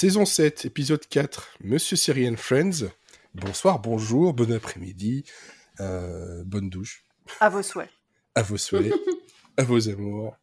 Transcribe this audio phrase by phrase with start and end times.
[0.00, 2.86] Saison 7, épisode 4, Monsieur Syrian Friends.
[3.34, 5.24] Bonsoir, bonjour, bon après-midi,
[5.80, 7.04] euh, bonne douche.
[7.40, 7.90] À vos souhaits.
[8.36, 8.94] À vos souhaits,
[9.56, 10.36] à vos amours.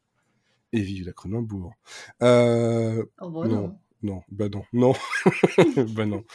[0.74, 1.74] Et vive la Cronenbourg.
[2.22, 3.80] Euh, Oh, bah non, non.
[4.04, 4.94] non, bah non, non,
[5.94, 6.26] bah non.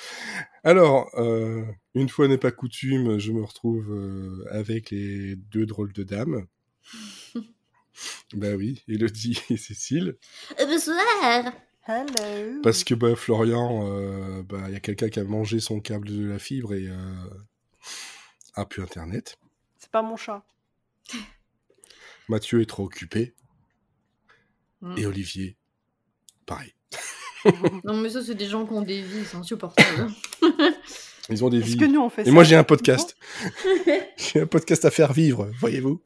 [0.64, 5.92] Alors, euh, une fois n'est pas coutume, je me retrouve euh, avec les deux drôles
[5.92, 6.46] de dames.
[8.32, 10.16] bah oui, Elodie et Cécile.
[10.58, 11.52] Bonsoir.
[11.86, 12.60] Hello.
[12.62, 16.08] Parce que bah, Florian, euh, bah, il y a quelqu'un qui a mangé son câble
[16.08, 16.96] de la fibre et euh,
[18.54, 19.38] a plus Internet.
[19.78, 20.44] C'est pas mon chat.
[22.28, 23.34] Mathieu est trop occupé.
[24.82, 24.98] Mm.
[24.98, 25.56] Et Olivier,
[26.46, 26.74] pareil.
[27.84, 30.12] Non, mais ça, c'est des gens qui ont des vies, c'est insupportable.
[31.30, 31.76] Ils ont des Est-ce vies.
[31.78, 33.16] que nous on fait Et ça moi j'ai un podcast.
[34.18, 36.02] j'ai un podcast à faire vivre, voyez-vous.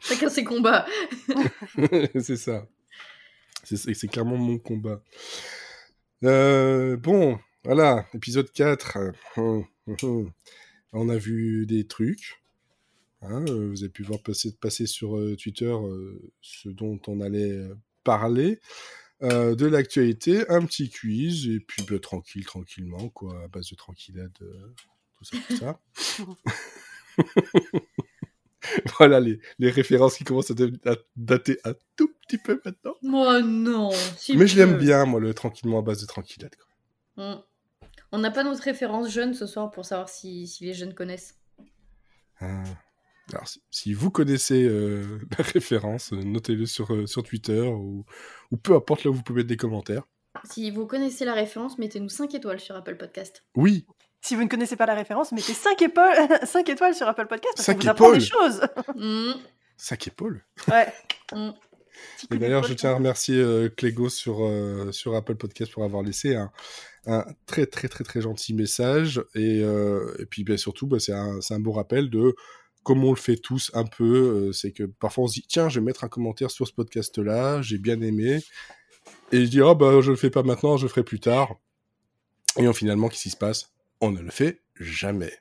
[0.00, 0.86] Chacun ses combats.
[2.20, 2.66] c'est ça.
[3.76, 5.02] C'est- clairement mon combat.
[6.24, 8.98] Euh, bon, voilà, épisode 4.
[9.36, 10.32] Hum, hum, hum.
[10.92, 12.42] On a vu des trucs.
[13.22, 15.74] Hein, euh, vous avez pu voir passer, sur euh, Twitter
[16.40, 17.60] ce dont on allait
[18.04, 18.60] parler.
[19.20, 24.32] De l'actualité, un petit quiz, et puis bah, tranquille, tranquillement, quoi, à base de tranquillade,
[25.18, 25.80] tout ça, tout ça.
[28.98, 32.94] voilà les, les références qui commencent à, dater un tout petit peu maintenant.
[33.02, 33.90] Moi, non.
[34.16, 36.54] si Mais je l'aime bien, moi, le tranquillement à base de tranquillade.
[36.56, 37.34] quoi.
[37.34, 37.42] Mm.
[38.10, 41.38] On n'a pas notre référence jeune ce soir pour savoir si, si les jeunes connaissent.
[42.40, 42.64] Euh,
[43.32, 48.04] alors, si, si vous connaissez euh, la référence, euh, notez-le sur, euh, sur Twitter ou,
[48.50, 50.04] ou peu importe là où vous pouvez mettre des commentaires.
[50.44, 53.44] Si vous connaissez la référence, mettez-nous 5 étoiles sur Apple Podcast.
[53.56, 53.86] Oui,
[54.20, 57.54] Si vous ne connaissez pas la référence, mettez 5 étoiles, 5 étoiles sur Apple Podcast
[57.56, 58.40] parce qu'on vous apprend des épaules.
[58.50, 58.60] choses.
[58.96, 59.32] Mm.
[59.76, 60.44] sac épaule.
[60.68, 60.92] Ouais.
[61.32, 61.50] Mm.
[62.32, 66.02] Et d'ailleurs, je tiens à remercier euh, Clégo sur, euh, sur Apple Podcast pour avoir
[66.02, 66.50] laissé un,
[67.06, 69.22] un très très très très gentil message.
[69.34, 72.34] Et, euh, et puis ben, surtout, ben, c'est un, c'est un beau rappel de
[72.84, 75.68] comme on le fait tous un peu, euh, c'est que parfois on se dit tiens,
[75.68, 78.42] je vais mettre un commentaire sur ce podcast-là, j'ai bien aimé.
[79.32, 81.56] Et je dis oh bah je le fais pas maintenant, je le ferai plus tard.
[82.56, 83.70] Et en, finalement, qu'est-ce qui se passe?
[84.00, 85.32] On ne le fait jamais.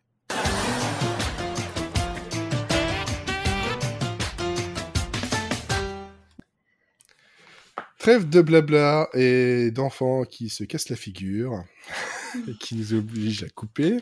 [8.00, 11.64] Trêve de blabla et d'enfants qui se cassent la figure
[12.48, 14.00] et qui nous obligent à couper.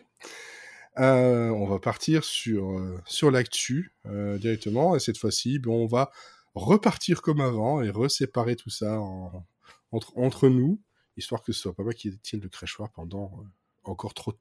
[0.98, 6.12] Euh, on va partir sur, euh, sur l'actu euh, directement et cette fois-ci, on va
[6.54, 9.46] repartir comme avant et reséparer tout ça en-
[9.92, 10.82] entre, nous,
[11.18, 13.44] histoire que ce soit pas moi qui tienne le crachoir pendant
[13.84, 14.38] encore trop de.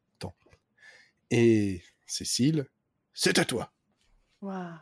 [1.37, 2.67] Et Cécile,
[3.12, 3.72] c'est à toi.
[4.41, 4.75] Waouh.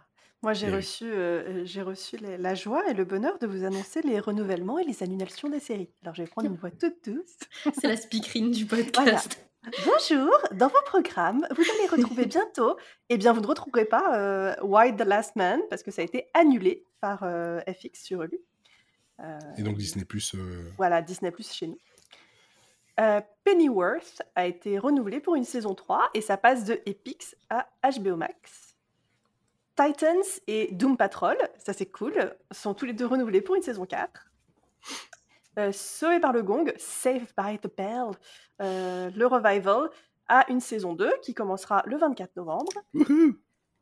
[0.43, 4.03] Moi, j'ai reçu, euh, j'ai reçu les- la joie et le bonheur de vous annoncer
[4.03, 5.89] les renouvellements et les annulations des séries.
[6.03, 7.37] Alors, je vais prendre une voix toute douce.
[7.81, 9.39] C'est la speakerine du podcast.
[9.87, 12.77] Bonjour, dans vos programmes, vous allez retrouver bientôt,
[13.09, 16.05] eh bien, vous ne retrouverez pas euh, Why the Last Man, parce que ça a
[16.05, 18.39] été annulé par euh, FX sur Hulu.
[19.21, 20.34] Euh, Et donc Disney Plus.
[20.34, 21.79] euh, Voilà, Disney Plus chez nous.
[23.00, 27.66] Euh, Pennyworth a été renouvelé pour une saison 3 et ça passe de Epix à
[27.98, 28.76] HBO Max.
[29.76, 33.86] Titans et Doom Patrol, ça c'est cool, sont tous les deux renouvelés pour une saison
[33.86, 34.10] 4.
[35.58, 38.10] Euh, Sauvé par le gong, Saved by the Bell,
[38.60, 39.88] euh, le revival,
[40.28, 42.72] a une saison 2 qui commencera le 24 novembre.
[42.95, 43.34] wouhou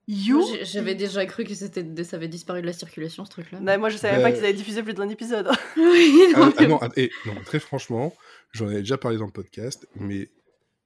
[0.09, 3.61] You, J'avais déjà cru que c'était, ça avait disparu de la circulation, ce truc-là.
[3.61, 5.49] Non, moi je savais Euh, pas qu'ils avaient diffusé plus d'un épisode.
[5.77, 8.13] Oui, non, Ah, mais ah non, ah, et, non, très franchement,
[8.53, 10.31] j'en ai déjà parlé dans le podcast, mais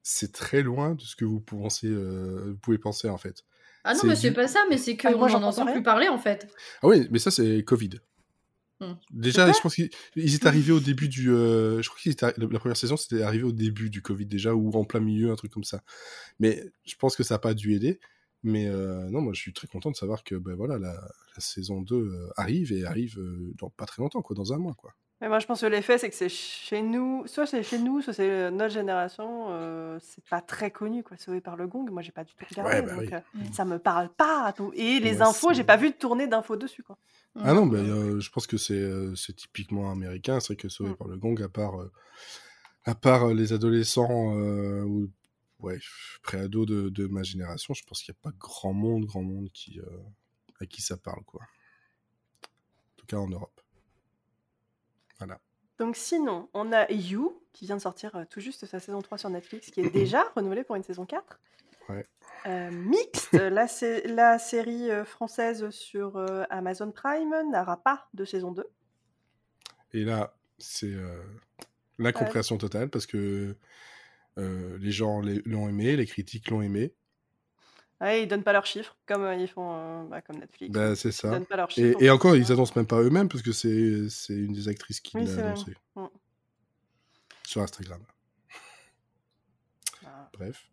[0.02, 3.44] c'est très loin de ce que vous pensez, euh, vous pouvez penser en fait.
[3.84, 5.46] Ah non, c'est mais c'est du- pas ça, mais c'est Ah, qu'on moi, j'en n'en
[5.48, 5.74] pense entend rien.
[5.74, 6.48] plus parler en fait.
[6.82, 8.00] Ah oui, mais ça c'est Covid.
[8.80, 8.94] Hmm.
[9.12, 11.30] Déjà, je pense qu'ils ils étaient arrivés au début du.
[11.30, 14.26] euh, je crois qu'ils étaient arri- la première saison, c'était arrivé au début du Covid
[14.26, 15.82] déjà ou en plein milieu, un truc comme ça.
[16.40, 18.00] Mais je pense que ça n'a pas dû aider.
[18.42, 21.40] Mais euh, non, moi je suis très content de savoir que ben voilà, la, la
[21.40, 24.74] saison 2 euh, arrive et arrive euh, dans pas très longtemps, quoi, dans un mois.
[24.74, 24.94] quoi.
[25.20, 28.02] Mais moi, je pense que l'effet, c'est que c'est chez nous, soit c'est chez nous,
[28.02, 31.16] soit c'est euh, notre génération, euh, c'est pas très connu, quoi.
[31.16, 33.14] Sauvé par le gong, moi, j'ai pas du tout regardé, Ouais, bah donc oui.
[33.14, 33.52] euh, Mm.
[33.52, 34.52] ça me parle pas.
[34.52, 34.72] tout.
[34.74, 36.98] Et les Ouais, infos, j'ai pas vu de tournée d'infos dessus, quoi.
[37.36, 37.70] Ah non, Mm.
[37.70, 40.40] bah, euh, je pense que c'est euh, c'est typiquement américain.
[40.40, 40.96] C'est vrai que Sauvé Mm.
[40.96, 41.90] par le Gong, à part, euh,
[42.84, 45.10] à part euh, les adolescents euh, ou
[45.60, 45.78] ouais,
[46.22, 49.48] pré-ados de, de ma génération, je pense qu'il n'y a pas grand monde, grand monde
[49.52, 49.84] qui, euh,
[50.60, 51.40] à qui ça parle, quoi.
[51.42, 53.60] En tout cas en Europe.
[55.24, 55.40] Voilà.
[55.78, 59.18] Donc sinon, on a You, qui vient de sortir euh, tout juste sa saison 3
[59.18, 61.40] sur Netflix, qui est déjà renouvelée pour une saison 4.
[61.88, 62.06] Ouais.
[62.46, 68.24] Euh, Mixed, la, sé- la série euh, française sur euh, Amazon Prime, n'aura pas de
[68.24, 68.64] saison 2.
[69.94, 71.22] Et là, c'est euh,
[71.98, 73.56] l'incompréhension totale parce que
[74.36, 76.92] les gens l'ont aimé, les critiques l'ont aimé.
[78.00, 80.72] Ouais, ils donnent pas leurs chiffres, comme euh, ils font euh, bah, comme Netflix.
[80.72, 81.30] Bah, c'est Ils ça.
[81.30, 82.02] donnent pas leurs Et, chiffres.
[82.02, 85.00] et aux encore, ils annoncent même pas eux-mêmes parce que c'est c'est une des actrices
[85.00, 85.44] qui Oui, l'a c'est vrai.
[85.52, 86.06] annoncé Mm.
[87.46, 88.02] sur Instagram.
[90.06, 90.28] Ah.
[90.34, 90.64] Bref,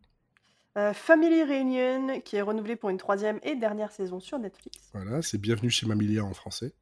[0.77, 4.77] Euh, Family Reunion, qui est renouvelée pour une troisième et dernière saison sur Netflix.
[4.94, 6.73] voilà, c'est Bienvenue chez Mamilia en français.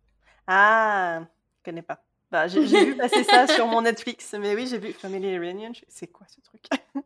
[0.47, 1.21] Ah,
[1.57, 2.03] je connais pas.
[2.31, 5.73] Bah, j'ai j'ai vu passer ça sur mon Netflix, mais oui, j'ai vu Family Reunion.
[5.73, 6.63] je- C'est quoi ce truc?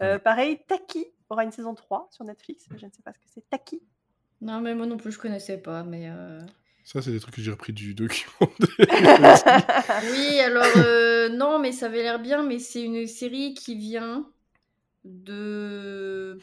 [0.00, 0.16] Euh.
[0.20, 2.66] Pareil, Taki aura une saison 3 sur Netflix.
[2.70, 3.48] Je ne sais pas ce que c'est.
[3.50, 3.80] Taki
[4.40, 5.82] Non, mais moi non plus, je connaissais pas.
[5.82, 6.40] Mais euh,
[6.84, 8.50] Ça, c'est des trucs que j'ai repris du document.
[10.10, 14.26] Oui, alors, euh, non, mais ça avait l'air bien, mais c'est une série qui vient
[15.04, 16.38] de.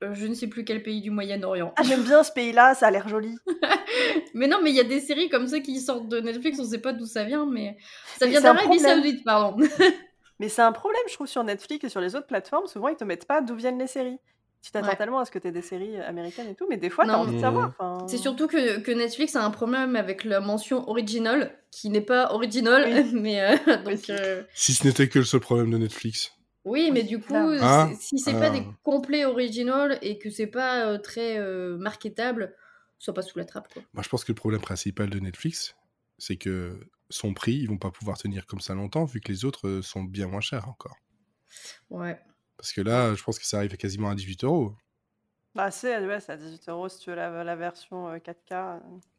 [0.00, 1.72] Je ne sais plus quel pays du Moyen-Orient.
[1.76, 3.36] Ah, j'aime bien ce pays-là, ça a l'air joli.
[4.34, 6.64] Mais non, mais il y a des séries comme ça qui sortent de Netflix, on
[6.64, 7.76] sait pas d'où ça vient, mais.
[8.18, 8.78] Ça Mais vient d'Arabie.
[8.78, 9.66] Saoudite, pardon.
[10.40, 12.66] Mais c'est un problème, je trouve, sur Netflix et sur les autres plateformes.
[12.66, 14.18] Souvent, ils te mettent pas d'où viennent les séries.
[14.60, 14.96] Tu t'attends Ouais.
[14.96, 17.04] tellement à ce que tu aies des séries euh, américaines et tout, mais des fois,
[17.06, 17.18] t'as Non.
[17.20, 17.72] envie de savoir.
[18.08, 22.32] C'est surtout que, que Netflix a un problème avec la mention original, qui n'est pas
[22.32, 23.12] original, Oui.
[23.20, 24.10] mais euh, donc.
[24.10, 26.32] Euh, si ce n'était que le seul problème de Netflix.
[26.64, 27.34] Oui, mais du coup.
[27.34, 28.40] Ah, si c'est ah.
[28.40, 32.54] pas des complets original et que c'est pas euh, très euh, marketable,
[32.98, 33.82] soit pas sous la trappe, quoi.
[33.94, 35.76] Moi, je pense que le problème principal de Netflix,
[36.18, 39.44] c'est que son prix, ils vont pas pouvoir tenir comme ça longtemps, vu que les
[39.44, 40.96] autres euh, sont bien moins chers encore.
[41.90, 42.20] Ouais.
[42.56, 44.74] Parce que là, je pense que ça arrive quasiment à 18 euros.
[45.54, 48.52] Bah, c'est ouais, c'est à 18 euros si tu veux la, la version euh, 4K.
[48.52, 48.78] euh.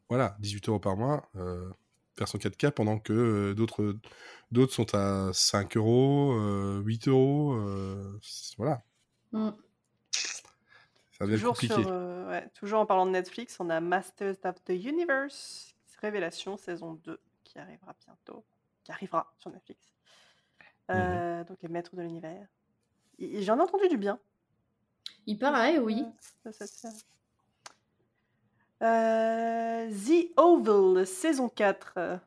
[0.09, 1.69] Voilà, 18 euros par mois, euh,
[2.17, 3.95] version 4K, pendant que euh, d'autres
[4.51, 7.53] d'autres sont à 5 euros, euh, 8 euros.
[7.53, 8.81] euh, c- voilà,
[9.31, 9.49] Mm.
[11.11, 11.73] ça devient Toujours, compliqué.
[11.75, 16.57] sur, euh, ouais, toujours en parlant de Netflix, on a Masters of the Universe, Révélation
[16.57, 17.19] saison 2,
[17.59, 18.45] qui arrivera bientôt.
[18.85, 19.93] Qui arrivera sur Netflix.
[20.91, 22.47] Euh, Donc, les maîtres de l'univers.
[23.19, 24.17] Et- et J'en ai entendu du bien.
[25.25, 26.05] Il paraît, oui.
[28.81, 31.93] Euh, The Oval, saison 4.
[31.97, 32.17] euh,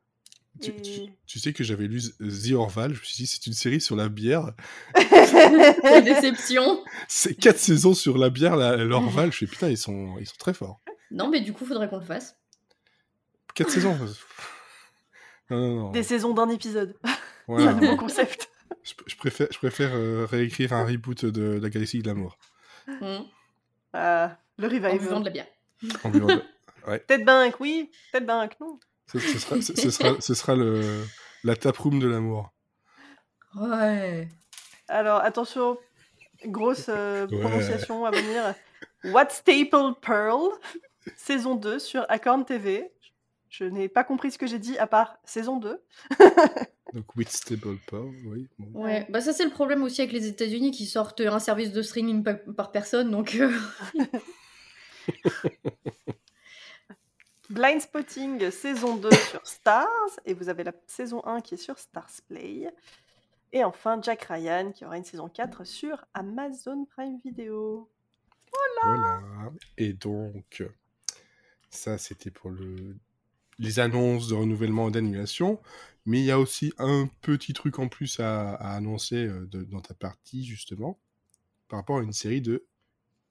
[0.60, 3.46] Tu, tu- et- tu sais que j'avais lu The Orval, je me suis dit c'est
[3.46, 4.52] une série sur la bière.
[4.94, 6.84] Quelle déception.
[7.08, 9.32] C'est quatre saisons sur la bière, l'Orval.
[9.32, 10.82] Je fais putain, ils sont, ils sont très forts.
[11.10, 12.36] Non, mais du coup, faudrait qu'on le fasse.
[13.54, 13.96] Quatre saisons.
[15.52, 15.90] Non, non, non.
[15.90, 16.96] Des saisons d'un épisode.
[17.04, 17.10] C'est
[17.46, 17.70] Voilà.
[17.70, 18.48] un nouveau concept.
[18.82, 22.38] je, je préfère, je préfère euh, réécrire un reboot de la Galaxie de l'amour.
[22.88, 23.18] Mm.
[23.94, 24.28] Euh,
[24.58, 25.20] le En buvant revival.
[25.20, 25.46] de la bière.
[26.04, 26.42] En vivant de-
[27.06, 27.90] Peut-être Bank, oui.
[28.12, 28.78] Peut-être Bank, non.
[29.06, 31.04] Ce, ce sera, ce, ce sera, ce sera le,
[31.44, 32.52] la taproom de l'amour.
[33.54, 34.28] Ouais.
[34.88, 35.78] Alors, attention,
[36.46, 37.40] grosse euh, Ouais.
[37.40, 38.54] prononciation à venir.
[39.04, 40.48] What Staple Pearl,
[41.16, 42.90] saison 2 sur Acorn TV.
[43.52, 45.78] Je n'ai pas compris ce que j'ai dit à part saison 2.
[46.94, 48.48] Donc, with stable pearl, oui.
[48.58, 48.82] bon.
[48.84, 51.80] Ouais, bah ça c'est le problème aussi avec les États-Unis qui sortent un service de
[51.82, 53.50] streaming pa- par personne, donc euh,
[57.50, 59.88] Blind Spotting, saison 2 sur Stars.
[60.24, 62.70] Et vous avez la saison 1 qui est sur Stars Play.
[63.52, 67.90] Et enfin, Jack Ryan qui aura une saison 4 sur Amazon Prime Video.
[68.82, 69.20] Voilà.
[69.76, 70.62] Et donc,
[71.70, 72.96] ça, c'était pour le...
[73.58, 75.60] les annonces de renouvellement et d'annulation.
[76.06, 79.62] Mais il y a aussi un petit truc en plus à, à annoncer euh, de-
[79.64, 80.98] dans ta partie, justement,
[81.68, 82.66] par rapport à une série de,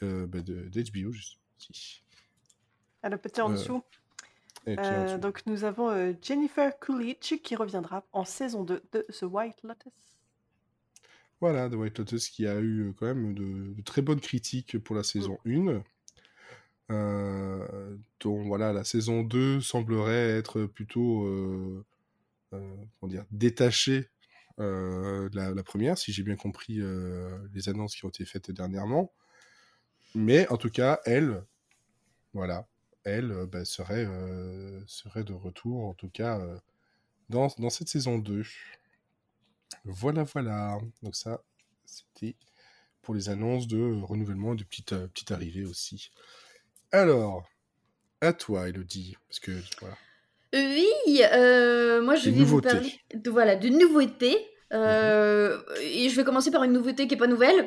[0.04, 1.42] euh, bah, de, d'HBO, justement.
[1.58, 2.04] Si.
[3.04, 3.84] Ah, le petit en Euh, dessous.
[4.68, 5.18] Euh, dessous.
[5.18, 9.92] donc nous avons euh, Jennifer Coolidge qui reviendra en saison 2 de The White Lotus.
[11.40, 14.96] Voilà, The White Lotus qui a eu quand même de, de très bonnes critiques pour
[14.96, 15.84] la saison 1.
[16.92, 21.86] Euh, dont voilà, la saison 2 semblerait être plutôt euh,
[22.54, 24.10] euh, détachée
[24.60, 26.80] euh, de la, première, si j'ai bien compris
[27.54, 29.12] les annonces qui ont été faites dernièrement.
[30.16, 31.44] Mais en tout cas, elle,
[32.34, 32.68] voilà,
[33.04, 34.08] elle bah, serait,
[34.88, 36.40] serait de retour, en tout cas,
[37.30, 38.44] dans, dans cette saison 2.
[39.86, 40.80] Voilà, voilà.
[41.02, 41.42] Donc ça,
[41.86, 42.36] c'était
[43.02, 46.12] pour les annonces de renouvellement de petites, petites arrivées aussi.
[46.92, 47.44] Alors,
[48.22, 49.96] à toi, Elodie, parce que voilà.
[50.54, 54.38] Oui, euh, moi je Des vais vous parler de, voilà, de nouveautés.
[54.74, 57.66] Euh, Et je vais commencer par une nouveauté qui est pas nouvelle.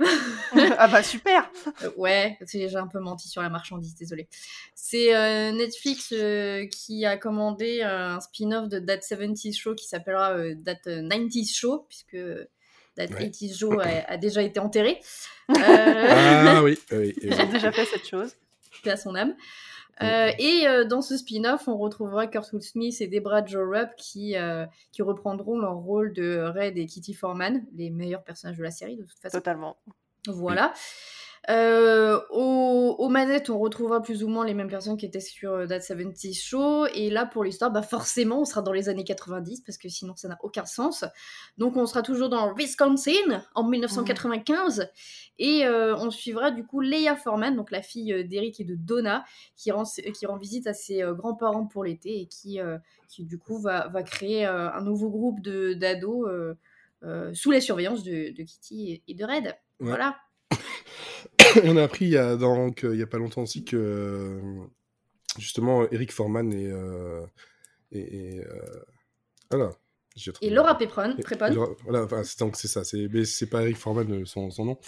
[0.78, 1.50] ah bah super
[1.82, 4.26] Euh, ouais, c'est- j'ai un peu menti sur la marchandise, désolé.
[4.74, 10.32] C'est euh, Netflix euh, qui a commandé un spin-off de That 70s Show qui s'appellera
[10.32, 12.16] euh, That 90s Show, puisque
[12.96, 13.26] That Ouais.
[13.28, 15.00] 80s Show a, a déjà été enterré.
[15.50, 17.14] Euh, Ah oui, oui, oui.
[17.22, 18.34] Ils ont déjà fait cette chose.
[18.84, 19.34] Paix à son âme.
[20.02, 24.36] Euh, et euh, dans ce spin-off, on retrouvera Kurtwood Smith et Debra Joe Rupp qui,
[24.36, 28.72] euh, qui reprendront leur rôle de Red et Kitty Foreman, les meilleurs personnages de la
[28.72, 29.38] série de toute façon.
[29.38, 29.76] Totalement.
[30.26, 30.72] Voilà.
[31.50, 35.52] Euh, aux, aux manettes, on retrouvera plus ou moins les mêmes personnes qui étaient sur
[35.52, 36.86] euh, That 70 Show.
[36.94, 40.16] Et là, pour l'histoire, bah forcément, on sera dans les années 90 parce que sinon,
[40.16, 41.04] ça n'a aucun sens.
[41.58, 44.88] Donc, on sera toujours dans Wisconsin en 1995.
[45.38, 48.74] Et euh, on suivra du coup Leia Foreman, donc la fille euh, d'Eric et de
[48.76, 49.24] Donna,
[49.56, 53.38] qui rend, qui rend visite à ses grands-parents pour l'été et qui, euh, qui du
[53.38, 56.26] coup va, va créer un nouveau groupe de- d'ados
[57.34, 59.44] sous la surveillance de, de Kitty et, et de Red.
[59.44, 59.88] Ouais.
[59.88, 60.16] Voilà.
[61.64, 64.40] On a appris il y a, donc, il y a pas longtemps aussi que euh,
[65.38, 66.66] justement Eric Forman et.
[66.70, 67.24] euh,
[67.92, 68.84] et, et, euh,
[69.50, 69.70] voilà.
[70.42, 71.52] Et Laura Prepon, Et- Prepon.
[71.52, 72.84] Laura- voilà, enfin, c'est donc c'est ça.
[72.84, 74.78] C'est mais c'est pas Eric Forman euh, son, son nom.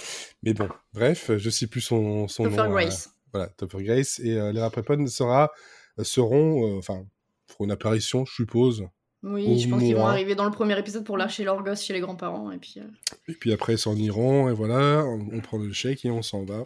[0.45, 2.63] Mais bon, bref, je sais plus son, son Topher nom.
[2.65, 3.11] euh, Grace.
[3.33, 5.51] voilà, Topher Grace et euh, Laura Prepon sera
[5.99, 7.05] euh, seront euh, enfin
[7.49, 8.85] feront une apparition, je suppose.
[9.29, 11.93] Oui, je pense qu'ils vont arriver dans le premier épisode pour lâcher leur gosse chez
[11.93, 12.53] les grands-parents.
[12.53, 12.85] Et puis, euh,
[13.29, 16.23] Et puis après, ils s'en iront, et voilà, on, on prend le chèque et on
[16.23, 16.63] s'en va.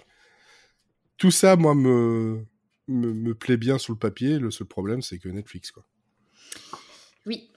[1.17, 2.45] Tout ça, moi, me,
[2.88, 4.38] me, me plaît bien sur le papier.
[4.38, 5.85] Le seul problème, c'est que Netflix, quoi.
[7.26, 7.49] Oui.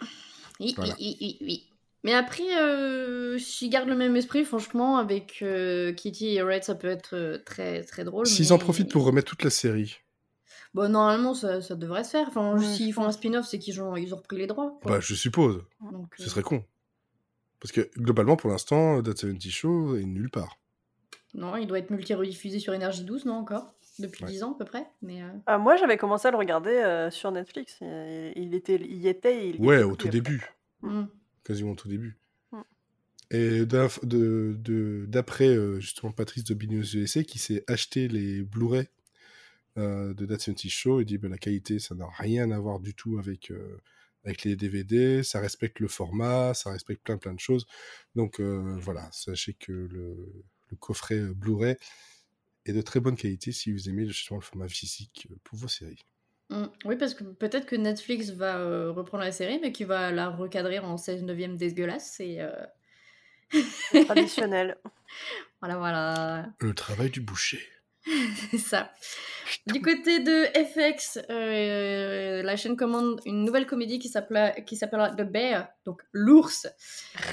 [0.59, 0.95] Oui, Voilà.
[0.99, 1.69] oui, oui.
[2.05, 6.75] Mais après, euh, s'ils gardent le même esprit, franchement, avec euh, Kitty et Red, ça
[6.75, 8.27] peut être euh, très, très drôle.
[8.27, 9.95] S'ils mais- en profitent pour remettre toute la série,
[10.73, 12.27] Bon, normalement, ça, ça devrait se faire.
[12.29, 14.77] Enfin, Ouais, s'ils je font un spin-off, c'est qu'ils ont, ils ont repris les droits.
[14.81, 14.91] quoi.
[14.93, 16.63] bah, je suppose, Donc, ce euh, serait con.
[17.59, 20.57] Parce que globalement, pour l'instant, That 70 Show est nulle part.
[21.35, 23.73] Non, il doit être multi-rediffusé sur Énergie 12, non, encore?
[23.99, 24.31] Depuis Ouais.
[24.31, 24.85] 10 ans, à peu près.
[25.03, 27.77] Mais, euh, Ah, moi, j'avais commencé à le regarder euh, sur Netflix.
[27.81, 29.49] Il, il était, il y était.
[29.49, 30.43] Il Ouais, était au tout début.
[30.81, 31.03] hmm.
[31.43, 32.17] Quasiment au tout début.
[32.51, 32.61] Mm.
[33.31, 38.41] Et d'inf- de- de- d'après euh, justement Patrice de Bignos USA qui s'est acheté les
[38.43, 38.87] Blu-ray
[39.77, 42.79] euh, de That 70 Show et dit bah, la qualité ça n'a rien à voir
[42.79, 43.81] du tout avec, euh,
[44.23, 47.65] avec les DVD, ça respecte le format, ça respecte plein plein de choses.
[48.15, 50.15] Donc euh, voilà, sachez que le,
[50.69, 51.77] le coffret Blu-ray
[52.65, 56.05] est de très bonne qualité si vous aimez justement le format physique pour vos séries.
[56.49, 56.65] Mm.
[56.85, 60.29] Oui, parce que peut-être que Netflix va euh, reprendre la série, mais qu'il va la
[60.29, 62.19] recadrer en 16 neuvième dégueulasse.
[62.19, 62.51] Et euh,
[64.05, 64.77] Traditionnel.
[65.61, 66.45] voilà, voilà.
[66.59, 67.61] Le travail du boucher.
[68.51, 68.91] C'est ça.
[69.67, 75.67] Du côté de FX, euh, la chaîne commande une nouvelle comédie qui s'appellera The Bear,
[75.85, 76.67] donc l'ours,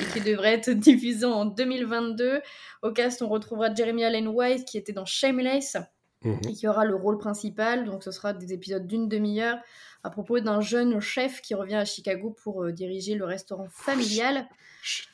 [0.01, 2.41] et qui devrait être diffusée en 2022.
[2.83, 5.77] Au cast, on retrouvera Jeremy Allen White qui était dans Shameless
[6.25, 6.41] Mhm.
[6.49, 7.85] et qui aura le rôle principal.
[7.85, 9.59] Donc ce sera des épisodes d'une demi-heure
[10.03, 14.47] à propos d'un jeune chef qui revient à Chicago pour euh, diriger le restaurant familial.
[14.83, 15.05] J'ai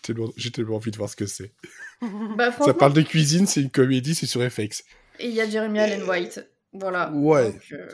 [0.50, 1.52] tellement, envie de voir ce que c'est.
[2.36, 4.84] Bah Ça parle de cuisine, c'est une comédie, c'est sur FX.
[5.18, 6.46] Et il y a Jeremy Allen White.
[6.72, 7.10] Voilà.
[7.12, 7.52] Ouais.
[7.52, 7.88] Donc, euh,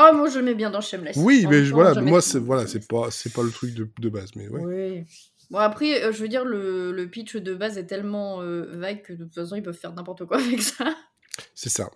[0.00, 1.16] Oh, moi je le mets bien dans Shameless.
[1.16, 4.08] Oui, mais je- voilà, je moi, c'est voilà, pas, c'est pas le truc de, de
[4.08, 4.60] base, mais ouais.
[4.64, 5.04] Oui.
[5.50, 9.02] Bon, après, euh, je veux dire, le, le pitch de base est tellement euh, vague
[9.02, 10.94] que de toute façon, ils peuvent faire n'importe quoi avec ça.
[11.54, 11.90] C'est ça.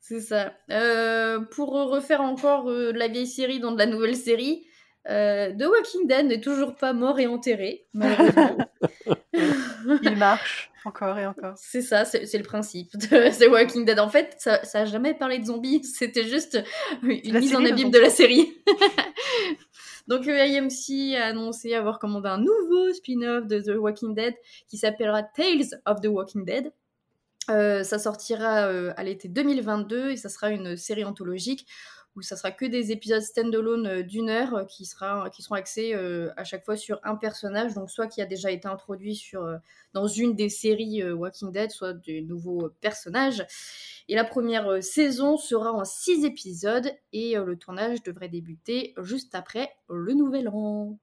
[0.00, 0.52] C'est ça.
[0.70, 4.64] Euh, pour refaire encore euh, de la vieille série dans de la nouvelle série,
[5.08, 8.58] euh, The Walking Dead n'est toujours pas mort et enterré, malheureusement.
[10.02, 11.54] Il marche encore et encore.
[11.56, 13.06] c'est ça, c'est le principe de
[13.44, 13.98] The Walking Dead.
[13.98, 16.62] En fait, ça, ça a jamais parlé de zombies, c'était juste
[17.02, 18.52] une La mise en série abîme de la série.
[20.06, 24.34] Donc euh, AMC a annoncé avoir commandé un nouveau spin-off de The Walking Dead
[24.68, 26.72] qui s'appellera Tales of the Walking Dead.
[27.50, 31.66] Euh, ça sortira euh, à l'été 2022 et ça sera une série anthologique
[32.16, 35.56] où ça sera que des épisodes standalone euh, d'une heure euh, qui, sera, qui seront
[35.56, 39.14] axés euh, à chaque fois sur un personnage, donc soit qui a déjà été introduit
[39.14, 39.56] sur, euh,
[39.92, 43.44] dans une des séries euh, Walking Dead, soit des nouveaux euh, personnages.
[44.08, 48.94] Et la première euh, saison sera en six épisodes et euh, le tournage devrait débuter
[49.02, 50.98] juste après le nouvel an.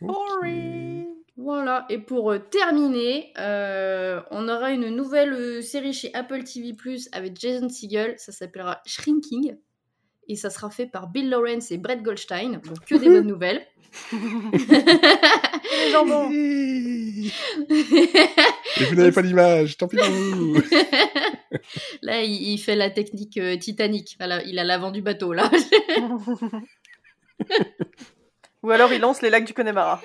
[0.00, 1.06] Boring.
[1.36, 6.72] Voilà, et pour euh, terminer, euh, on aura une nouvelle euh, série chez Apple TV
[6.72, 9.58] Plus avec Jason Segel, ça s'appellera Shrinking.
[10.28, 13.66] Et ça sera fait par Bill Lawrence et Brett Goldstein, donc que des bonnes nouvelles.
[14.12, 16.30] Les jambons.
[18.78, 20.60] Et vous n'avez pas l'image, tant pis pour vous.
[22.02, 24.16] Là, il, il fait la technique euh, Titanic.
[24.18, 25.50] Voilà, il a l'avant du bateau, là.
[28.62, 30.02] Ou alors il lance les lacs du Connemara.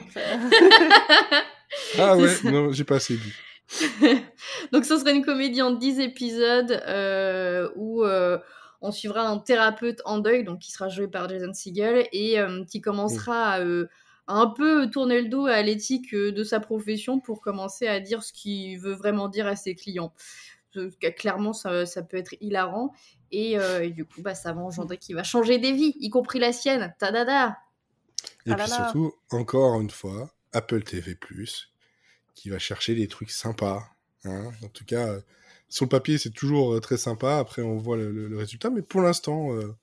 [1.97, 2.49] Ah ouais, ça.
[2.49, 3.35] non, j'ai pas assez vu.
[4.71, 8.37] Donc, ce sera une comédie en 10 épisodes euh, où euh,
[8.81, 12.63] on suivra un thérapeute en deuil, donc qui sera joué par Jason Segel, et euh,
[12.65, 13.87] qui commencera à, euh,
[14.27, 17.99] à un peu tourner le dos à l'éthique euh, de sa profession pour commencer à
[17.99, 20.13] dire ce qu'il veut vraiment dire à ses clients.
[20.77, 22.93] Euh, Clairement, ça, ça peut être hilarant.
[23.31, 26.09] Et, euh, et du coup, bah, ça va engendrer qu'il va changer des vies, y
[26.09, 26.93] compris la sienne.
[26.99, 27.57] Tadada
[28.45, 28.67] Et Ah puis là là.
[28.67, 31.17] surtout, encore une fois, Apple TV+,
[32.35, 33.83] qui va chercher des trucs sympas.
[34.25, 34.51] hein.
[34.63, 35.21] En tout cas, euh,
[35.71, 37.37] sur le papier, c'est toujours euh, très sympa.
[37.37, 38.69] Après, on voit le, le- le résultat.
[38.69, 39.73] Mais pour l'instant, euh,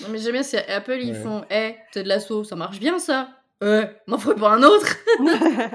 [0.00, 2.98] Non, mais j'aime bien, c'est Apple, ils font Eh, c'est de l'assaut, ça marche bien
[2.98, 3.28] ça
[3.62, 5.74] Euh, m'en ferait pas un autre bah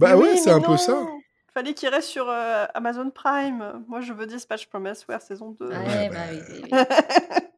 [0.00, 1.06] Mais ouais, oui, c'est un peu ça.
[1.54, 3.84] Fallait qu'il reste sur euh, Amazon Prime.
[3.86, 5.68] Moi, je veux Dispatch from Elsewhere saison 2.
[5.68, 6.78] Ouais, Ouais, bah bah, oui, oui, oui.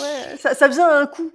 [0.00, 1.30] Ouais, ça, ça vient à un coup.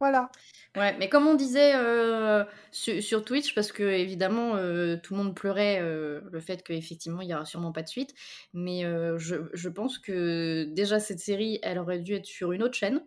[0.00, 0.30] Voilà.
[0.74, 5.22] Ouais, mais comme on disait euh, sur, sur Twitch, parce que évidemment euh, tout le
[5.22, 8.14] monde pleurait euh, le fait qu'effectivement il y aura sûrement pas de suite,
[8.54, 8.82] mais
[9.18, 13.04] je, je pense que déjà cette série elle aurait dû être sur une autre chaîne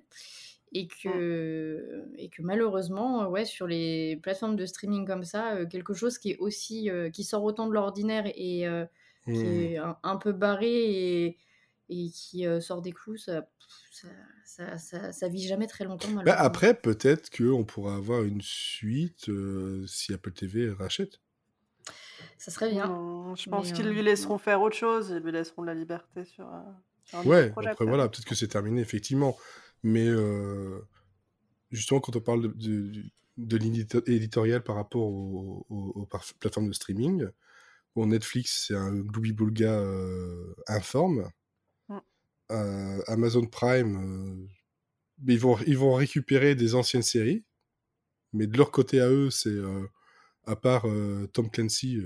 [0.73, 6.19] et que, et que malheureusement ouais sur les plateformes de streaming comme ça quelque chose
[6.19, 8.65] qui est aussi qui sort autant de l'ordinaire et
[9.33, 9.65] qui Hmm.
[9.73, 10.69] est un, un peu barré
[11.27, 11.37] et,
[11.89, 13.47] et qui euh, sort des clous ça,
[13.91, 14.07] ça,
[14.45, 16.45] ça, ça, ça vit jamais très longtemps Bah, malheureusement.
[16.45, 21.19] après, peut-être qu'on pourra avoir une suite euh, si Apple TV rachète.
[22.37, 25.09] ça serait bien Non, je pense qu'ils euh, lui laisseront faire autre chose.
[25.09, 26.59] Ils lui laisseront de la liberté sur, euh,
[27.03, 27.69] sur Ouais, projet.
[27.69, 27.85] après peut-être.
[27.85, 29.37] voilà, peut-être que c'est terminé, effectivement.
[29.83, 30.79] Mais euh,
[31.71, 33.03] justement, quand on parle de, de,
[33.37, 37.27] de l'éditorial par rapport aux, aux- aux par- plateformes de streaming,
[37.95, 41.29] bon, Netflix, c'est un gloubi-boulga euh, informe.
[42.51, 44.47] Euh, Amazon Prime, euh,
[45.27, 47.43] ils, vont, ils vont récupérer des anciennes séries.
[48.33, 49.87] Mais de leur côté à eux, c'est euh,
[50.45, 50.85] à part
[51.33, 52.01] Tom Clancy,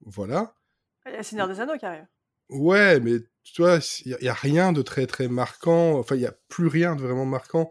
[0.00, 0.54] voilà.
[1.06, 2.06] Il y a Seigneur des Anneaux qui arrive.
[2.48, 5.98] Ouais, mais tu vois, il n'y a, rien de très très marquant.
[5.98, 7.68] Enfin, il n'y a plus rien de vraiment marquant.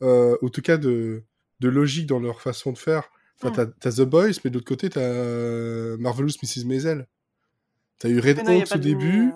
[0.00, 1.24] En tout cas, de,
[1.60, 3.10] de logique dans leur façon de faire.
[3.42, 3.72] Enfin, Hmm.
[3.80, 6.64] t'as, The Boys, mais de l'autre côté, t'as Marvelous Mrs.
[6.64, 7.08] Maisel.
[7.98, 9.32] T'as eu Red Hawks pas au début.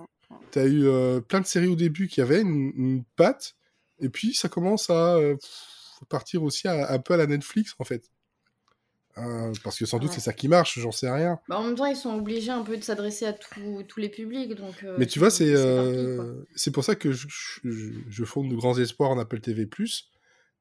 [0.50, 3.54] T'as eu euh, plein de séries au début qui avaient une, une patte.
[4.00, 5.36] Et puis, ça commence à euh,
[6.08, 8.10] partir aussi à- un peu à la Netflix, en fait.
[9.18, 10.14] Euh, parce que sans doute Ouais.
[10.14, 11.40] c'est ça qui marche, j'en sais rien.
[11.48, 14.08] Bah, en même temps, ils sont obligés un peu de s'adresser à tous tous les
[14.08, 14.54] publics.
[14.54, 15.54] Donc, Mais tu vois, c'est
[16.54, 17.26] c'est pour ça que je,
[17.64, 19.66] je, je fonde de grands espoirs en Apple TV+,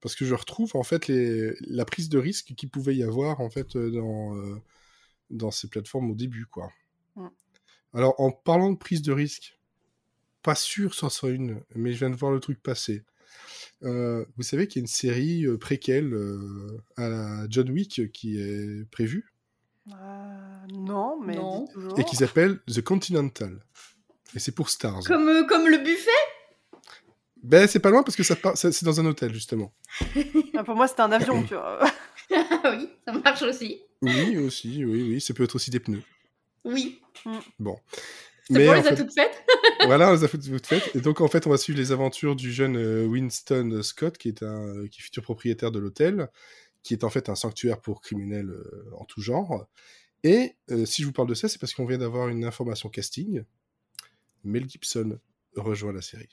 [0.01, 3.41] parce que je retrouve en fait les, la prise de risque qu'il pouvait y avoir
[3.41, 4.35] en fait dans,
[5.29, 6.71] dans ces plateformes au début, quoi.
[7.93, 9.56] Alors, en parlant de prise de risque,
[10.47, 13.03] pas sûr que ce soit une, mais je viens de voir le truc passer.
[13.83, 18.09] Euh, vous savez qu'il y a une série euh, préquelle euh, à la John Wick
[18.13, 19.33] qui est prévue?
[19.91, 19.93] Euh,
[20.73, 21.65] non, mais Non.
[21.97, 23.59] et qui s'appelle The Continental.
[24.35, 25.03] Et c'est pour Stars.
[25.05, 26.09] Comme, euh, comme le buffet?
[27.43, 29.73] Ben, c'est pas loin parce que ça, part- ça- c'est dans un hôtel, justement.
[30.55, 31.79] Ah, pour moi, c'était un avion, tu vois.
[32.31, 33.81] Ah oui, ça marche aussi.
[34.01, 35.21] Oui, aussi, oui, oui.
[35.21, 36.03] Ça peut être aussi des pneus.
[36.65, 37.01] Oui,
[37.59, 37.77] Bon.
[38.49, 39.43] C'est Mais en les fait- a toutes faites.
[39.85, 40.95] voilà, on les a toutes faites.
[40.95, 44.27] Et donc, en fait, on va suivre les aventures du jeune euh, Winston Scott, qui
[44.29, 46.29] est un qui est futur propriétaire de l'hôtel,
[46.83, 49.67] qui est en fait un sanctuaire pour criminels euh, en tout genre.
[50.23, 52.89] Et euh, si je vous parle de ça, c'est parce qu'on vient d'avoir une information
[52.89, 53.43] casting.
[54.43, 55.19] Mel Gibson
[55.55, 56.29] rejoint la série.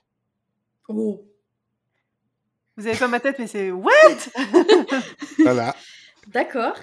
[0.89, 1.27] Oh.
[2.77, 3.91] Vous avez pas ma tête, mais c'est what?
[5.39, 5.75] Voilà.
[6.29, 6.77] D'accord.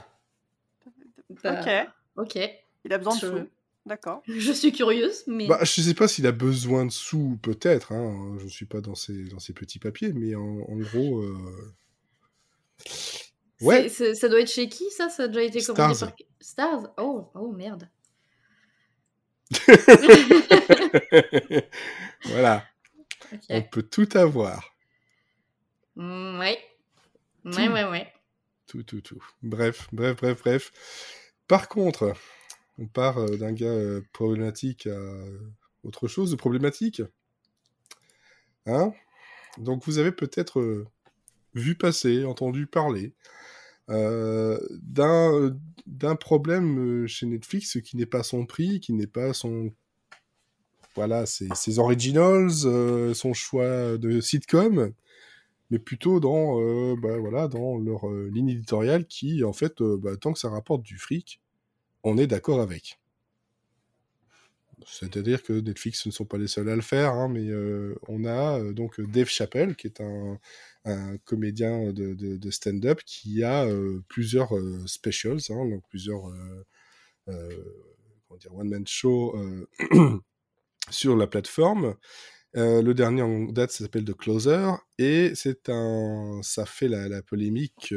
[1.44, 1.88] Bah, Ok.
[2.36, 2.40] Ok.
[2.86, 3.48] Il a besoin de sous.
[3.86, 4.22] D'accord.
[4.28, 5.48] Je suis curieuse, mais.
[5.48, 7.92] Bah, je sais pas s'il a besoin de sous, peut-être.
[7.92, 8.38] Hein.
[8.40, 11.20] Je suis pas dans ces, dans ces petits papiers, mais en, en gros.
[11.22, 11.74] euh,
[13.62, 13.90] Ouais.
[13.90, 15.10] Ça doit être chez qui ça?
[15.10, 16.10] Ça a déjà été commandé Stars.
[16.16, 16.94] par Stars?
[16.98, 17.90] Oh, oh merde.
[22.26, 22.64] voilà.
[23.50, 24.76] On peut tout avoir.
[25.96, 26.60] Mm, ouais.
[27.46, 27.72] Ouais, Tout.
[27.74, 28.14] ouais, ouais.
[28.68, 29.24] Tout, tout, tout.
[29.42, 30.72] Bref, bref, bref, bref.
[31.48, 32.14] Par contre,
[32.82, 35.00] on part euh, d'un gars euh, problématique à
[35.84, 37.02] autre chose de problématique.
[38.66, 38.92] Hein?
[39.58, 40.88] Donc vous avez peut-être euh,
[41.56, 43.14] vu passer, entendu parler
[43.90, 44.60] euh,
[45.86, 49.72] d'un problème euh, chez Netflix qui n'est pas son prix, qui n'est pas son
[50.96, 52.52] voilà, ses, originals,
[53.16, 54.92] son choix de sitcom,
[55.70, 56.58] mais plutôt dans,
[56.98, 60.98] bah, voilà, dans leur ligne éditoriale qui, en fait, bah, tant que ça rapporte du
[60.98, 61.40] fric,
[62.04, 63.00] on est d'accord avec.
[64.86, 67.48] C'est-à-dire que Netflix ne sont pas les seuls à le faire, hein, mais
[68.08, 70.40] on a donc Dave Chappelle, qui est un,
[71.26, 73.68] comédien de, stand-up, qui a
[74.08, 74.52] plusieurs
[74.88, 76.24] specials, hein, donc plusieurs
[78.50, 79.36] one-man show
[80.90, 81.96] sur la plateforme.
[82.54, 87.94] le dernier en date s'appelle The Closer et c'est un, ça fait la, polémique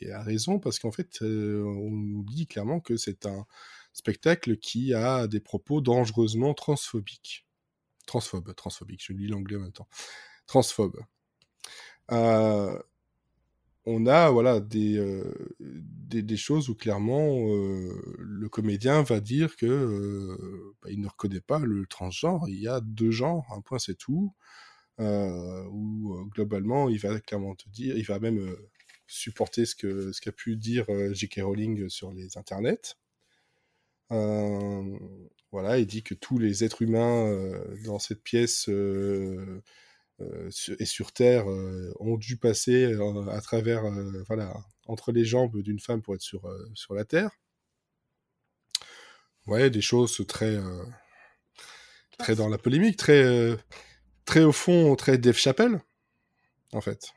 [0.00, 3.46] et à raison parce qu'en fait on nous dit clairement que c'est un
[3.92, 7.46] spectacle qui a des propos dangereusement transphobiques.
[8.06, 9.88] Transphobe, transphobique, je lis l'anglais en même temps.
[10.46, 11.00] Transphobe.
[12.12, 12.76] Euh,
[13.86, 20.36] on a voilà des, euh, des, choses où clairement euh, le comédien va dire que
[20.82, 22.48] bah, il ne reconnaît pas le transgenre.
[22.48, 24.34] Il y a deux genres, un point c'est tout.
[24.98, 28.56] où globalement il va clairement te dire, il va même
[29.10, 31.40] supporter ce que ce qu'a pu dire J.K.
[31.42, 32.96] Rowling sur les internets.
[34.12, 34.98] Euh,
[35.52, 39.62] voilà, il dit que tous les êtres humains euh, dans cette pièce euh,
[40.78, 42.94] et sur Terre ont dû passer
[43.30, 43.84] à travers,
[44.28, 44.52] voilà,
[44.86, 46.42] entre les jambes d'une femme pour être sur,
[46.74, 47.30] sur la Terre.
[49.46, 50.58] Ouais, des choses très,
[52.18, 53.56] très dans la polémique, très,
[54.26, 55.80] très au fond, très Dave Chappelle,
[56.74, 57.14] en fait.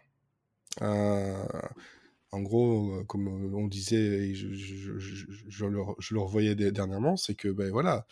[2.34, 8.08] En gros, euh, comme euh, on disait, je, le, revoyais dernièrement, c'est que, ben voilà,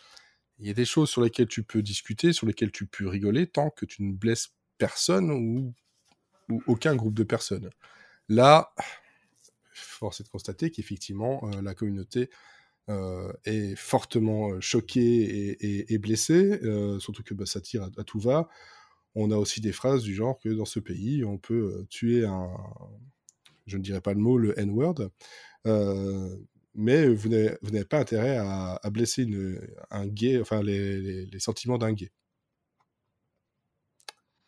[0.60, 3.48] il y a des choses sur lesquelles tu peux discuter, sur lesquelles tu peux rigoler,
[3.48, 5.74] tant que tu ne blesses personne ou,
[6.68, 7.70] aucun groupe de personnes.
[8.28, 8.72] Là,
[9.72, 12.30] force est de constater qu'effectivement, euh, la communauté
[13.44, 15.56] est fortement choquée
[15.92, 16.60] et, blessée,
[16.98, 18.48] surtout que bah, ça tire à, tout va.
[19.14, 22.50] On a aussi des phrases du genre que dans ce pays, on peut tuer un,
[23.66, 25.10] je ne dirais pas le mot, le N-word,
[25.66, 26.36] euh,
[26.74, 29.26] mais vous n'avez pas intérêt à, blesser
[29.90, 32.10] un gay, enfin les, sentiments d'un gay.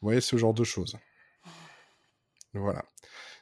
[0.00, 0.96] Vous voyez ce genre de choses.
[2.53, 2.85] Voilà.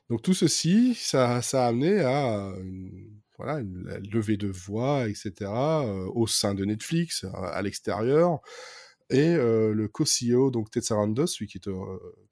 [0.08, 6.10] Donc tout ceci, ça, a amené à une, voilà, une levée de voix, etc., euh,
[6.14, 8.40] au sein de Netflix, à, l'extérieur.
[9.12, 11.68] Et euh, le co-CEO, donc Ted Sarandos, celui qui est,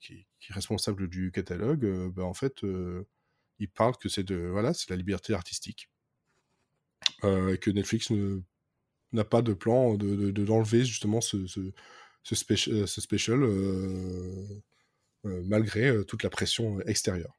[0.01, 2.65] qui, est responsable du catalogue, ben, en fait,
[3.61, 5.91] il parle que c'est de voilà, c'est la liberté artistique
[7.25, 8.11] euh, et que Netflix
[9.13, 14.63] n'a pas de plan de d'enlever justement ce, euh, special euh,
[15.25, 17.37] malgré toute la pression extérieure.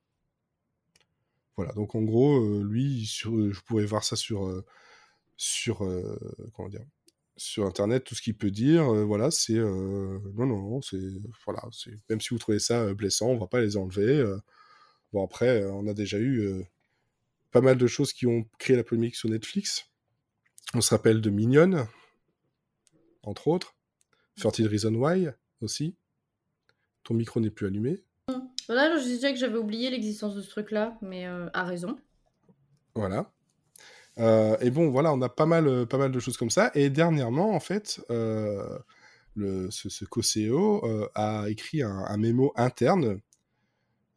[1.57, 4.63] Voilà, donc en gros, lui, je pourrais voir ça sur
[5.35, 5.79] sur
[6.53, 6.85] comment dire
[7.41, 11.01] sur internet tout ce qu'il peut dire voilà c'est non non non c'est
[11.45, 14.23] voilà c'est même si vous trouvez ça blessant on va pas les enlever
[15.13, 16.63] Bon, après, euh, on a déjà eu euh,
[17.51, 19.89] pas mal de choses qui ont créé la polémique sur Netflix.
[20.73, 21.87] On se rappelle de Minion,
[23.23, 23.75] entre autres.
[24.39, 25.95] 30 Reason Why aussi.
[27.03, 28.03] Ton micro n'est plus allumé.
[28.67, 31.99] Voilà, je disais que j'avais oublié l'existence de ce truc-là, mais euh, à raison.
[32.95, 33.33] Voilà.
[34.17, 36.71] Et bon, voilà, on a pas mal, pas mal de choses comme ça.
[36.75, 43.21] Et dernièrement, en fait, le, ce, co-CEO a écrit un, un, mémo interne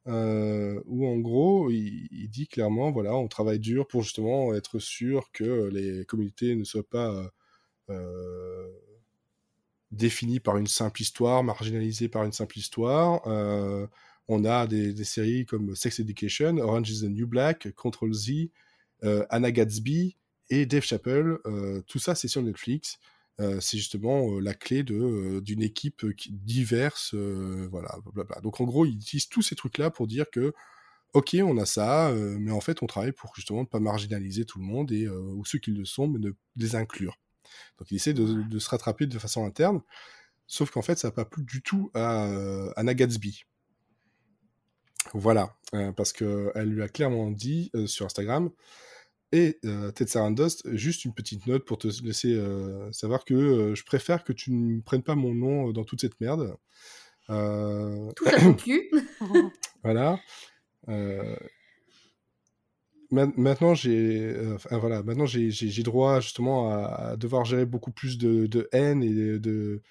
[0.06, 5.30] euh, où en gros, il, dit clairement, voilà, on travaille dur pour justement être sûr
[5.32, 7.30] que les communautés ne soient pas
[7.90, 8.68] euh,
[9.92, 13.22] définies par une simple histoire, marginalisées par une simple histoire.
[13.26, 13.86] Euh,
[14.28, 18.50] on a des, séries comme Sex Education, Orange is the New Black, Control Z,
[19.30, 20.16] Anna Gatsby
[20.50, 21.38] et Dave Chappelle.
[21.86, 22.98] tout ça, c'est sur Netflix.
[23.40, 28.40] Euh, c'est justement euh, la clé de euh, d'une équipe qui, diverse, voilà, blablabla.
[28.42, 30.52] Donc en gros, ils utilisent tous ces trucs-là pour dire que
[31.14, 34.58] ok, on a ça, mais en fait, on travaille pour justement ne pas marginaliser tout
[34.58, 37.18] le monde et ou ceux qui le sont, mais de les inclure.
[37.78, 39.80] Donc ils essaient de, se rattraper de façon interne,
[40.48, 42.24] sauf qu'en fait, ça n'a pas plu du tout à
[42.76, 43.44] Anna Gatsby.
[45.12, 45.56] Voilà,
[45.96, 48.50] parce qu'elle lui a clairement dit sur Instagram
[49.34, 53.74] et euh, Ted Sarandos, juste une petite note pour te laisser euh, savoir que euh,
[53.74, 56.56] je préfère que tu ne prennes pas mon nom dans toute cette merde.
[57.26, 57.32] Tout
[58.26, 58.88] à ton cul.
[59.82, 60.20] voilà.
[63.10, 64.36] maintenant, j'ai
[64.70, 69.82] voilà, maintenant j'ai droit justement à, devoir gérer beaucoup plus de, de haine et de,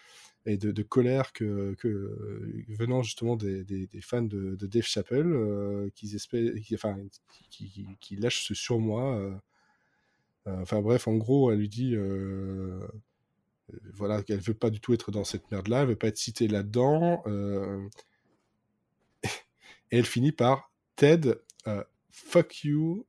[0.45, 6.15] et de, colère que, euh, venant justement des, fans de, Dave Chappelle euh, qui,
[6.73, 6.97] enfin,
[7.49, 9.17] qui, lâchent ce sur moi.
[9.17, 9.35] Euh,
[10.45, 11.95] enfin bref, en gros, elle lui dit
[13.93, 16.47] voilà, qu'elle veut pas du tout être dans cette merde-là, elle veut pas être citée
[16.47, 17.23] là-dedans.
[17.27, 17.87] euh,
[19.91, 21.35] et elle finit par Ted,
[21.67, 23.05] euh, fuck you,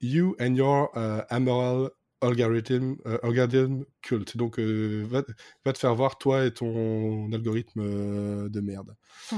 [0.00, 4.36] you and your euh, amoral algorithm, euh, algorithm cult.
[4.36, 5.22] Donc, euh, va,
[5.64, 8.94] va te faire voir, toi et ton algorithme euh, de merde.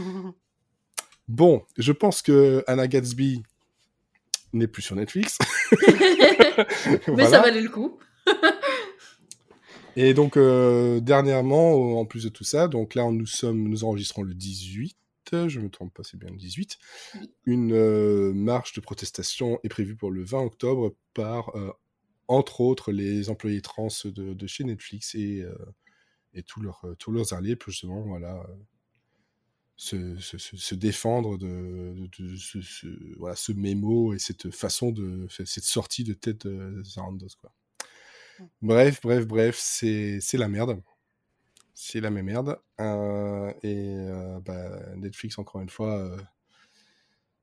[1.29, 3.43] Bon, je pense que Anna Gatsby
[4.55, 5.37] n'est plus sur Netflix.
[5.77, 7.29] Mais Voilà.
[7.29, 7.99] ça valait le coup.
[9.95, 14.23] Et donc, euh, dernièrement, en plus de tout ça, donc là, nous sommes, nous enregistrons
[14.23, 14.97] le 18,
[15.49, 16.79] je me trompe pas, c'est bien le 18.
[17.17, 17.31] Oui.
[17.45, 21.71] Une euh, marche de protestation est prévue pour le 20 octobre par, euh,
[22.29, 25.55] entre autres, les employés trans de, de chez Netflix et, euh,
[26.35, 28.55] et tous, leurs, euh, tous leurs alliés, pour justement, voilà, euh,
[29.77, 34.91] se, se, se- défendre de, de- de ce, ce- voilà, ce mémo et cette façon
[34.91, 37.53] de, cette sortie de tête de Sarandos, quoi.
[38.63, 40.81] Bref, bref, bref, c'est c'est la merde.
[41.75, 42.61] C'est la même merde.
[42.81, 46.19] Euh, et euh, bah, Netflix, encore une fois, euh,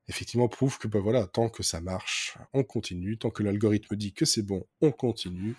[0.08, 3.18] effectivement, prouve que bah, voilà, tant que ça marche, on continue.
[3.18, 5.58] Tant que l'algorithme dit que c'est bon, on continue.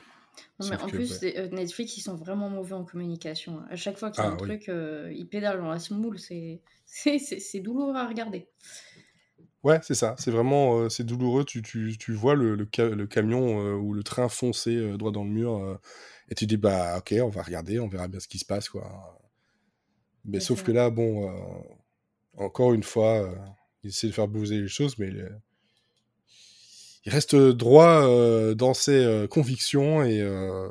[0.60, 3.64] Non, mais en que, plus, bah, euh, Netflix, ils sont vraiment mauvais en communication.
[3.70, 4.54] À chaque fois qu'il y a Ah, un oui.
[4.54, 6.18] truc, euh, ils pédalent dans la semoule.
[6.86, 8.48] C'est douloureux à regarder.
[9.64, 10.16] Ouais, c'est ça.
[10.18, 11.44] C'est vraiment euh, c'est douloureux.
[11.44, 14.98] Tu, tu, tu vois le, le, ca- le camion euh, ou le train foncer euh,
[14.98, 15.80] droit dans le mur
[16.30, 18.70] et tu dis bah ok, on va regarder, on verra bien ce qui se passe
[18.70, 19.20] quoi.
[20.26, 21.32] Mais sauf que là, bon,
[22.38, 23.34] encore une fois,
[23.84, 25.30] il essaie de faire bouger les choses, mais il,
[27.06, 30.68] il reste droit euh, dans ses euh, convictions et euh,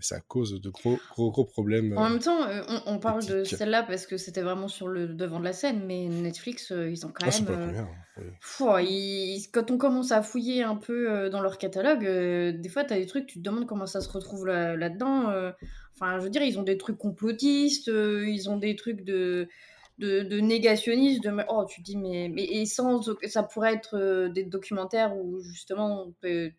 [0.00, 1.96] ça cause de gros gros gros problèmes.
[1.96, 4.88] En euh, même temps, euh, on, on parle de celle-là parce que c'était vraiment sur
[4.88, 7.44] le devant de la scène, mais Netflix, euh, ils ont quand Ah, même.
[7.44, 7.88] pas la euh, première.
[8.18, 8.24] oui.
[8.56, 12.68] Pouah, ils- Quand on commence à fouiller un peu euh, dans leur catalogue, euh, des
[12.68, 15.30] fois, tu as des trucs, tu te demandes comment ça se retrouve là- là-dedans.
[15.30, 15.50] euh.
[15.94, 19.48] Enfin, je veux dire, ils ont des trucs complotistes, euh, ils ont des trucs de,
[19.98, 21.22] de, de négationnistes.
[21.22, 21.32] De...
[21.48, 25.40] Oh, tu te dis, mais, mais et sans, ça pourrait être euh, des documentaires où
[25.40, 26.54] justement, tu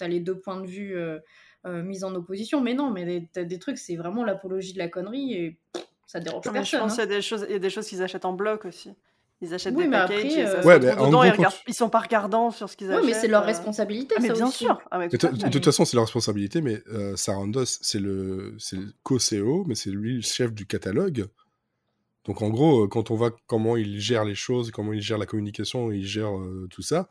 [0.00, 1.18] as les deux points de vue euh,
[1.66, 2.60] euh, mis en opposition.
[2.60, 5.84] Mais non, mais tu as des trucs, c'est vraiment l'apologie de la connerie et pff,
[6.06, 6.80] ça dérange Mais je personne.
[6.80, 6.94] pense hein.
[7.02, 8.94] qu'il y a des choses, il y a des choses qu'ils achètent en bloc aussi.
[9.40, 11.36] Ils achètent Oui, des packages après, et ça euh, se Ouais, dedans, gros, ils, quand
[11.36, 13.04] regardent, tu- ils sont pas regardants sur ce qu'ils achètent.
[13.04, 14.14] mais c'est leur responsabilité.
[14.16, 14.64] Ah, mais ça bien aussi.
[14.64, 14.80] sûr.
[14.90, 18.56] Ah, mais Mais tout de, toute façon, c'est leur responsabilité, mais euh, Sarandos, c'est le,
[18.58, 21.28] c'est le co-CEO, mais c'est lui le chef du catalogue.
[22.28, 25.18] Donc en gros, euh, quand on voit comment il gère les choses, comment il gère
[25.18, 27.08] la communication, il gère euh, tout ça,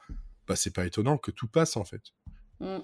[0.47, 2.03] bah c'est pas étonnant que tout passe en fait.
[2.61, 2.77] Mm.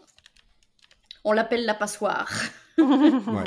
[1.23, 2.29] On l'appelle la passoire.
[2.77, 3.43] Ouais.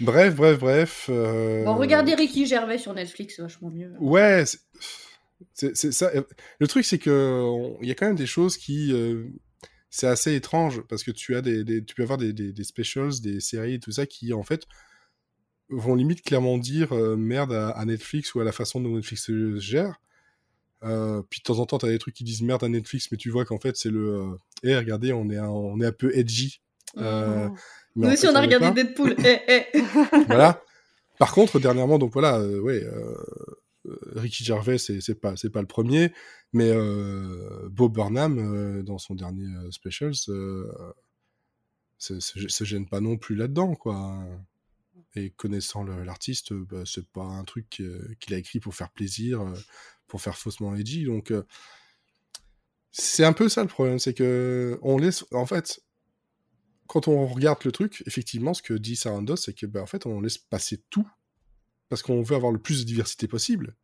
[0.00, 1.06] Bref, bref, bref.
[1.10, 3.92] euh, Bon, regardez Ricky Gervais sur Netflix, c'est vachement mieux.
[3.98, 4.60] Ouais, c'est-
[5.54, 6.12] c'est c'est ça.
[6.60, 7.10] Le truc, c'est que
[7.42, 9.24] on- il y a quand même des choses qui, euh,
[9.90, 12.64] c'est assez étrange parce que tu as des, des- tu peux avoir des, des, des
[12.64, 14.66] specials, des séries et tout ça qui en fait
[15.70, 19.24] vont limite clairement dire euh, merde à, à Netflix ou à la façon dont Netflix
[19.26, 20.00] se gère.
[20.84, 23.16] Euh, puis de temps en temps, t'as des trucs qui disent merde à Netflix, mais
[23.18, 26.16] tu vois qu'en fait c'est le, eh regardez, on est un, on est un peu
[26.16, 26.60] edgy.
[26.96, 27.48] Euh,
[27.96, 28.70] mais Nous aussi, on a regardé.
[28.84, 29.16] Deadpool.
[29.24, 29.64] Eh, eh.
[30.26, 30.62] voilà.
[31.18, 32.86] Par contre, dernièrement, donc voilà, ouais,
[34.14, 36.12] Ricky Gervais, c'est pas, pas le premier,
[36.52, 36.72] mais
[37.70, 39.48] Bob Burnham, dans son dernier
[42.20, 44.16] se- se gêne pas non plus là-dedans, quoi.
[45.14, 48.90] Et connaissant l'artiste, euh, bah, c'est pas un truc euh, qu'il a écrit pour faire
[48.90, 49.54] plaisir, euh,
[50.06, 51.32] pour faire faussement edgy, donc
[52.90, 55.80] c'est un peu ça le problème, c'est que on laisse, en fait,
[56.86, 60.06] quand on regarde le truc, effectivement, ce que dit Sarandos, c'est que, bah, en fait,
[60.06, 61.08] on laisse passer tout
[61.88, 63.76] parce qu'on veut avoir le plus de diversité possible,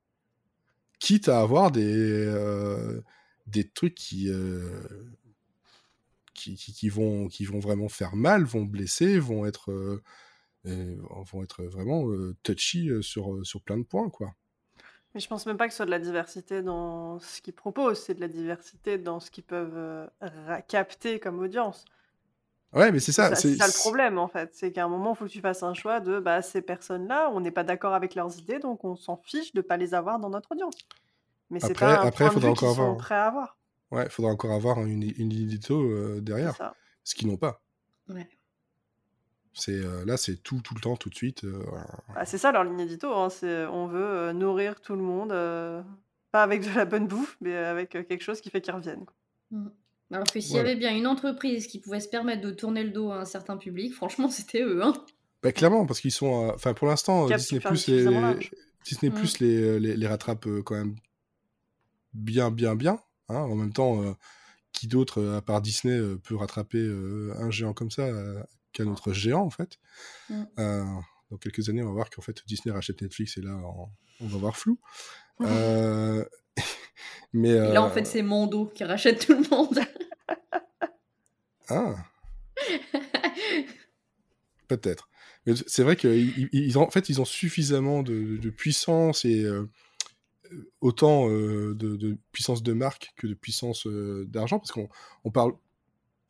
[0.98, 3.00] quitte à avoir des
[3.46, 4.30] des trucs qui,
[6.32, 10.02] qui, qui vont qui vont vraiment faire mal, vont blesser, vont être
[10.66, 10.96] euh,
[11.32, 14.34] vont être vraiment euh, touchy sur sur plein de points, quoi.
[15.14, 18.00] Mais je pense même pas que ce soit de la diversité dans ce qu'ils proposent,
[18.02, 20.06] c'est de la diversité dans ce qu'ils peuvent euh,
[20.66, 21.84] capter comme audience.
[22.72, 23.28] Ouais, mais c'est ça.
[23.28, 25.40] ça, c'est ça le problème en fait, c'est qu'à un moment, il faut que tu
[25.40, 28.84] fasses un choix de bah, ces personnes-là, on n'est pas d'accord avec leurs idées, donc
[28.84, 30.74] on s'en fiche de pas les avoir dans notre audience.
[31.50, 33.26] Mais c'est pas un après, point de faudra vue qu'ils encore sont avoir- prêts à
[33.26, 33.56] avoir.
[33.92, 36.74] Ouais, faudra encore avoir une, une édito euh, derrière, ça.
[37.04, 37.62] ce qu'ils n'ont pas.
[38.08, 38.28] Ouais.
[39.54, 41.44] C'est euh, là, c'est tout, tout le temps, tout de suite.
[41.44, 41.62] euh.
[42.14, 45.30] Bah, c'est ça leur ligne édito, hein, c'est on veut euh, nourrir tout le monde,
[45.32, 45.80] euh,
[46.32, 49.04] pas avec de la bonne bouffe, mais avec euh, quelque chose qui fait qu'ils reviennent.
[49.04, 49.14] quoi.
[49.52, 49.68] Mm.
[50.12, 50.68] Alors que s'il Voilà.
[50.68, 53.24] y avait bien une entreprise qui pouvait se permettre de tourner le dos à un
[53.24, 54.82] certain public, franchement, c'était eux.
[54.82, 54.92] Hein.
[55.42, 56.48] Bah, clairement, parce qu'ils sont.
[56.48, 58.04] euh, Enfin, pour l'instant, euh, Disney super Plus les.
[58.84, 59.10] Disney.
[59.10, 60.96] Plus les, les, les rattrape euh, quand même
[62.12, 62.98] bien, bien, bien.
[63.28, 63.36] hein.
[63.36, 64.12] En même temps, euh,
[64.72, 68.42] qui d'autre, euh, à part Disney, euh, peut rattraper euh, un géant comme ça, euh,
[68.74, 69.78] qu'un autre géant en fait.
[70.28, 70.42] Mm.
[70.58, 70.84] Euh,
[71.30, 73.88] dans quelques années, on va voir qu'en fait Disney rachète Netflix et là, on,
[74.20, 74.78] on va voir flou.
[75.40, 76.24] Euh,
[77.32, 79.80] mais Et là, en euh, fait, c'est Mondo qui rachète tout le monde.
[81.68, 81.96] ah,
[84.68, 85.08] peut-être.
[85.44, 89.44] Mais c'est vrai qu'ils ils ont, en fait, ils ont suffisamment de, de puissance et
[90.80, 94.88] autant euh, de, de puissance de marque que de puissance euh, d'argent, parce qu'on
[95.24, 95.52] on parle,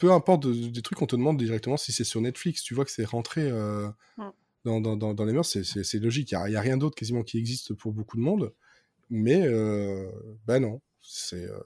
[0.05, 2.63] peu importe de- des trucs, on te demande directement si c'est sur Netflix.
[2.63, 3.89] Tu vois que c'est rentré euh,
[4.19, 4.29] Mm.
[4.67, 6.33] dans, dans, dans, dans les mœurs, c'est- logique.
[6.33, 8.53] Il n'y a, rien d'autre quasiment qui existe pour beaucoup de monde.
[9.09, 10.11] Mais, euh,
[10.47, 11.59] bah non, c'est euh,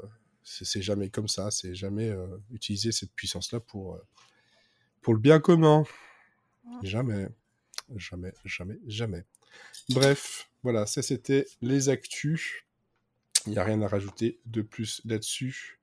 [0.44, 1.50] c'est c'est jamais comme ça.
[1.50, 2.14] C'est jamais
[2.52, 3.98] utiliser cette puissance-là pour,
[5.02, 5.82] pour le bien commun.
[6.84, 7.26] Jamais.
[7.96, 9.24] Jamais, jamais, jamais.
[9.88, 12.62] Bref, voilà, ça c'était les actus.
[13.46, 15.77] Il n'y a rien à rajouter de plus là-dessus.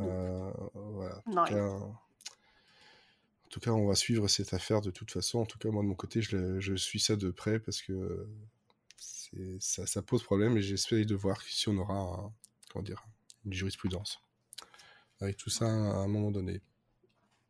[0.00, 1.22] Euh, voilà.
[1.26, 5.40] En tout, cas, en tout cas, on va suivre cette affaire de toute façon.
[5.40, 8.28] En tout cas, moi de mon côté, je, suis ça de près parce que
[9.58, 12.32] ça, ça pose problème et j'espère de voir si on aura un-
[12.70, 13.04] comment dire,
[13.44, 14.20] une jurisprudence
[15.20, 16.60] avec tout ça à un moment donné.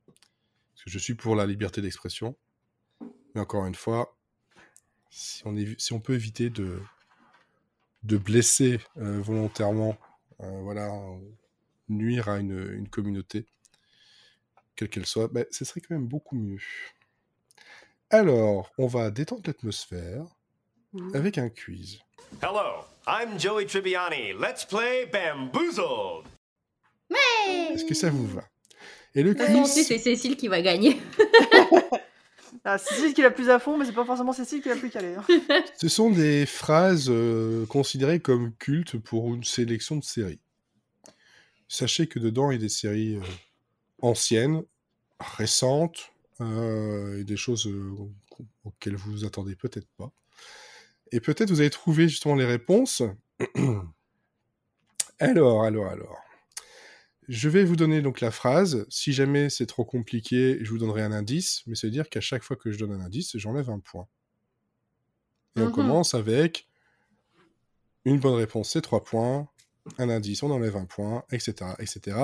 [0.06, 2.36] Parce que je suis pour la liberté d'expression.
[3.34, 4.16] Mais encore une fois,
[5.10, 6.80] si on, évi- si on peut éviter de,
[8.04, 9.98] de blesser euh, volontairement,
[10.40, 10.90] euh, voilà,
[11.88, 13.46] nuire à une, une communauté,
[14.76, 16.60] quelle qu'elle soit, ben, ce serait quand même beaucoup mieux.
[18.10, 20.24] Alors, on va détendre l'atmosphère
[20.94, 21.14] Mhm.
[21.14, 21.98] avec un quiz.
[22.42, 24.32] Hello, I'm Joey Tribbiani.
[24.40, 26.24] Let's play Bamboozled.
[27.70, 28.42] Est-ce que ça vous va?
[29.14, 30.98] Et le quiz, c'est Cécile qui va gagner.
[32.64, 34.90] Ah, Cécile qui l'a plus à fond, mais c'est pas forcément Cécile qui l'a plus
[34.90, 35.14] calé.
[35.14, 35.24] hein.
[35.76, 40.40] ce sont des phrases euh, considérées comme cultes pour une sélection de séries.
[41.68, 43.22] Sachez que dedans, il y a des séries euh,
[44.00, 44.62] anciennes,
[45.20, 47.94] récentes, euh, et des choses euh,
[48.64, 50.12] auxquelles vous vous attendez peut-être pas.
[51.12, 53.02] Et peut-être vous allez trouver justement les réponses.
[55.18, 56.16] alors, alors, alors.
[57.28, 58.86] Je vais vous donner donc la phrase.
[58.88, 62.22] Si jamais c'est trop compliqué, je vous donnerai un indice, mais ça veut dire qu'à
[62.22, 64.08] chaque fois que je donne un indice, j'enlève un point.
[65.56, 65.72] Et on Mhm.
[65.72, 66.68] commence avec
[68.04, 69.48] une bonne réponse, c'est trois points.
[69.98, 72.16] Un indice, on enlève un point, etc., etc.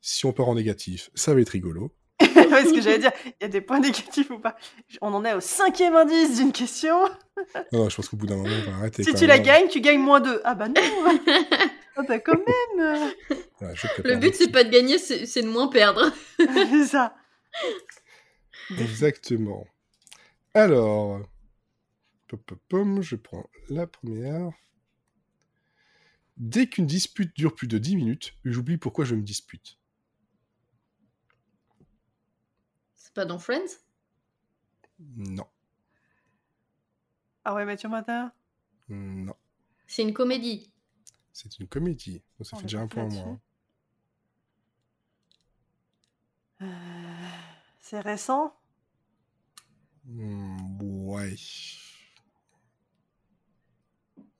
[0.00, 1.94] Si on part en négatif, ça va être rigolo.
[2.20, 4.56] Ce que j'allais dire, il y a des points négatifs ou pas?
[5.00, 6.98] On en est au cinquième indice d'une question.
[7.72, 9.02] Non, non, je pense qu'au bout d'un moment, on va arrêter.
[9.02, 10.42] Si tu la gagnes, tu gagnes moins 2.
[10.44, 10.74] Ah bah non
[11.96, 13.12] Ah bah quand même
[14.04, 16.12] Le but, c'est pas de gagner, c'est de moins perdre.
[16.38, 17.16] C'est ça.
[18.78, 19.66] Exactement.
[20.54, 21.20] Alors,
[22.28, 24.50] pom, pom, pom, je prends la première.
[26.42, 29.78] Dès qu'une dispute dure plus de 10 minutes, j'oublie pourquoi je me dispute.
[32.96, 33.78] C'est pas dans Friends?
[34.98, 35.46] Non,
[37.44, 38.32] Ah ouais, Mathieu Matin
[38.88, 39.36] non.
[39.86, 40.72] C'est une comédie.
[41.32, 42.24] C'est une comédie.
[42.38, 43.40] Donc ça On fait déjà un point moins.
[46.60, 46.66] Euh,
[47.78, 48.52] C'est récent?
[50.06, 51.36] Hmm, ouais.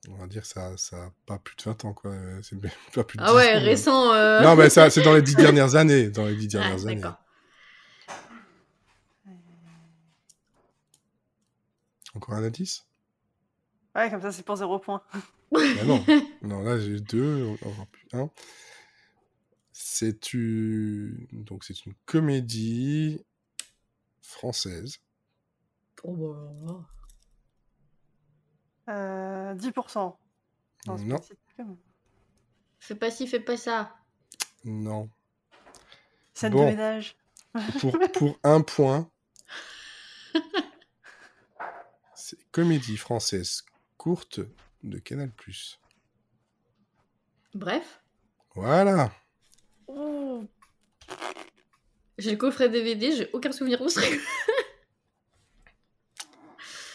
[0.08, 2.12] On va dire que ça ça a pas plus de 20 ans, quoi.
[2.42, 4.12] C'est même pas plus de Ah 10 ouais, ans, récent.
[4.14, 4.42] euh.
[4.42, 6.10] Non, mais ça, c'est dans les 10 dernières années.
[6.10, 6.96] Dans les 10 Ah, dernières années.
[6.96, 7.18] d'accord.
[12.14, 12.84] Encore un indice?
[13.94, 15.02] Ouais, comme ça c'est pour zéro point.
[15.50, 16.04] Bah non.
[16.42, 18.30] non, là j'ai deux, encore plus un.
[19.72, 21.26] C'est une...
[21.32, 23.20] Donc c'est une comédie
[24.20, 24.98] française.
[26.04, 26.16] Oh,
[26.66, 26.84] bah.
[28.88, 30.16] Euh, 10%.
[30.87, 31.16] Non, c'est Non.
[31.18, 31.77] pas si- comme-
[32.81, 33.95] Fais pas ci, fais pas ça.
[34.64, 35.09] Non.
[36.35, 36.64] Scène Bon.
[36.64, 37.16] de ménage.
[37.81, 39.09] Pour, pour un point.
[42.14, 43.62] C'est comédie française
[43.99, 44.40] courte
[44.83, 45.31] de Canal+.
[47.55, 48.03] Bref,
[48.55, 49.12] Voilà.
[49.87, 50.45] Oh,
[52.18, 54.21] j'ai le coffret DVD, j'ai aucun souvenir de ce truc.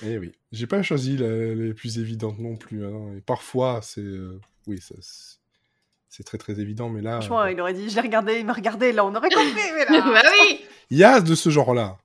[0.04, 0.32] Eh oui.
[0.52, 2.86] J'ai pas choisi la- les plus évidentes non plus.
[2.86, 3.14] hein.
[3.18, 4.02] Et parfois, c'est...
[4.02, 7.20] euh, Oui, c'est- très très évident, mais là...
[7.22, 9.54] Franchement, euh, il aurait dit, je l'ai regardé, il m'a regardé, là on aurait compris,
[9.76, 10.02] mais là...
[10.24, 11.98] bah oui Il y a de ce genre-là.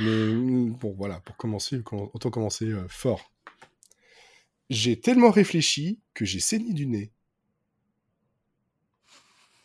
[0.00, 3.30] Mais mm, bon, voilà, pour commencer, com- autant commencer euh, fort.
[4.70, 7.12] J'ai tellement réfléchi que j'ai saigné du nez.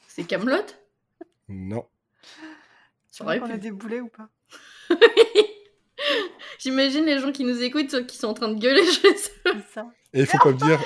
[0.07, 0.57] C'est Camelot?
[1.47, 1.87] Non.
[3.11, 3.53] Tu qu'on pu.
[3.53, 4.29] a des boulets ou pas?
[6.59, 9.07] J'imagine les gens qui nous écoutent qui sont en train de gueuler chez
[9.47, 9.55] eux.
[10.13, 10.79] Et il faut pas me dire...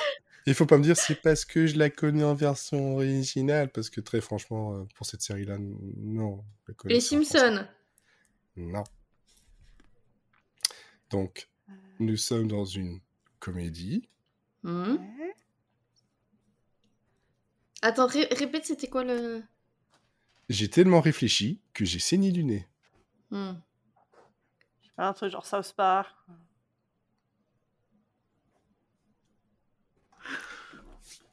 [0.45, 3.89] Il faut pas me dire c'est parce que je la connais en version originale, parce
[3.89, 6.43] que très franchement, euh, pour cette série-là, n- non.
[6.83, 6.99] Les.
[6.99, 7.65] Simpsons.
[8.57, 8.83] Non.
[11.11, 11.47] Donc,
[11.99, 12.99] nous sommes dans une
[13.39, 14.09] comédie.
[14.63, 14.97] Hmm.
[17.81, 19.43] Attends, ré- répète, c'était quoi le.
[20.49, 22.67] J'ai tellement réfléchi que j'ai saigné du nez.
[23.31, 23.53] Hmm.
[24.97, 26.15] Un truc genre South Park.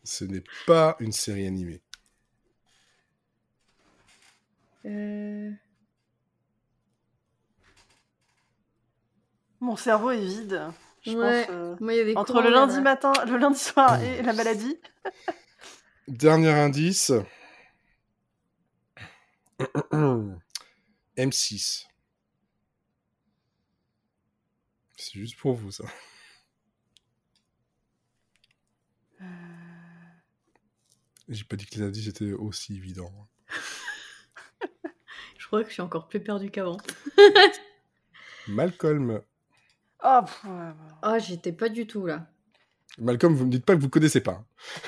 [0.04, 1.80] Ce n'est pas une série animée.
[4.86, 5.50] Euh,
[9.60, 10.62] Mon cerveau est vide.
[11.02, 11.44] Je Ouais.
[11.46, 11.54] pense.
[11.54, 12.80] euh, Moi, il y a des Entre le lundi là.
[12.80, 14.78] matin, le lundi soir et la maladie.
[16.08, 17.12] Dernier indice.
[21.16, 21.89] M6.
[25.12, 25.84] C'est juste pour vous, ça.
[31.28, 33.12] J'ai pas dit que les indices étaient aussi évidents.
[35.38, 36.76] Je crois que je suis encore plus perdu qu'avant.
[38.48, 39.20] Malcolm.
[40.04, 40.20] Oh.
[41.02, 42.26] Ah, j'étais pas du tout là.
[42.98, 44.44] Malcolm, vous me dites pas que vous connaissez pas.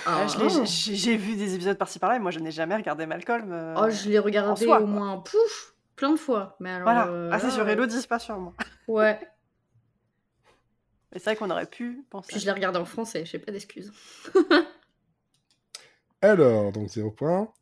[0.07, 3.07] Ah, Ah, l'ai- j'ai vu des épisodes par-ci par-là et moi je n'ai jamais regardé
[3.07, 3.51] Malcolm.
[3.51, 4.87] euh, Oh, je l'ai regardé soi, au quoi.
[4.89, 6.57] moins pouf, plein de fois.
[6.61, 7.07] Mais alors, Voilà.
[7.09, 8.55] euh, ah, c'est sur euh, Elodie, pas sur moi.
[8.87, 9.19] Ouais.
[11.13, 12.29] Mais c'est vrai qu'on aurait pu penser.
[12.33, 13.93] Puis je l'ai regardé en français, j'ai pas d'excuses.
[16.23, 17.53] Alors, donc zéro point.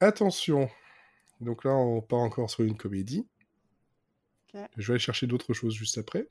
[0.00, 0.68] Attention.
[1.40, 3.26] Donc là, on part encore sur une comédie.
[4.76, 6.28] Je vais aller chercher d'autres choses juste après.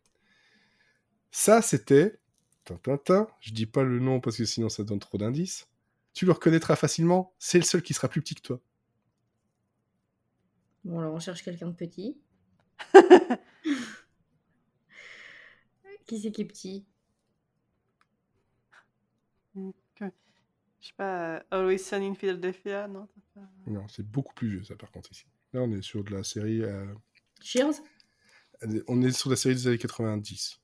[1.32, 2.20] Ça, c'était.
[2.66, 3.28] Tintintin.
[3.39, 5.68] Je dis pas le nom parce que sinon ça donne trop d'indices.
[6.14, 7.34] Tu le reconnaîtras facilement.
[7.39, 8.59] C'est le seul qui sera plus petit que toi.
[10.84, 12.20] Bon, alors on cherche quelqu'un de petit.
[16.12, 16.86] qui c'est qui est petit?
[19.55, 19.68] Je
[20.88, 23.07] sais pas, euh, Always Sunny in Philadelphia, non
[23.68, 25.26] Non, c'est beaucoup plus vieux, ça, par contre, ici.
[25.53, 26.64] Là, on est sur de la série.
[26.64, 26.93] euh,
[27.41, 27.76] Cheers
[28.89, 30.59] On est sur la série des années 90,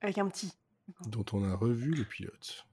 [0.00, 0.52] Avec un petit.
[1.06, 2.66] dont on a revu le pilote.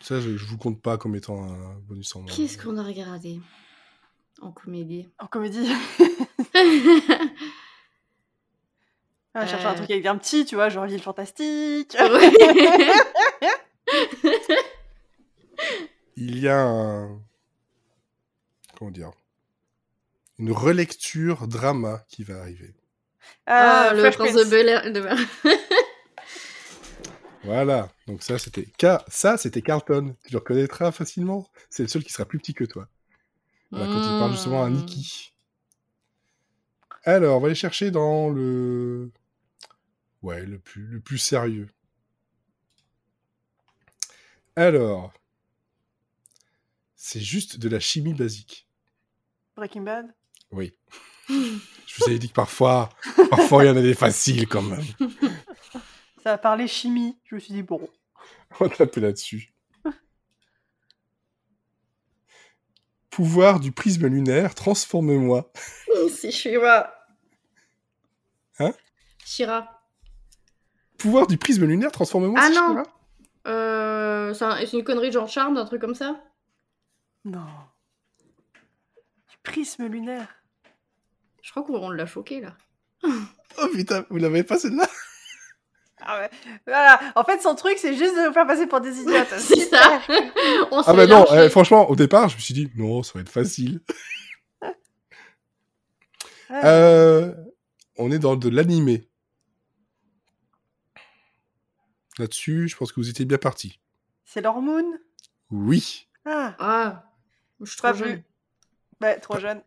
[0.00, 2.32] Ça, je, je vous compte pas comme étant un bonus en moins.
[2.34, 3.40] Qu'est-ce qu'on a regardé?
[4.40, 5.64] En comédie En comédie.
[9.36, 9.76] On va chercher un Euh.
[9.76, 11.96] truc avec un petit, tu vois, genre L'île Fantastique.
[16.16, 17.20] Il y a un.
[18.78, 19.10] Comment dire
[20.38, 22.74] Une relecture drama qui va arriver.
[23.46, 24.84] Ah, le Fresh prince de Bel Air.
[27.44, 27.90] Voilà.
[28.06, 28.66] Donc ça, c'était
[29.08, 30.16] ça, c'était Carlton.
[30.24, 31.46] Tu le reconnaîtras facilement.
[31.68, 32.88] C'est le seul qui sera plus petit que toi.
[33.70, 34.76] Voilà, quand il parle justement à Hmm.
[34.76, 35.33] Nikki.
[37.04, 39.12] Alors, on va aller chercher dans le.
[40.22, 41.68] Ouais, le plus, le plus sérieux.
[44.56, 45.12] Alors.
[46.96, 48.66] C'est juste de la chimie basique.
[49.56, 50.06] Breaking Bad?
[50.50, 50.72] Oui.
[51.28, 51.34] Je
[51.98, 52.88] vous avais dit que parfois,
[53.30, 54.84] parfois il y en a des faciles quand même.
[56.22, 57.18] Ça a parlé chimie.
[57.24, 57.88] Je me suis dit, bon.
[58.58, 59.53] On va taper là-dessus.
[63.14, 65.50] Pouvoir du prisme lunaire, transforme-moi.
[66.12, 66.92] C'est Shira.
[68.58, 68.72] Hein?
[69.24, 69.82] Shira.
[70.98, 72.40] Pouvoir du prisme lunaire, transforme-moi.
[72.42, 72.68] Ah non.
[72.70, 72.82] Shira?
[73.46, 76.20] Euh, c'est un- c'est une connerie genre charme, un truc comme ça?
[77.24, 77.46] Non.
[79.30, 80.28] Du prisme lunaire.
[81.42, 82.56] Je crois qu'on l'a choqué là.
[83.04, 84.88] Oh putain, vous l'avez pas celle-là?
[86.06, 86.30] Ah ouais.
[86.66, 87.00] Voilà.
[87.14, 89.28] En fait, son truc, c'est juste de nous faire passer pour des idiotes.
[89.38, 90.00] C'est ça
[90.70, 93.20] On Ah bah non, euh, franchement, au départ, je me suis dit, non, ça va
[93.20, 93.80] être facile.
[94.62, 96.60] Ouais.
[96.64, 97.32] Euh,
[97.96, 99.08] on est dans de l'animé.
[102.18, 103.80] Là-dessus, je pense que vous étiez bien parti.
[104.24, 104.98] C'est l'hormone
[105.50, 106.06] Oui.
[106.24, 107.04] Ah, Ah,
[107.60, 108.08] je suis trop jeune.
[108.16, 108.24] vu.
[109.00, 109.62] bah, trop jeune.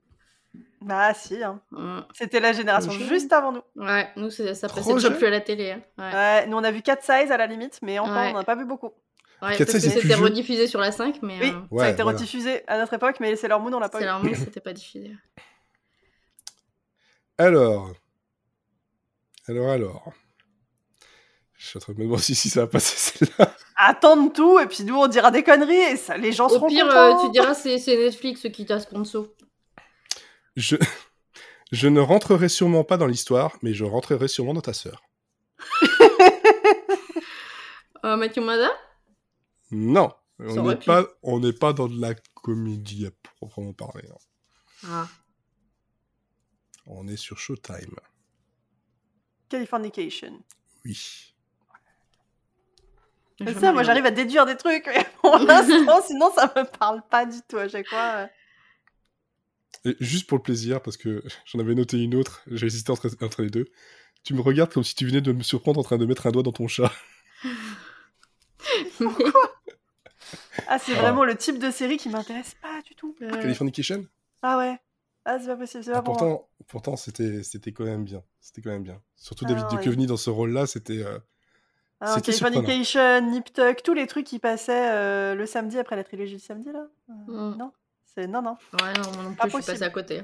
[0.82, 1.44] Bah, si.
[1.44, 1.60] Hein.
[1.72, 2.00] Ouais.
[2.14, 3.62] C'était la génération juste avant nous.
[3.76, 5.72] Ouais, nous c'est- ça Trop passait déjà plus à la télé.
[5.72, 5.82] hein.
[5.98, 6.12] Ouais.
[6.14, 8.32] Ouais, nous, on a vu 4 size à la limite, mais encore, Ouais.
[8.34, 8.92] on n'a pas vu beaucoup.
[9.42, 11.80] Ouais, Quatre parce Size, que c'est c'était rediffusé sur la 5, mais Oui, euh, Ouais,
[11.82, 12.18] ça a été voilà.
[12.18, 14.08] rediffusé à notre époque, mais c'est l'hormone, on l'a pas c'est eu.
[14.08, 15.12] leur monde, c'était pas diffusé.
[17.38, 17.92] Alors.
[19.48, 20.14] Alors, alors.
[21.56, 22.96] Je suis en train de me demander si, si ça va passer
[23.26, 23.52] celle-là.
[23.76, 26.68] Attendre tout, et puis nous, on dira des conneries, et ça, les gens Au seront
[26.68, 27.20] pire, contents.
[27.20, 29.28] euh, tu diras c'est c'est Netflix qui t'a sponsor.
[30.58, 30.76] Je...
[31.72, 35.02] je ne rentrerai sûrement pas dans l'histoire, mais je rentrerai sûrement dans ta sœur.
[38.06, 38.70] Euh, Mathieu Mada
[39.72, 40.14] Non.
[40.40, 44.08] Ça On n'est pas, on n'est pas dans de la comédie à proprement parler.
[44.84, 44.88] hein.
[44.88, 45.08] Ah.
[46.86, 47.96] On est sur Showtime.
[49.50, 50.42] Californication.
[50.86, 51.34] Oui.
[53.40, 57.02] C'est ça, moi, j'arrive à déduire des trucs, mais pour l'instant, sinon, ça me parle
[57.10, 58.30] pas du tout à chaque fois.
[59.88, 63.10] Et juste pour le plaisir, parce que j'en avais noté une autre, j'ai hésité entre,
[63.24, 63.66] entre les deux.
[64.24, 66.32] Tu me regardes comme si tu venais de me surprendre en train de mettre un
[66.32, 66.92] doigt dans ton chat.
[70.68, 71.02] Ah, c'est Ah.
[71.02, 73.16] vraiment le type de série qui m'intéresse pas du tout.
[73.22, 74.06] Euh, Californication
[74.42, 74.78] Ah ouais.
[75.24, 76.18] Ah, c'est pas possible, c'est pas Ah, moi.
[76.18, 78.22] Pourtant, pourtant c'était c'était quand même bien.
[78.42, 79.02] C'était quand même bien.
[79.16, 79.78] Surtout Ah, David ouais.
[79.78, 81.04] Duchovny dans ce rôle-là, c'était.
[81.04, 81.20] euh,
[82.02, 82.20] Ah.
[82.22, 86.40] Californication, Nip Tuck, tous les trucs qui passaient euh, le samedi après la trilogie du
[86.42, 86.88] samedi, là.
[87.10, 87.58] Euh, Mm.
[87.58, 87.72] Non,
[88.18, 88.58] c'est non, non.
[88.82, 89.74] Ouais, non, moi non Pas plus, je suis possible.
[89.74, 90.24] passée à côté.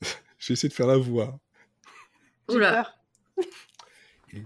[0.38, 1.38] J'ai essayé de faire la voix.
[2.48, 2.94] Oula.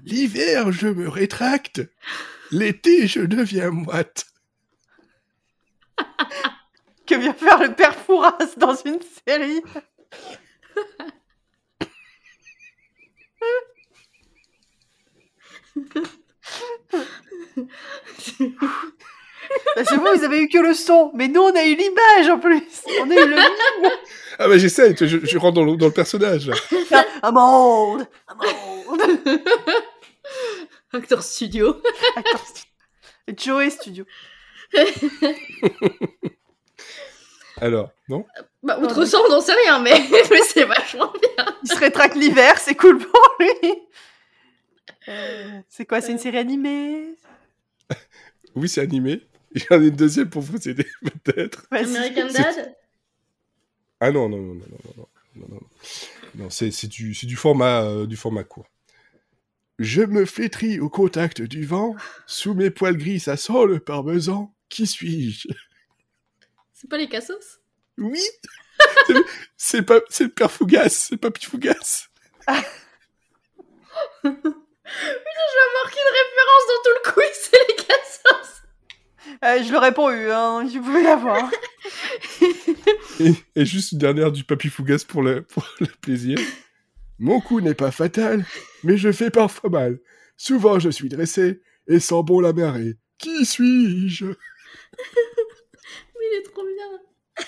[0.04, 1.82] L'hiver, je me rétracte.
[2.50, 4.26] L'été, je deviens moite.
[7.06, 9.62] Que vient faire le père Fouras dans une série?
[19.80, 22.28] Bah, C'est vous, vous avez eu que le son, mais nous on a eu l'image
[22.28, 22.62] en plus.
[23.00, 23.36] On a eu le
[24.38, 26.48] Ah bah j'essaie, je, je rentre dans le, dans le personnage.
[26.48, 26.54] là.
[27.22, 29.00] un monde, un monde.
[30.92, 31.80] Acteur studio.
[32.16, 34.04] Attends, c'est- Joey Studio.
[37.60, 38.24] Alors, non?
[38.62, 41.46] Bah, outre ça, on n'en sait rien, mais, mais c'est vachement bien.
[41.62, 43.72] Il se rétracte l'hiver, c'est cool pour lui.
[45.08, 47.14] Euh, c'est quoi, c'est une série animée?
[48.54, 49.22] Oui, c'est animé.
[49.54, 50.86] J'en ai une deuxième pour vous aider,
[51.24, 51.66] peut-être.
[51.70, 52.76] American Dad
[53.98, 55.60] Ah non, non, non, non, non, non, non,
[56.36, 56.50] non.
[56.50, 58.66] c'est du, du, format, euh, du format court.
[59.78, 61.96] Je me flétris au contact du vent,
[62.26, 64.54] sous mes poils gris, ça sent le parmesan.
[64.68, 65.48] Qui suis-je?
[66.72, 67.60] C'est pas les cassos?
[67.98, 68.20] Oui
[69.56, 72.08] C'est le père Fougas, c'est Papy Fougas.
[72.46, 72.62] Putain,
[74.22, 78.59] je vais avoir qu'une référence dans tout le quiz, c'est les cassos
[79.44, 81.50] euh, je l'aurais pas eu, hein, tu pouvais l'avoir.
[83.20, 86.38] Et, et juste une dernière du Papy Fougas pour le, pour le plaisir.
[87.18, 88.46] Mon coup n'est pas fatal,
[88.82, 89.98] mais je fais parfois mal.
[90.38, 92.96] Souvent je suis dressé et sens bon la marée.
[93.18, 94.24] Qui suis-je?
[94.24, 94.34] Mais
[96.32, 97.46] il est trop bien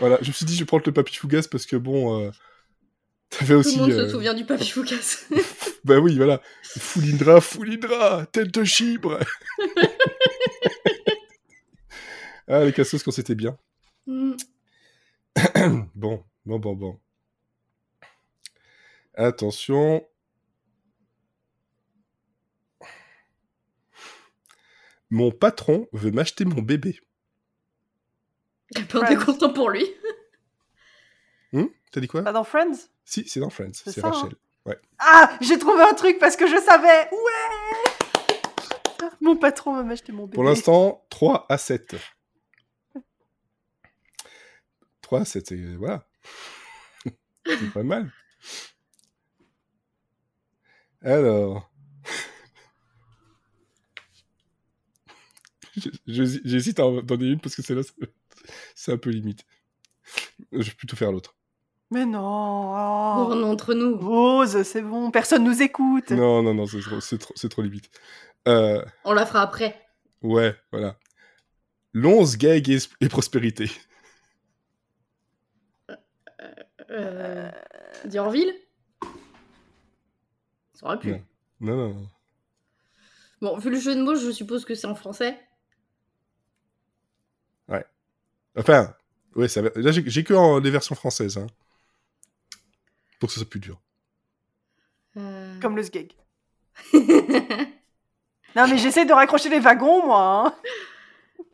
[0.00, 2.30] Voilà, je me suis dit je vais prendre le Papy Fougas parce que bon, euh,
[3.28, 3.76] t'avais Tout aussi.
[3.76, 5.26] le monde euh, se souvient du Papy Fougas.
[5.84, 6.42] Bah oui, voilà.
[6.78, 9.18] Foulindra, Foulindra, tête de chibre.
[12.48, 13.56] Ah, les cassos quand c'était bien.
[14.06, 14.34] Hmm.
[15.94, 17.00] Bon, bon, bon, bon.
[19.14, 20.06] Attention.
[25.10, 27.00] Mon patron veut m'acheter mon bébé.
[28.70, 29.84] Il est pas content pour lui.
[31.52, 32.22] Hum T'as dit quoi?
[32.22, 32.88] Pas dans Friends?
[33.04, 34.34] Si, c'est dans Friends, C'est ça, Rachel.
[34.98, 37.08] Ah, j'ai trouvé un truc parce que je savais.
[37.10, 37.88] Ouais.
[39.20, 40.34] Mon patron va m'acheter mon bébé.
[40.34, 41.96] Pour l'instant, 3 à 7.
[45.08, 45.56] 3 à 7, c'est...
[45.76, 46.06] Voilà.
[47.46, 48.12] c'est pas mal.
[51.02, 51.70] Alors...
[56.06, 58.12] J'hésite à en donner une parce que celle-là, c'est-
[58.74, 59.46] c'est un peu limite.
[60.52, 61.34] Je vais plutôt faire l'autre.
[61.90, 62.18] Mais non.
[62.20, 63.34] Oh.
[63.34, 63.96] non, entre nous.
[63.96, 66.10] Rose, c'est bon, personne nous écoute.
[66.10, 67.90] Non, non, non, c'est trop, c'est trop, c'est trop limite.
[68.46, 69.80] Euh, On la fera après.
[70.20, 70.98] ouais, voilà.
[71.94, 73.70] L'once, gag et, et prospérité.
[76.90, 77.50] Euh...
[78.06, 78.54] Diorville
[80.74, 81.10] Ça aurait pu.
[81.12, 81.22] Non.
[81.60, 82.08] Non, non, non.
[83.40, 85.38] Bon, vu le jeu de mots, je suppose que c'est en français.
[88.56, 88.92] Enfin,
[89.36, 91.38] ouais, ça va- là, j'ai que en- les versions françaises.
[91.38, 91.46] Hein,
[93.20, 93.80] pour que ce soit plus dur.
[95.16, 95.60] Euh...
[95.60, 96.12] Comme le sgeg.
[98.56, 100.46] Non, mais j'essaie de raccrocher les wagons, moi.
[101.38, 101.44] Hein.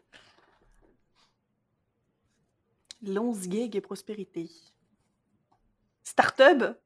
[3.03, 4.49] Lance gag et prospérité.
[6.15, 6.79] Startup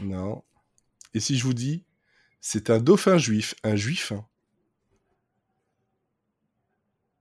[0.00, 0.42] Non.
[1.14, 1.84] Et si je vous dis,
[2.40, 4.12] c'est un dauphin juif, un juif.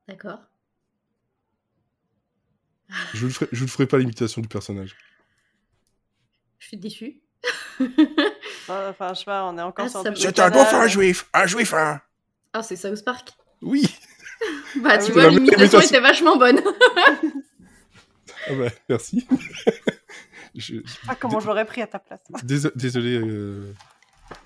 [0.07, 0.39] D'accord.
[3.13, 4.95] Je ne vous ferai pas l'imitation du personnage.
[6.59, 7.21] Je suis déçue.
[8.69, 10.89] Ah, Enfin, je sais pas, on est encore Ah, sur C'est un canal.
[10.89, 11.73] juif, un juif.
[11.73, 11.99] hein.
[12.53, 13.31] Ah, c'est South Park.
[13.61, 13.83] Oui.
[14.77, 15.79] Bah, tu vois, l'imitation imitation.
[15.81, 16.61] était vachement bonne.
[18.47, 19.27] Ah bah, merci.
[20.55, 22.19] Je- Ah, comment je l'aurais pris à ta place.
[22.43, 23.73] Désolé, euh,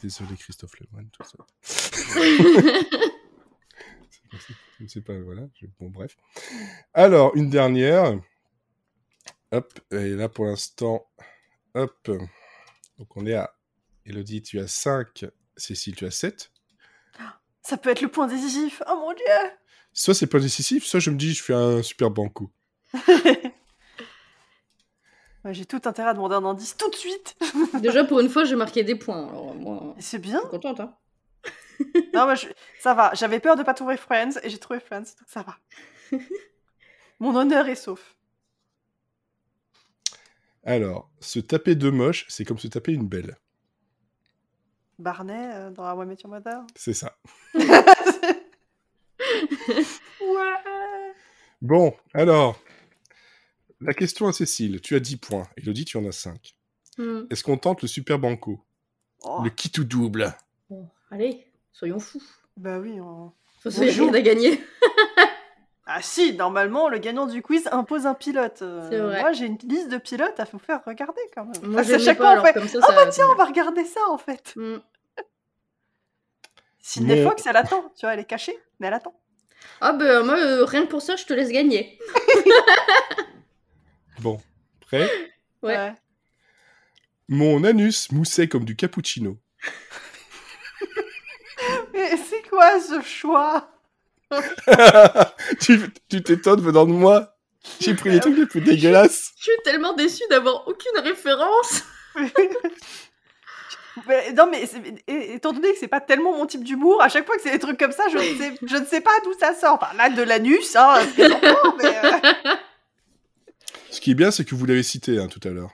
[0.02, 1.46] désolé Christophe Lemoine, tout ça.
[4.80, 5.44] Je sais pas, voilà.
[5.56, 6.18] je- Bon, bref.
[6.94, 8.20] Alors, une dernière.
[9.52, 11.08] Hop, et là pour l'instant,
[11.74, 12.12] hop.
[12.98, 13.56] Donc on est à.
[14.06, 15.26] Elodie, tu as 5.
[15.56, 16.52] Cécile, tu as 7.
[17.62, 18.82] Ça peut être le point décisif.
[18.88, 19.26] Oh mon dieu
[19.98, 22.52] soit c'est pas décisif, soit je me dis je fais un super banco.
[25.52, 27.36] J'ai tout intérêt à demander un indice tout de suite.
[27.82, 29.28] Déjà, pour une fois, j'ai marqué des points.
[29.28, 30.38] Alors, moi, Et C'est bien.
[30.38, 30.80] je suis contente.
[30.80, 30.96] Hein.
[32.14, 32.48] Non, mais je-
[32.80, 33.14] ça va.
[33.14, 35.58] J'avais peur de pas trouver Friends et j'ai trouvé Friends, donc ça va.
[37.20, 38.16] Mon honneur est sauf.
[40.64, 43.38] Alors, se taper deux moches, c'est comme se taper une belle.
[44.98, 46.62] Barney euh, dans How I Met Your Mother.
[46.76, 47.16] C'est ça.
[47.54, 47.94] ouais.
[51.62, 52.60] Bon, alors,
[53.86, 54.82] la question à Cécile.
[54.82, 55.48] Tu as 10 points.
[55.58, 56.56] Elodie, tu en as 5.
[56.98, 57.24] Hmm.
[57.30, 58.60] Est-ce qu'on tente le super banco?
[59.24, 60.34] Oh, Le qui tout double
[60.70, 62.22] Bon, allez, soyons fous.
[62.58, 63.00] Bah oui.
[63.02, 63.32] on-
[63.66, 64.08] Bonjour.
[64.08, 64.62] rien à gagner.
[65.88, 68.64] Ah si, normalement, le gagnant du quiz impose un pilote.
[68.64, 69.20] Euh, C'est vrai.
[69.22, 71.72] Moi, j'ai une liste de pilotes à vous faire regarder quand même.
[71.72, 72.94] Moi, je chaque pas, fois, on fait comme ça, Ah ça...
[72.96, 74.54] bah tiens, on va regarder ça en fait.
[74.56, 74.78] Hmm.
[76.80, 77.84] Sydney Mon- Fox, elle attend.
[77.96, 79.14] Tu vois, elle est cachée, mais elle attend.
[79.80, 82.00] Ah bah, moi, euh, rien que pour ça, je te laisse gagner.
[84.22, 84.40] Bon,
[84.82, 85.10] prêt?
[85.62, 85.94] Ouais.
[87.28, 89.38] Mon anus moussait comme du cappuccino.
[91.94, 93.70] Mais c'est quoi ce choix?
[95.60, 97.36] Tu tu t'étonnes venant de moi
[97.80, 99.32] J'ai pris les trucs les plus dégueulasses.
[99.38, 101.84] Je suis tellement déçue d'avoir aucune référence.
[104.08, 107.26] Mais- Non mais c'est- étant donné que c'est pas tellement mon type d'humour, à chaque
[107.26, 109.32] fois que c'est des trucs comme ça, je ne sais, je ne sais pas d'où
[109.40, 109.76] ça sort.
[109.82, 112.04] Enfin, là, de l'anus, hein, c'est mais...
[112.04, 112.20] euh,
[113.96, 115.72] Ce qui est bien, c'est que vous l'avez cité hein, tout à l'heure.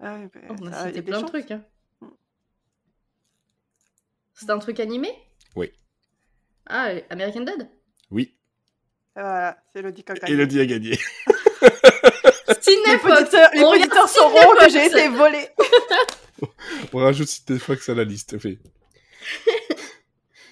[0.00, 1.50] ah mais On a cité plein de trucs.
[1.50, 1.62] Hein.
[4.32, 5.10] C'est un truc animé?
[5.54, 5.70] Oui.
[6.64, 7.68] Ah, American Dad?
[8.10, 8.34] Oui,
[9.14, 10.32] Voilà, c'est Elodie Cocagne.
[10.32, 10.92] Elodie a gagné.
[12.62, 15.48] Cinéfox auditeurs, les auditeurs sauront que j'ai été volée.
[16.94, 18.38] On rajoute Cité Fox à la liste.
[18.38, 18.58] Fait.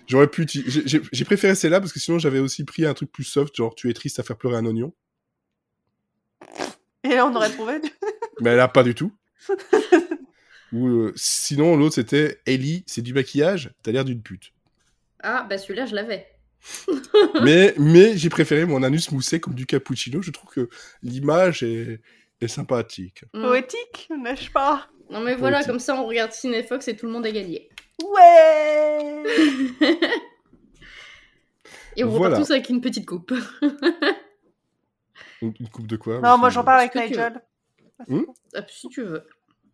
[0.06, 0.46] J'aurais pu.
[0.46, 3.88] j'ai préféré celle-là parce que sinon j'avais aussi pris un truc plus soft, genre tu
[3.88, 4.92] es triste à faire pleurer un oignon.
[7.04, 7.74] Et là, on aurait trouvé.
[8.40, 9.12] Mais là, pas du tout.
[10.72, 14.52] Ou euh, sinon, l'autre c'était Ellie, c'est du maquillage, t'as l'air d'une pute.
[15.22, 16.26] Ah, bah celui-là, je l'avais.
[17.44, 20.22] mais mais j'ai préféré mon anus moussé comme du cappuccino.
[20.22, 20.68] Je trouve que
[21.02, 22.00] l'image est,
[22.40, 23.24] est sympathique.
[23.34, 23.42] Hmm.
[23.42, 24.88] Poétique, n'est-ce pas?
[25.10, 25.70] Non mais voilà, Poétique.
[25.72, 27.68] comme ça on regarde Cinéfox et tout le monde a gagné.
[28.02, 29.22] Ouais
[31.96, 32.36] Et on Voilà.
[32.36, 33.32] repart tous avec une petite coupe.
[35.42, 37.42] Une, une coupe de quoi Non, moi j'en parle avec Ce que tu Nigel.
[38.54, 39.26] Ah, si tu veux.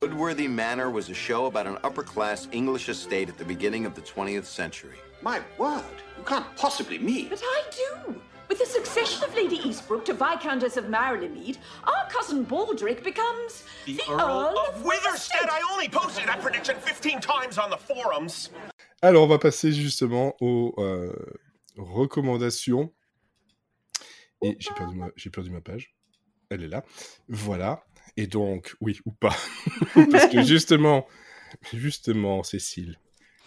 [0.03, 3.95] Woodworthy Manor was a show about an upper class English estate at the beginning of
[3.95, 4.97] the 20th century.
[5.23, 5.83] My word,
[6.17, 7.29] you can't possibly mean.
[7.29, 8.15] But I do.
[8.49, 14.01] With the succession of Lady Eastbrook to Viscountess of Maryland, our cousin Baldric becomes the,
[14.11, 18.49] Earl, of Witherstead, I only posted that prediction 15 times on the forums.
[19.03, 21.13] Alors, on va passer justement aux euh,
[21.77, 22.91] recommandations.
[24.43, 25.95] Et j'ai perdu, ma, j'ai perdu ma page.
[26.49, 26.83] Elle est là.
[27.29, 27.85] Voilà.
[28.17, 29.35] Et donc, oui, ou pas.
[30.11, 31.07] Parce que justement,
[31.73, 32.99] justement, Cécile,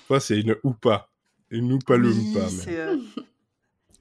[0.07, 1.09] toi, c'est une ou pas.
[1.49, 2.47] Une ou pas le Oui, ou pas.
[2.67, 2.97] mais- euh,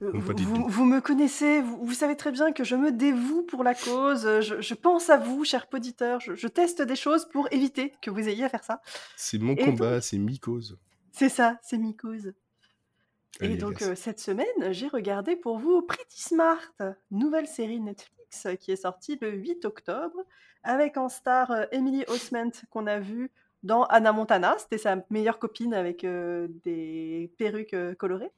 [0.01, 0.67] Vous, vous- tout.
[0.67, 4.23] vous me connaissez, vous, vous savez très bien que je me dévoue pour la cause.
[4.41, 6.19] Je, je pense à vous, chers auditeurs.
[6.19, 8.81] Je, je teste des choses pour éviter que vous ayez à faire ça.
[9.15, 10.77] C'est mon Et combat, c'est mi-cause.
[11.13, 12.27] C'est ça, c'est mi cause.
[12.27, 12.33] Allez,
[13.41, 16.61] Et donc euh, cette semaine, j'ai regardé pour vous Pretty Smart,
[17.11, 20.17] nouvelle série Netflix qui est sortie le 8 octobre,
[20.63, 23.31] avec en star euh, Emily Osment qu'on a vue
[23.63, 28.31] dans Anna Montana, c'était sa meilleure copine avec euh, des perruques colorées,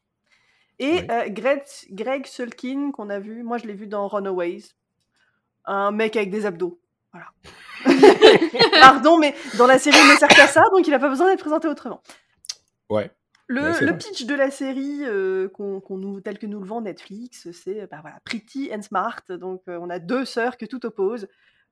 [0.78, 4.64] et Greg, Greg Sulkin qu'on a vu, moi je l'ai vu dans Runaways,
[5.64, 6.80] un mec avec des abdos.
[7.14, 7.28] Voilà.
[8.82, 11.28] Pardon, mais dans la série il ne sert qu'à ça, donc il n'a pas besoin
[11.28, 12.02] d'être présenté autrement.
[12.89, 13.10] Ouais.
[13.48, 13.98] Le, Ouais, c'est le vrai.
[14.00, 17.88] pitch de la série, euh, qu'on, qu'on nous, tel que nous le vend Netflix, c'est
[17.88, 19.22] bah, voilà, Pretty and Smart.
[19.30, 21.28] Donc, euh, on a deux sœurs que tout oppose.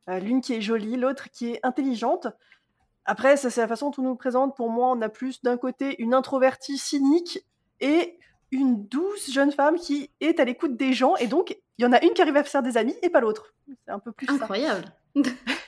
[0.09, 2.27] Euh, l'une qui est jolie, l'autre qui est intelligente.
[3.05, 4.55] Après, ça, c'est la façon dont on nous le présente.
[4.55, 7.45] Pour moi, on a plus d'un côté une introvertie cynique
[7.79, 8.17] et
[8.51, 11.15] une douce jeune femme qui est à l'écoute des gens.
[11.17, 13.19] Et donc, il y en a une qui arrive à faire des amis et pas
[13.19, 13.53] l'autre.
[13.67, 14.47] C'est un peu plus ça.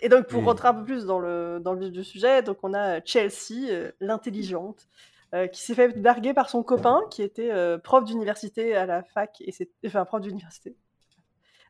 [0.00, 0.46] Et donc, pour Mm.
[0.48, 3.68] rentrer un peu plus dans le, dans le vif du sujet, donc on a Chelsea,
[3.70, 4.88] euh, l'intelligente,
[5.34, 9.02] euh, qui s'est fait larguer par son copain, qui était euh, prof d'université à la
[9.02, 10.76] fac, et c'est, enfin, prof d'université.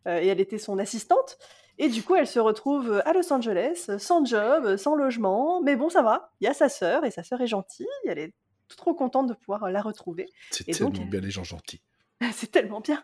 [0.09, 1.39] Euh, et elle était son assistante.
[1.79, 5.61] Et du coup, elle se retrouve à Los Angeles, sans job, sans logement.
[5.63, 6.33] Mais bon, ça va.
[6.41, 7.87] Il y a sa sœur, et sa sœur est gentille.
[8.07, 8.33] Elle est
[8.69, 10.29] trop contente de pouvoir la retrouver.
[10.51, 11.81] C'est et tellement donc- bien les gens gentils.
[12.33, 13.03] C'est tellement bien.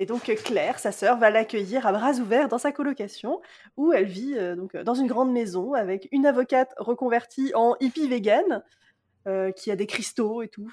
[0.00, 3.40] Et donc euh, Claire, sa sœur, va l'accueillir à bras ouverts dans sa colocation,
[3.76, 7.76] où elle vit euh, donc euh, dans une grande maison avec une avocate reconvertie en
[7.80, 8.64] hippie vegan,
[9.28, 10.68] euh, qui a des cristaux et tout,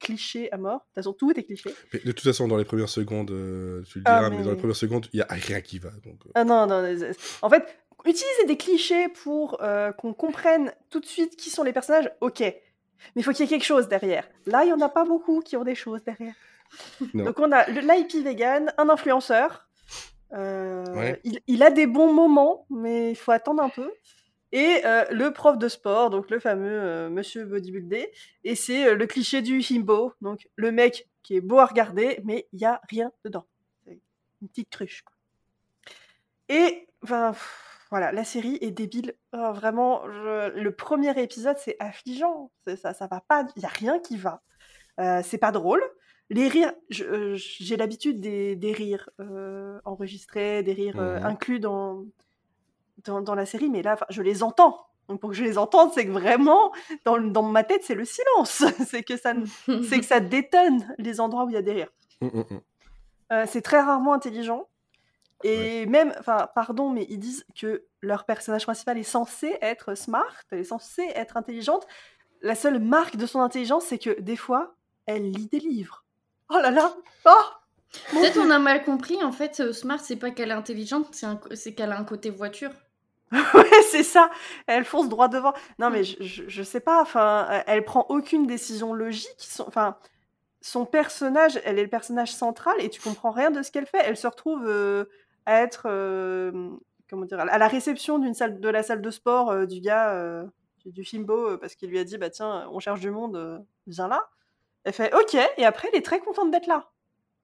[0.00, 0.78] cliché à mort.
[0.78, 1.70] De toute façon, tout est cliché.
[1.92, 4.42] Mais de toute façon, dans les premières secondes, euh, tu le Ah, diras, mais...
[4.42, 5.90] dans les premières secondes, il y a rien qui va.
[6.04, 6.82] Donc, Ah non, non.
[7.42, 7.62] En fait,
[8.06, 9.58] utiliser des clichés pour
[9.98, 12.40] qu'on comprenne tout de suite qui sont les personnages, ok.
[12.40, 12.54] Mais
[13.16, 14.26] il faut qu'il y ait quelque chose derrière.
[14.46, 16.34] Là, il n'y en a pas beaucoup qui ont des choses derrière.
[17.14, 17.24] Non.
[17.24, 19.68] Donc on a l'IP vegan, un influenceur.
[20.32, 21.20] Euh, Ouais.
[21.24, 23.92] il, il a des bons moments, mais il faut attendre un peu.
[24.52, 28.10] Et euh, le prof de sport, donc le fameux euh, monsieur bodybuildé.
[28.44, 32.48] Et c'est le cliché du himbo, donc le mec qui est beau à regarder, mais
[32.52, 33.44] il n'y a rien dedans.
[33.84, 34.00] C'est
[34.42, 35.02] une petite cruche.
[35.02, 35.14] quoi.
[36.48, 39.14] Et enfin, pff, voilà, la série est débile.
[39.32, 42.50] Oh, vraiment, je- le premier épisode, c'est affligeant.
[42.76, 43.44] Ça, ça va pas.
[43.56, 44.42] Il y a rien qui va.
[45.00, 45.82] Euh, c'est pas drôle.
[46.30, 46.72] Les rires,
[47.02, 51.26] euh, j'ai l'habitude des, des rires euh, enregistrés, des rires euh, Mhm.
[51.26, 52.04] inclus dans,
[53.04, 54.86] dans, dans la série, mais là, je les entends.
[55.08, 56.72] Donc pour que je les entende, c'est que vraiment,
[57.04, 58.64] dans, dans ma tête, c'est le silence.
[58.88, 61.92] c'est que ça, que ça détonne les endroits où il y a des rires.
[62.20, 62.44] hum.
[63.32, 64.68] Euh, c'est très rarement intelligent.
[65.44, 70.32] Et même, enfin, pardon, mais ils disent que leur personnage principal est censé être smart,
[70.50, 71.86] elle est censée être intelligente.
[72.40, 74.74] La seule marque de son intelligence, c'est que des fois,
[75.04, 76.04] elle lit des livres.
[76.50, 76.94] Oh là là
[77.24, 77.30] Oh
[78.10, 79.22] Peut-être on a mal compris.
[79.24, 81.14] En fait, euh, Smart, c'est pas qu'elle est intelligente,
[81.54, 82.70] c'est qu'elle a un côté voiture.
[83.54, 84.30] Ouais, c'est ça.
[84.66, 85.52] Elle fonce droit devant.
[85.78, 87.02] Non, mais je, je, je sais pas.
[87.02, 89.28] Enfin, elle prend aucune décision logique.
[89.38, 89.96] Son- Enfin,
[90.62, 94.00] son personnage, elle est le personnage central et tu comprends rien de ce qu'elle fait.
[94.04, 95.06] Elle se retrouve euh,
[95.46, 96.70] à être, euh,
[97.10, 100.44] comment dire, à la réception d'une salle, de la salle de sport euh, du gars
[100.84, 104.08] du, du Fimbo parce qu'il lui a dit, bah tiens, on cherche du monde, viens
[104.08, 104.28] là.
[104.86, 106.88] Elle fait OK et après elle est très contente d'être là.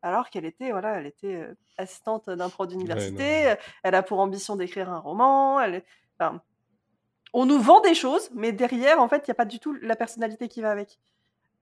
[0.00, 1.44] Alors qu'elle était, voilà, elle était
[1.76, 3.54] assistante d'un pro d'université.
[3.82, 5.60] elle a pour ambition d'écrire un roman.
[5.60, 5.84] Elle est-
[6.18, 6.40] enfin,
[7.32, 9.72] on nous vend des choses, mais derrière, en fait, il n'y a pas du tout
[9.82, 10.98] la personnalité qui va avec.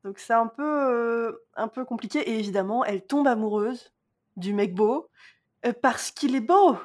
[0.05, 2.19] Donc c'est un peu, euh, un peu compliqué.
[2.31, 3.93] Et évidemment, elle tombe amoureuse
[4.37, 5.09] du mec beau
[5.67, 6.77] euh, parce qu'il est beau.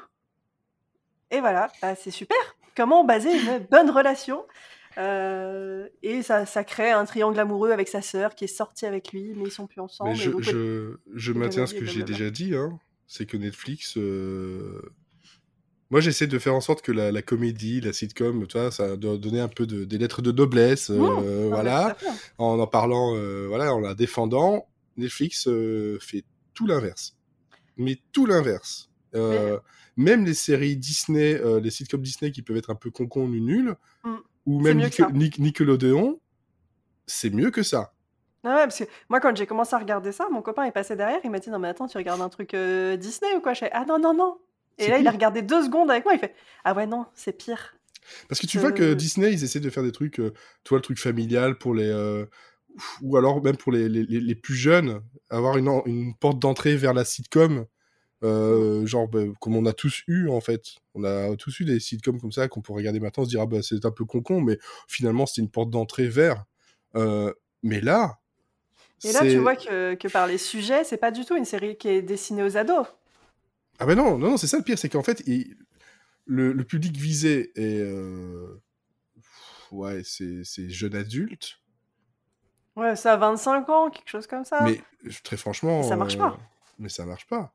[1.31, 2.37] Et voilà, bah, c'est super.
[2.77, 4.45] Comment baser une bonne relation
[4.97, 9.11] Euh, Et ça, ça crée un triangle amoureux avec sa sœur qui est sortie avec
[9.11, 10.11] lui, mais ils sont plus ensemble.
[10.11, 13.97] Mais je, donc, je, je maintiens ce que j'ai déjà dit, hein, c'est que Netflix.
[13.97, 14.81] euh,
[15.89, 18.95] Moi, j'essaie de faire en sorte que la, la comédie, la sitcom, tu vois, ça
[18.97, 21.97] doit donner un peu de, des lettres de noblesse, euh, Mmh, non, mais voilà,
[22.37, 23.15] en en parlant,
[23.47, 24.67] voilà, en la défendant.
[24.97, 25.49] Netflix
[25.99, 26.23] fait
[26.53, 27.15] tout l'inverse.
[27.77, 28.89] Mais tout l'inverse.
[29.97, 33.75] Même les séries Disney, les sitcoms Disney qui peuvent être un peu concon ou nuls,
[34.03, 34.15] Mm.
[34.45, 36.19] Ou même Nic- Nickelodeon,
[37.07, 37.93] c'est mieux que ça.
[38.43, 40.95] Ah ouais, parce que moi, quand j'ai commencé à regarder ça, mon copain est passé
[40.95, 43.53] derrière, il m'a dit Non, mais attends, tu regardes un truc euh, Disney ou quoi
[43.53, 44.37] Je fais Ah non, non, non.
[44.77, 47.33] Et là, il a regardé deux secondes avec moi, il fait Ah ouais, non, c'est
[47.37, 47.75] pire.
[48.29, 48.95] Parce que tu vois que Euh.
[48.95, 50.31] Disney, ils essaient de faire des trucs, euh,
[50.63, 51.87] toi, le truc familial pour les.
[51.89, 52.25] euh,
[53.01, 56.93] ou alors même pour les, les, les- plus jeunes, avoir une, une porte d'entrée vers
[56.93, 57.65] la sitcom.
[58.25, 60.75] Euh, genre, bah, comme on a tous eu, en fait.
[60.93, 63.45] On a tous eu des sitcoms comme ça qu'on pourrait regarder maintenant, se dire, ah
[63.45, 64.57] bah, c'est un peu con-con, mais
[64.87, 66.45] finalement, c'était une porte d'entrée vers.
[66.95, 68.19] Euh, mais là.
[69.03, 71.77] Et là, tu vois que, que par les sujets, c'est pas du tout une série
[71.77, 72.87] qui est destinée aux ados.
[73.79, 75.55] Ah ben non, non, non, c'est ça le pire, c'est qu'en fait, il-
[76.25, 77.79] le, le public visé est...
[77.81, 78.61] euh,
[79.71, 81.59] Ouais, c'est c'est jeune adulte,
[82.75, 84.63] Ouais, ça a 25 ans, quelque chose comme ça.
[84.65, 84.81] mais
[85.23, 85.81] très franchement...
[85.89, 86.37] Ça marche euh, pas.
[86.77, 87.53] Mais ça marche pas.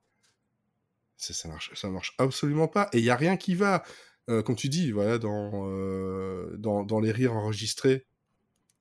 [1.20, 2.88] Ça, ça, marche, ça marche absolument pas.
[2.94, 3.82] Et il y a rien qui va.
[4.30, 8.06] Euh, comme tu dis, voilà, dans, euh, dans, dans les rires enregistrés,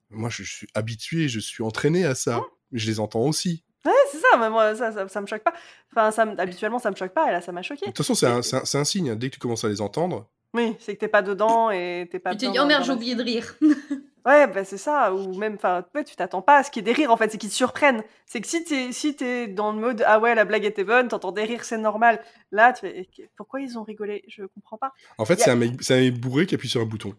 [0.10, 2.42] moi, je, suis habitué, je suis entraîné à ça.
[2.72, 3.64] Je les entends aussi.
[3.86, 5.54] Ouais, c'est ça, mais moi, ça, ça, ça me choque pas.
[5.92, 7.82] Enfin, ça, me- habituellement, ça me choque pas, et là, ça m'a choqué.
[7.88, 9.10] De toute façon, c'est un, c'est un- signe.
[9.12, 9.16] hein.
[9.16, 12.20] Dès que tu commences à les entendre, Oui, c'est que t'es pas dedans et t'es
[12.20, 13.56] pas Tu te dis, oh merde, j'ai oublié de rire.
[14.26, 16.90] Ouais, bah c'est ça, ou même, enfin, ouais, tu t'attends pas à ce qu'il y
[16.90, 18.04] ait des rires, en fait, c'est qu'ils te surprennent.
[18.26, 21.08] C'est que si t'es si t'es dans le mode, ah ouais, la blague était bonne,
[21.08, 22.22] t'entends des rires, c'est normal.
[22.52, 24.24] Là, tu fais, eh, pourquoi ils ont rigolé?
[24.28, 24.92] Je comprends pas.
[25.18, 27.14] en fait, a- c'est un, mec- un mec bourré qui appuie sur un bouton.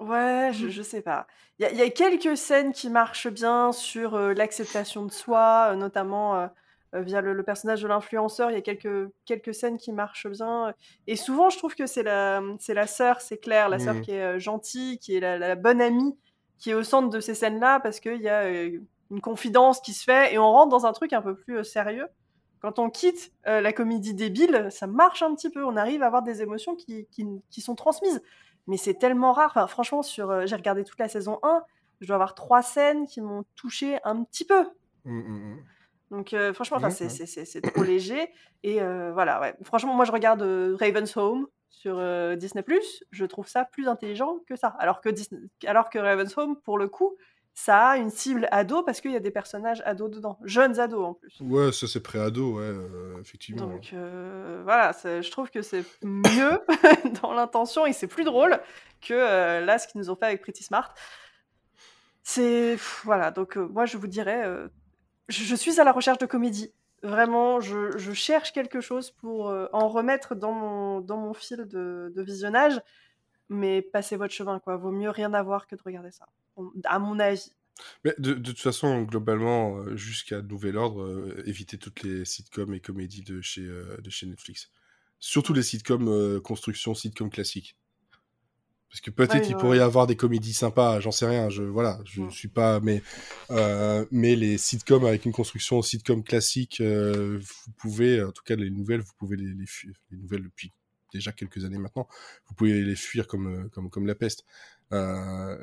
[0.00, 1.26] Ouais, je, je sais pas.
[1.58, 5.12] Il y, a- il y a quelques scènes qui marchent bien sur euh, l'acceptation de
[5.12, 6.46] soi, euh, notamment euh,
[6.94, 8.50] via le, le personnage de l'influenceur.
[8.50, 10.74] Il y a quelques, quelques scènes qui marchent bien.
[11.06, 14.00] Et souvent, je trouve que c'est la, la sœur, c'est Claire, la sœur Mhm.
[14.02, 16.14] qui est gentille, qui est la, la bonne amie,
[16.58, 18.78] qui est au centre de ces scènes-là, parce qu'il y a euh,
[19.10, 21.62] une confidence qui se fait et on rentre dans un truc un peu plus euh,
[21.62, 22.06] sérieux.
[22.60, 25.64] Quand on quitte euh, la comédie débile, ça marche un petit peu.
[25.64, 28.22] On arrive à avoir des émotions qui, qui, qui sont transmises
[28.68, 29.52] mais c'est tellement rare.
[29.54, 31.62] Enfin, franchement, sur, euh, j'ai regardé toute la saison 1,
[32.00, 34.66] je dois avoir trois scènes qui m'ont touché un petit peu.
[36.10, 38.28] Donc, euh, franchement, c'est, trop léger.
[38.64, 39.54] Et voilà, ouais.
[39.62, 40.42] Franchement, moi, je regarde
[40.80, 42.64] Raven's Home sur euh, Disney+.
[43.10, 44.68] Je trouve ça plus intelligent que ça.
[44.78, 47.16] Alors que, Disney- alors que Raven's Home, pour le coup,
[47.58, 51.04] ça a une cible ado parce qu'il y a des personnages ados dedans, jeunes ados
[51.06, 51.38] en plus.
[51.40, 53.66] Ouais, ça c'est pré-ado, ouais, euh, effectivement.
[53.66, 56.60] Donc euh, voilà, je trouve que c'est mieux
[57.22, 58.60] dans l'intention et c'est plus drôle
[59.00, 60.92] que euh, là ce qu'ils nous ont fait avec Pretty Smart.
[62.22, 64.44] C'est voilà, donc moi je vous dirais,
[65.28, 66.72] je, je suis à la recherche de comédie.
[67.06, 72.12] Vraiment, je, cherche quelque chose pour euh, en remettre dans mon, dans mon fil de,
[72.16, 72.80] visionnage,
[73.48, 74.76] mais passez votre chemin, quoi.
[74.76, 76.26] Vaut mieux rien avoir que de regarder ça,
[76.84, 77.52] à mon avis.
[78.04, 82.80] Mais de, toute façon, globalement, euh, jusqu'à nouvel ordre, euh, évitez toutes les sitcoms et
[82.80, 84.70] comédies de chez, de chez Netflix.
[85.20, 87.76] Surtout les sitcoms construction, sitcoms classiques.
[88.90, 89.60] Parce que peut-être Ouais, il ouais.
[89.60, 93.02] pourrait y avoir des comédies sympas, j'en sais rien, je voilà, je suis pas mais
[93.50, 98.54] euh, mais les sitcoms avec une construction sitcom classique, euh, vous pouvez en tout cas
[98.56, 100.72] les nouvelles, vous pouvez les, les fuir, les nouvelles depuis
[101.12, 102.08] déjà quelques années maintenant,
[102.48, 104.44] vous pouvez les fuir comme euh, comme comme la peste.
[104.92, 105.58] Euh,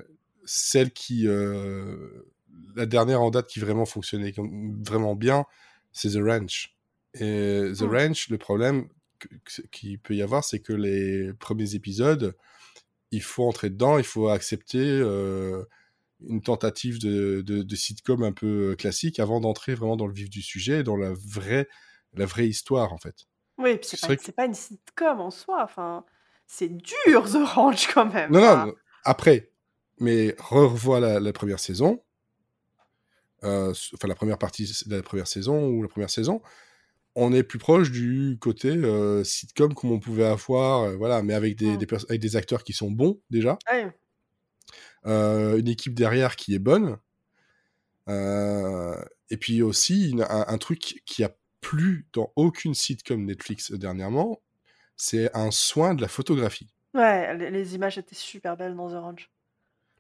[0.46, 2.26] celle qui euh,
[2.76, 4.34] la dernière en date qui vraiment fonctionnait
[4.86, 5.46] vraiment bien,
[5.92, 6.76] c'est The Ranch.
[7.16, 7.94] Et The Mm.
[7.94, 8.88] Ranch, le problème
[9.72, 12.36] qu'il peut y avoir, c'est que les premiers épisodes,
[13.14, 15.64] il faut entrer dedans, il faut accepter euh,
[16.28, 20.30] une tentative de, de, de sitcom un peu classique avant d'entrer vraiment dans le vif
[20.30, 21.68] du sujet, dans la vraie,
[22.14, 23.28] la vraie histoire en fait.
[23.58, 26.06] Oui, et puis c'est pas, que- pas une sitcom en soi, enfin,
[26.48, 28.32] c'est dur The Ranch quand même.
[28.32, 29.52] Non, non, après,
[30.00, 32.02] mais revois la, la première saison,
[33.44, 36.42] euh, enfin la première partie de la première saison ou la première saison,
[37.16, 41.34] on est plus proche du côté euh, sitcom comme on pouvait avoir, euh, voilà, mais
[41.34, 41.78] avec des, Mm.
[41.78, 43.88] des pers- avec des acteurs qui sont bons déjà, Ouais.
[45.06, 46.98] euh, une équipe derrière qui est bonne,
[48.08, 54.42] et puis aussi une- un, un truc qui a plus dans aucune sitcom Netflix dernièrement,
[54.98, 56.68] c'est un soin de la photographie.
[56.94, 59.32] Ouais, les, les images étaient super belles dans The Ranch.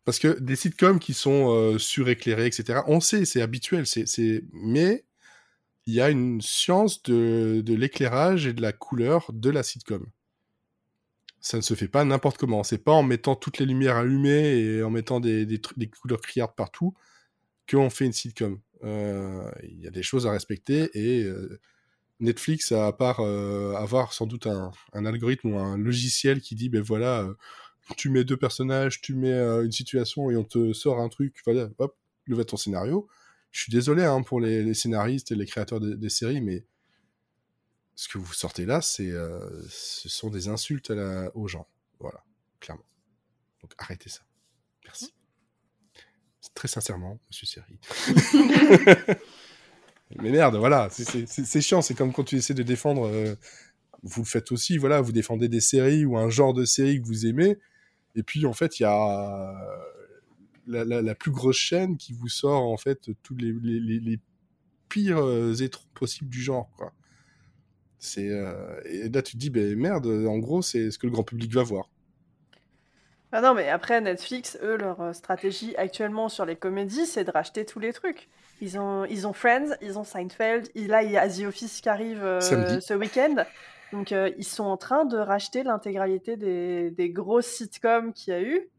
[0.05, 4.43] Parce que des sitcoms qui sont suréclairés, etc., on sait, c'est habituel, c'est...
[4.51, 5.05] mais
[5.85, 10.05] il y a une science de, l'éclairage et de la couleur de la sitcom.
[11.41, 12.63] Ça ne se fait pas n'importe comment.
[12.63, 15.61] C'est pas en mettant toutes les lumières allumées et en mettant des,
[16.01, 16.93] couleurs criardes partout
[17.69, 18.59] qu'on fait une sitcom.
[18.83, 21.59] Euh, Il y a des choses à respecter et euh,
[22.21, 26.69] Netflix, à part euh, avoir sans doute un, un algorithme ou un logiciel qui dit,
[26.69, 27.27] ben voilà,
[27.97, 31.69] tu mets deux personnages, tu mets une situation et on te sort un truc, voilà,
[31.77, 33.09] hop, le va ton scénario.
[33.53, 36.65] Je suis désolé hein, pour les, les scénaristes et les créateurs de- des séries, mais
[37.95, 39.39] ce que vous sortez là, c'est, euh,
[39.69, 41.67] ce sont des insultes à la- aux gens.
[41.99, 42.23] Voilà,
[42.59, 42.83] clairement.
[43.61, 44.21] Donc arrêtez ça.
[44.83, 45.13] Merci.
[46.55, 47.79] Très sincèrement, monsieur Série.
[50.19, 51.81] mais merde, voilà, c'est chiant.
[51.81, 53.05] C'est comme quand tu essaies de défendre.
[53.07, 53.35] euh,
[54.05, 57.07] vous le faites aussi, voilà, vous défendez des séries ou un genre de série que
[57.07, 57.57] vous aimez,
[58.15, 59.55] et puis en fait, il y a
[60.67, 63.99] la, la- la plus grosse chaîne qui vous sort en fait tous les, les, les-
[63.99, 64.19] les
[64.89, 66.93] pires euh, étrons possibles du genre, quoi.
[67.99, 71.13] C'est euh, et là tu te dis, ben merde, en gros, c'est ce que le
[71.13, 71.89] grand public va voir.
[73.31, 77.31] Ah non, mais après, Netflix, eux, leur euh, stratégie actuellement sur les comédies, c'est de
[77.31, 78.29] racheter tous les trucs.
[78.61, 81.81] Ils ont, ils ont Friends, ils ont Seinfeld, et là, il y a The Office
[81.81, 83.43] qui arrive euh, ce week-end.
[83.91, 88.37] Donc, euh, ils sont en train de racheter l'intégralité des, des grosses sitcoms qu'il y
[88.37, 88.69] a eu.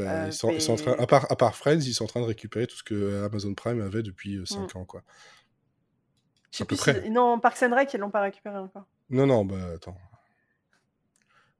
[0.00, 2.08] Euh, ils, sont, ils sont en train, à part, à part Friends, ils sont en
[2.08, 4.46] train de récupérer tout ce que Amazon Prime avait depuis Mm.
[4.46, 5.02] 5 ans, quoi.
[6.60, 7.08] À peu si- près.
[7.10, 8.86] Non, Parks and Rec, ils l'ont pas récupéré encore.
[9.10, 9.96] Non, non, bah attends.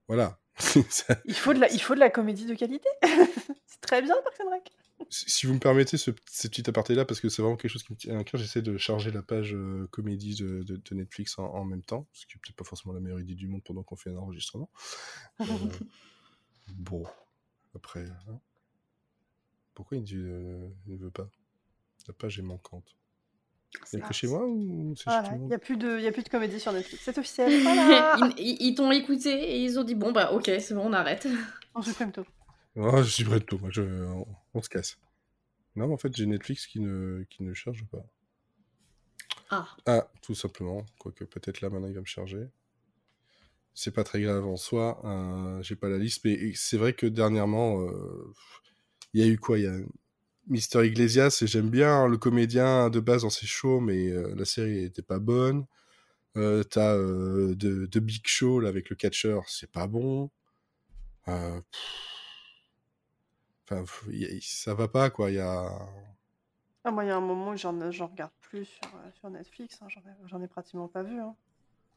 [0.08, 0.38] Voilà.
[1.24, 2.88] Il faut de la, il faut de la comédie de qualité.
[3.66, 4.70] c'est très bien, Parks and Rec.
[5.08, 7.92] si vous me permettez ce, ce petit aparté-là, parce que c'est vraiment quelque chose qui
[7.92, 11.38] me tient à cœur, j'essaie de charger la page euh, comédie de, de- de Netflix
[11.38, 13.62] en, en même temps, ce qui est peut-être pas forcément la meilleure idée du monde
[13.64, 14.68] pendant qu'on fait un enregistrement.
[15.40, 15.44] Euh,
[16.76, 17.04] bon,
[17.74, 18.38] après, hein.
[19.74, 21.28] pourquoi il, dit, euh, il ne veut pas?
[22.08, 22.96] La page est manquante.
[23.92, 26.02] Il n'y a que chez moi ou c'est Voilà, il n'y a, plus de- il
[26.04, 27.02] y a plus de comédie sur Netflix.
[27.04, 27.50] C'est officiel.
[27.62, 28.18] Voilà.
[28.36, 31.26] ils t'ont écouté et ils ont dit bon bah ok c'est bon on arrête.
[31.74, 32.26] On supprime tout.
[32.76, 34.98] Ah, je suis prêt de tout, moi, je, on, on se casse.
[35.74, 38.04] Non, mais en fait, j'ai Netflix qui ne, qui ne charge pas.
[39.50, 40.84] Ah Ah, tout simplement.
[40.98, 42.46] Quoique peut-être là, maintenant, il va me charger.
[43.74, 45.00] C'est pas très grave en soi.
[45.04, 46.24] euh, j'ai pas la liste.
[46.24, 48.32] Mais c'est vrai que dernièrement, euh,
[49.14, 49.58] il y a eu quoi?
[49.58, 49.76] Il y a
[50.48, 54.44] Mister Iglesias, et j'aime bien le comédien de base dans ses shows, mais euh, la
[54.44, 55.66] série était pas bonne.
[56.36, 57.54] Euh, T'as de,
[57.86, 60.30] de Big Show là, avec le catcher, c'est pas bon.
[61.24, 61.62] Pff.
[63.64, 65.30] Enfin, pff, y a- ça va pas, quoi.
[65.30, 65.70] Il y a.
[66.84, 67.72] Ah, moi, il y a un moment où j'en
[68.08, 69.78] regarde plus sur, sur Netflix.
[69.82, 69.86] hein.
[70.26, 71.20] J'en ai, pratiquement pas vu.
[71.20, 71.36] hein.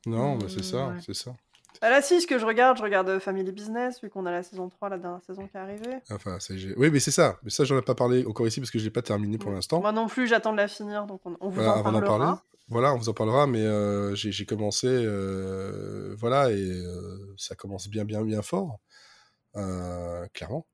[0.06, 1.02] Non, mais c'est ça, ouais.
[1.04, 1.36] c'est ça.
[1.82, 4.32] Ah, là, si, ce que je regarde, je regarde euh, Family Business, vu qu'on a
[4.32, 5.98] la saison 3, la dernière saison qui est arrivée.
[6.12, 7.38] Enfin, c'est- oui, mais c'est ça.
[7.44, 9.52] Mais ça, j'en ai pas parlé encore ici parce que je l'ai pas terminé pour
[9.52, 9.82] l'instant.
[9.82, 12.00] Moi non plus, j'attends de la finir, donc on, on vous Voilà, en avant d'en
[12.02, 12.26] parlera.
[12.28, 12.42] parler.
[12.68, 17.54] Voilà, on vous en parlera, mais euh, j'ai j'ai commencé, euh, voilà, et euh, ça
[17.54, 18.80] commence bien, bien, bien fort,
[20.34, 20.66] clairement,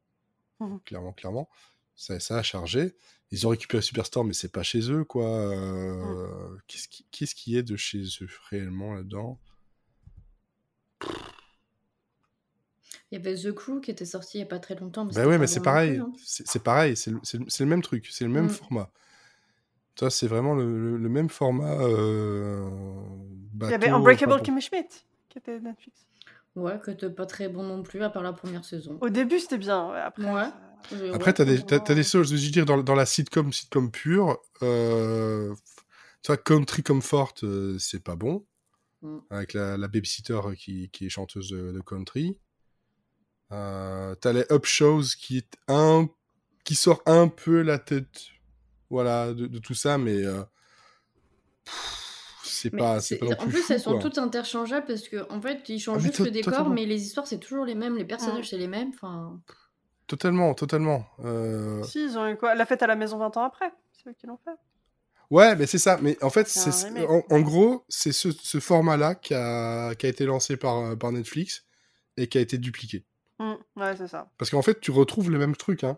[0.60, 0.80] Mhm.
[0.86, 1.50] clairement, clairement.
[1.96, 2.96] Ça, ça a chargé.
[3.32, 5.26] Ils ont récupéré Superstore, mais c'est pas chez eux, quoi.
[5.26, 5.52] Mm.
[5.54, 9.40] Euh, Qu'est-ce qui, qu'est-ce qui est de chez eux réellement là-dedans?
[13.12, 15.04] Il y avait The Crew qui était sorti il y a pas très longtemps.
[15.06, 15.98] Bah c'était ouais, mais c'est pareil.
[15.98, 16.12] hein.
[16.24, 16.96] C'est pareil.
[16.96, 18.08] C'est le, c'est le- même truc.
[18.10, 18.50] C'est le même Mm.
[18.50, 18.90] format.
[20.00, 21.74] Ça, c'est vraiment le, le- le même format.
[21.82, 22.70] euh,
[23.62, 24.42] Il y avait Unbreakable bon.
[24.42, 24.88] Kimmy Schmidt,
[25.30, 26.06] qui était Netflix.
[26.56, 28.98] Ouais, que t'es pas très bon non plus, à part la première saison.
[29.02, 29.90] Au début, c'était bien.
[29.92, 30.48] ouais, Après, Ouais.
[30.94, 31.34] Euh, Après, ouais.
[31.34, 34.40] t'as des, t'as, t'as des choses, je veux dire, dans, dans la sitcom, sitcom pure,
[34.64, 35.54] euh,
[36.24, 38.46] tu vois, Country Comfort, euh, c'est pas bon,
[39.04, 39.18] Mm.
[39.30, 42.38] avec la, la babysitter qui, qui est chanteuse de, de country.
[43.52, 46.08] Euh, t'as les Up Shows qui, est un,
[46.64, 48.08] qui sort un peu la tête,
[48.90, 50.42] voilà, de, de tout ça, mais euh,
[52.44, 54.00] c'est pas, pas non en plus plus, fou, elles sont quoi.
[54.02, 56.74] toutes interchangeables parce que en fait, ils changent Ah, juste le décor, totalement.
[56.76, 58.50] mais les histoires c'est toujours les mêmes, les personnages Mm.
[58.50, 58.90] c'est les mêmes.
[58.94, 59.40] Enfin,
[60.08, 61.06] Totalement, totalement.
[61.24, 62.54] Euh, Si, ils ont eu quoi?
[62.56, 63.72] La fête à la maison 20 ans après.
[63.94, 64.52] C'est eux qui l'ont fait.
[65.30, 65.98] Ouais, mais c'est ça.
[66.02, 70.10] Mais en fait, C'est en, en gros, c'est ce, ce format-là qui a, qui a
[70.10, 71.64] été lancé par, euh, par Netflix
[72.18, 73.06] et qui a été dupliqué.
[73.42, 74.30] Mm, Ouais, c'est ça.
[74.38, 75.84] Parce qu'en fait, tu retrouves le même truc.
[75.84, 75.98] Hein.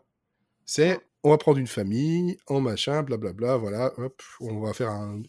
[0.65, 5.21] C'est on va prendre une famille, en machin, blablabla, voilà, hop, on va faire un,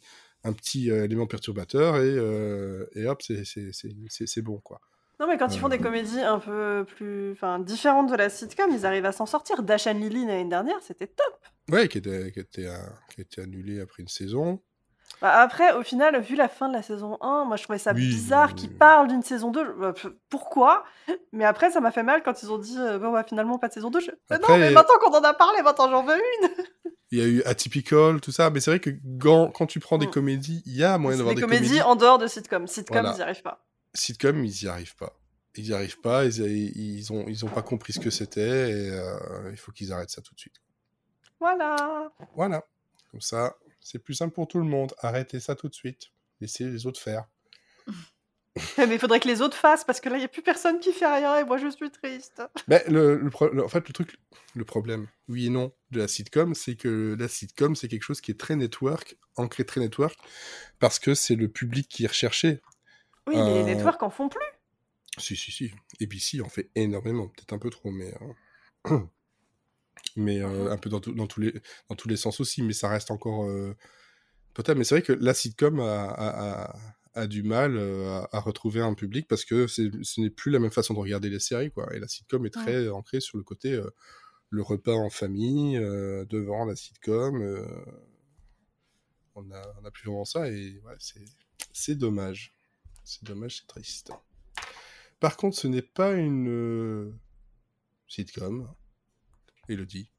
[0.43, 4.59] un petit euh, élément perturbateur et, euh, et hop, c'est- c'est c'est- c'est- c'est bon,
[4.59, 4.81] quoi.
[5.21, 5.83] Non, mais quand ils font des Euh.
[5.83, 9.63] comédies un peu plus enfin, différentes de la sitcom, ils arrivent à s'en sortir.
[9.63, 11.39] Dash and Lily l'année dernière, c'était top.
[11.71, 12.69] Ouais, qui était, qui, était,
[13.15, 14.61] qui était annulé après une saison.
[15.25, 17.93] Bah, après, au final, vu la fin de la saison 1, moi je trouvais ça
[17.95, 19.73] Oui, bizarre qu'ils parlent d'une saison 2.
[19.81, 19.95] Bah,
[20.29, 20.85] pourquoi?
[21.33, 23.69] Mais après, ça m'a fait mal quand ils ont dit euh, bon, bah, finalement pas
[23.69, 24.01] de saison 2.
[24.01, 24.11] Je...
[24.29, 26.49] Mais non, mais maintenant qu'on en a parlé, maintenant j'en veux une.
[27.11, 29.97] Il y a eu Atypical, tout ça, mais c'est vrai que quand, quand tu prends
[29.97, 30.11] des Mm.
[30.11, 31.83] comédies, il y a moyen d'avoir des des, comédies comédies.
[31.83, 32.67] en dehors de sitcom.
[32.67, 33.13] Sitcom, Voilà.
[33.13, 33.65] ils n'y arrivent pas.
[33.95, 35.15] sitcom, ils y arrivent pas.
[35.57, 36.39] Ils y arrivent pas, ils,
[36.77, 40.11] ils ont, ils ont pas compris ce que c'était et euh, il faut qu'ils arrêtent
[40.11, 40.57] ça tout de suite.
[41.41, 42.11] Voilà.
[42.35, 42.63] Voilà.
[43.11, 43.55] Comme ça,
[43.85, 44.93] c'est plus simple pour tout le monde.
[44.99, 46.11] Arrêtez ça tout de suite.
[46.41, 47.27] Laissez les autres faire.
[48.79, 50.79] Mais il faudrait que les autres fassent parce que là, il n'y a plus personne
[50.81, 52.41] qui fait rien et moi je suis triste.
[52.69, 54.17] Mais le, le pro- en fait, le truc,
[54.55, 58.21] le problème, oui et non, de la sitcom, c'est que la sitcom, c'est quelque chose
[58.21, 60.17] qui est très network, ancré très network,
[60.79, 62.61] parce que c'est le public qui est recherché.
[63.27, 64.41] Oui, mais Euh, les networks en font plus.
[65.19, 65.73] Si, si, si.
[66.01, 68.15] ABC en fait énormément, peut-être un peu trop, mais.
[68.91, 68.99] euh,
[70.17, 71.53] mais euh, un peu dans, tout- dans, tous les,
[71.89, 73.45] dans tous les sens aussi, mais ça reste encore.
[73.45, 73.75] euh,
[74.55, 76.79] Peut-être, mais c'est vrai que la sitcom a, a- a-
[77.15, 80.59] a du mal euh, à, à retrouver un public parce que ce n'est plus la
[80.61, 81.93] même façon de regarder les séries, quoi.
[81.95, 83.89] Et la sitcom est très ancrée sur le côté euh,
[84.51, 87.43] le repas en famille, devant la sitcom.
[89.35, 91.25] on a, on a plus vraiment ça et ouais, c'est,
[91.73, 92.55] c'est dommage.
[93.03, 94.13] C'est dommage, c'est triste.
[95.21, 97.13] Par contre, ce n'est pas une
[98.09, 98.73] sitcom.
[99.69, 100.11] Elodie.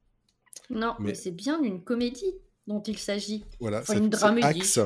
[0.70, 2.34] non, mais, Mais- c'est bien une comédie
[2.68, 3.46] dont il s'agit.
[3.60, 4.48] Voilà, Enfin, c'est- une dramédie.
[4.48, 4.80] Axe.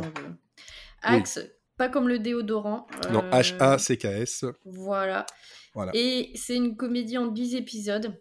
[1.01, 1.39] Axe,
[1.77, 2.87] pas comme le déodorant.
[3.11, 4.45] Non, euh, H-A-C-K-S.
[4.65, 5.25] Voilà.
[5.73, 5.91] Voilà.
[5.95, 8.19] Et c'est une comédie en 10 épisodes.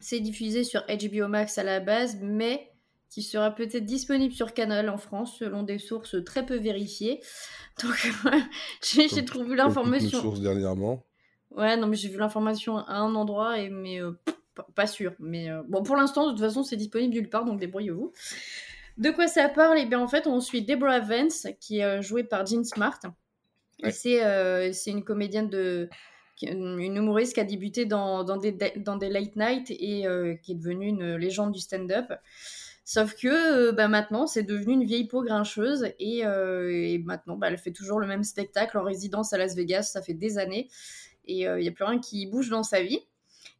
[0.00, 2.68] C'est diffusé sur HBO Max à la base, mais
[3.08, 7.20] qui sera peut-être disponible sur Canal en France, selon des sources très peu vérifiées.
[7.82, 7.94] Donc,
[8.82, 10.20] j'ai trouvé l'information.
[10.20, 11.06] sources dernièrement.
[11.50, 14.34] Ouais, non, mais j'ai vu l'information à un endroit, et, mais euh, pff,
[14.74, 15.14] pas, sûr.
[15.18, 18.12] Mais euh, bon, pour l'instant, de toute façon, c'est disponible nulle part, donc débrouillez-vous.
[18.98, 19.78] De quoi ça parle?
[19.78, 23.00] Eh bien, en fait, on suit Deborah Vance, qui est euh, jouée par Jean Smart.
[23.84, 25.88] Et c'est euh, c'est une comédienne de.
[26.40, 30.52] Une humoriste qui a débuté dans, dans, des, dans des late night et euh, qui
[30.52, 32.12] est devenue une légende du stand-up.
[32.84, 37.58] Sauf que bah, maintenant, c'est devenu une vieille peau grincheuse et, et maintenant, bah, elle
[37.58, 39.84] fait toujours le même spectacle en résidence à Las Vegas.
[39.84, 40.68] Ça fait des années
[41.26, 43.06] et il n'y a plus rien qui bouge dans sa vie.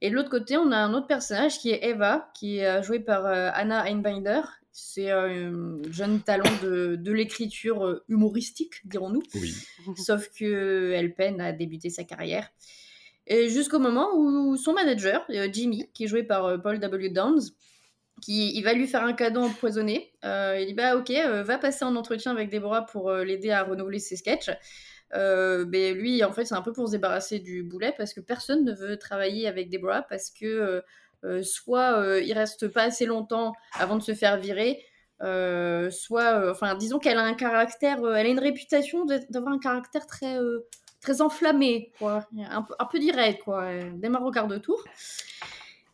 [0.02, 2.82] Et de l'autre côté, on a un autre personnage qui est Eva, qui est euh,
[2.82, 4.42] jouée par euh, Anna Einbinder.
[4.72, 9.22] C'est euh, un jeune talent de, de l'écriture humoristique, dirons-nous.
[9.36, 9.54] Oui.
[9.96, 12.50] Sauf que elle peine à débuter sa carrière.
[13.28, 17.10] Et jusqu'au moment où son manager, Jimmy, qui est joué par Paul W.
[17.10, 17.52] Downs,
[18.22, 20.12] qui il va lui faire un cadeau empoisonné.
[20.24, 23.50] Euh, il dit bah ok, euh, va passer en entretien avec Déborah pour euh, l'aider
[23.50, 24.50] à renouveler ses sketchs.
[25.14, 28.20] Euh, mais lui, en fait, c'est un peu pour se débarrasser du boulet parce que
[28.20, 30.80] personne ne veut travailler avec Deborah parce que euh,
[31.24, 34.84] euh, soit euh, il reste pas assez longtemps avant de se faire virer,
[35.90, 40.36] soit, enfin, disons qu'elle a un caractère, elle a une réputation d'avoir un caractère très
[41.00, 42.26] très enflammée, quoi.
[42.50, 43.66] Un, peu- un peu direct, quoi.
[43.66, 44.82] Elle démarre au quart de tour.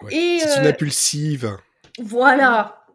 [0.02, 0.38] Ouais.
[0.40, 1.56] C'est une impulsive.
[1.98, 2.86] Voilà.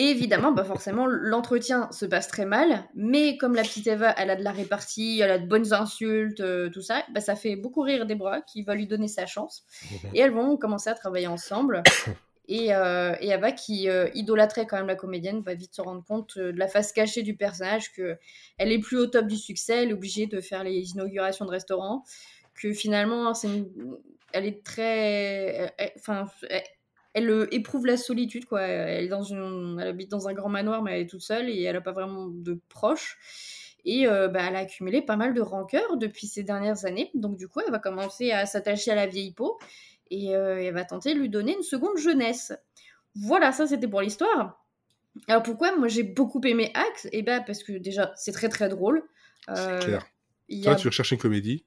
[0.00, 4.30] Et évidemment, bah forcément, l'entretien se passe très mal, mais comme la petite Eva, elle
[4.30, 7.56] a de la répartie, elle a de bonnes insultes, euh, tout ça, bah ça fait
[7.56, 9.64] beaucoup rire Deborah qui va lui donner sa chance.
[10.14, 11.82] Et elles vont commencer à travailler ensemble.
[12.50, 16.38] Et, euh, et qui euh, idolâtrait quand même la comédienne, va vite se rendre compte
[16.38, 18.16] euh, de la face cachée du personnage, que
[18.56, 21.50] elle est plus au top du succès, elle est obligée de faire les inaugurations de
[21.50, 22.04] restaurants,
[22.54, 23.98] que finalement, c'est une-
[24.32, 25.74] elle est très...
[25.98, 26.26] Enfin,
[27.14, 28.62] elle, euh, éprouve la solitude, quoi.
[28.62, 29.78] Elle, est dans une...
[29.80, 31.92] elle habite dans un grand manoir, mais elle est toute seule et elle n'a pas
[31.92, 33.18] vraiment de proches.
[33.84, 37.10] Et euh, bah, elle a accumulé pas mal de rancœur depuis ces dernières années.
[37.14, 39.58] Donc du coup, elle va commencer à s'attacher à la vieille peau
[40.10, 42.52] et euh, elle va tenter de lui donner une seconde jeunesse.
[43.14, 44.64] Voilà, ça c'était pour l'histoire.
[45.26, 48.68] Alors pourquoi moi j'ai beaucoup aimé Axe Et ben parce que déjà c'est très très
[48.68, 49.02] drôle.
[49.48, 50.06] Euh, C'est clair.
[50.64, 51.64] Toi, a- tu recherches une comédie?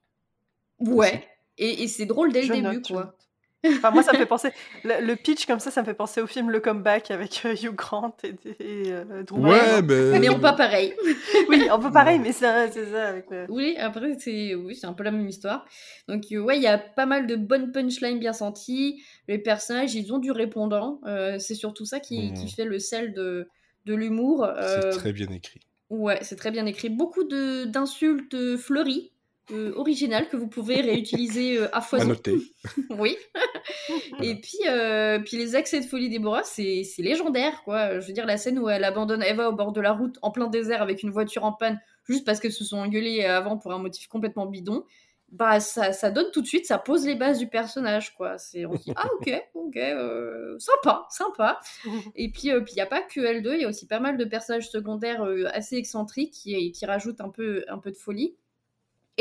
[0.79, 1.27] Ouais.
[1.57, 3.15] Et, et c'est drôle dès le Je début note, quoi.
[3.63, 4.49] Enfin, moi, ça me fait penser.
[4.83, 7.53] Le, le pitch comme ça, ça me fait penser au film Le Comeback avec euh,
[7.53, 10.11] Hugh Grant et, et euh, Drew Ouais, Barrymore.
[10.13, 10.19] mais.
[10.19, 10.93] Mais on pas pareil.
[11.49, 13.07] Oui, un peu pareil, mais c'est ça.
[13.07, 15.65] Avec, euh, Oui, après, c'est oui, c'est un peu la même histoire.
[16.07, 19.03] Donc, euh, ouais, il y a pas mal de bonnes punchlines bien senties.
[19.27, 20.99] Les personnages, ils ont du répondant.
[21.05, 23.47] Euh, c'est surtout ça qui, qui fait le sel de,
[23.85, 24.47] de l'humour.
[24.59, 25.61] C'est Euh, très bien écrit.
[25.89, 26.89] Ouais, c'est très bien écrit.
[26.89, 29.11] Beaucoup de d'insultes fleuries,
[29.51, 32.07] euh, originales, que vous pouvez réutiliser euh, à À foison.
[32.09, 32.37] noter.
[32.89, 33.17] oui.
[34.21, 37.99] Et puis, euh, puis les accès de folie Déborah, c'est c'est légendaire, quoi.
[37.99, 40.31] Je veux dire, la scène où elle abandonne Eva au bord de la route en
[40.31, 43.71] plein désert avec une voiture en panne, juste parce qu'elles se sont engueulées avant pour
[43.73, 44.83] un motif complètement bidon,
[45.31, 48.37] bah ça, ça donne tout de suite, ça pose les bases du personnage, quoi.
[48.37, 51.59] C'est on se dit ah ok, ok, euh, sympa, sympa.
[52.15, 53.87] Et puis euh, puis il y a pas que elle deux, il y a aussi
[53.87, 57.91] pas mal de personnages secondaires euh, assez excentriques qui, qui rajoutent un peu un peu
[57.91, 58.35] de folie.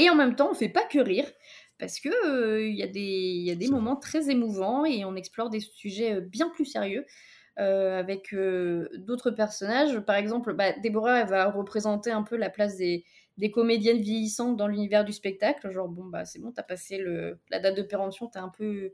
[0.01, 1.27] Et en même temps, on fait pas que rire
[1.79, 5.05] parce que euh, il y a des il y a des moments très émouvants et
[5.05, 7.05] on explore des sujets euh, bien plus sérieux.
[7.59, 9.99] euh, avec euh, d'autres personnages.
[10.01, 13.05] Par exemple, bah, Déborah, elle va représenter un peu la place des,
[13.39, 15.71] des comédiennes vieillissantes dans l'univers du spectacle.
[15.71, 18.93] Genre, bon, bah, c'est bon, t'as passé le, la date de péremption, t'as un peu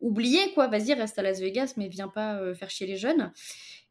[0.00, 0.68] oublié, quoi.
[0.68, 3.32] Vas-y, reste à Las Vegas, mais viens pas euh, faire chier les jeunes.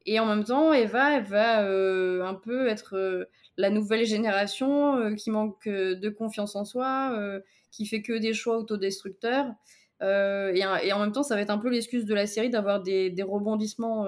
[0.05, 3.25] Et en même temps, Eva, elle va euh, un peu être euh,
[3.57, 7.39] la nouvelle génération euh, qui manque euh, de confiance en soi, euh,
[7.71, 9.51] qui fait que des choix autodestructeurs.
[10.01, 12.81] Et, et en même temps, ça va être un peu l'excuse de la série d'avoir
[12.81, 14.05] des, rebondissements,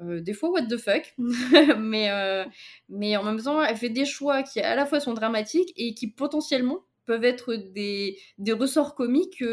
[0.00, 1.12] des fois what the fuck,
[1.78, 5.92] mais, en même temps, elle fait des choix qui à la fois sont dramatiques et
[5.92, 8.16] qui potentiellement peuvent être des,
[8.54, 9.44] ressorts comiques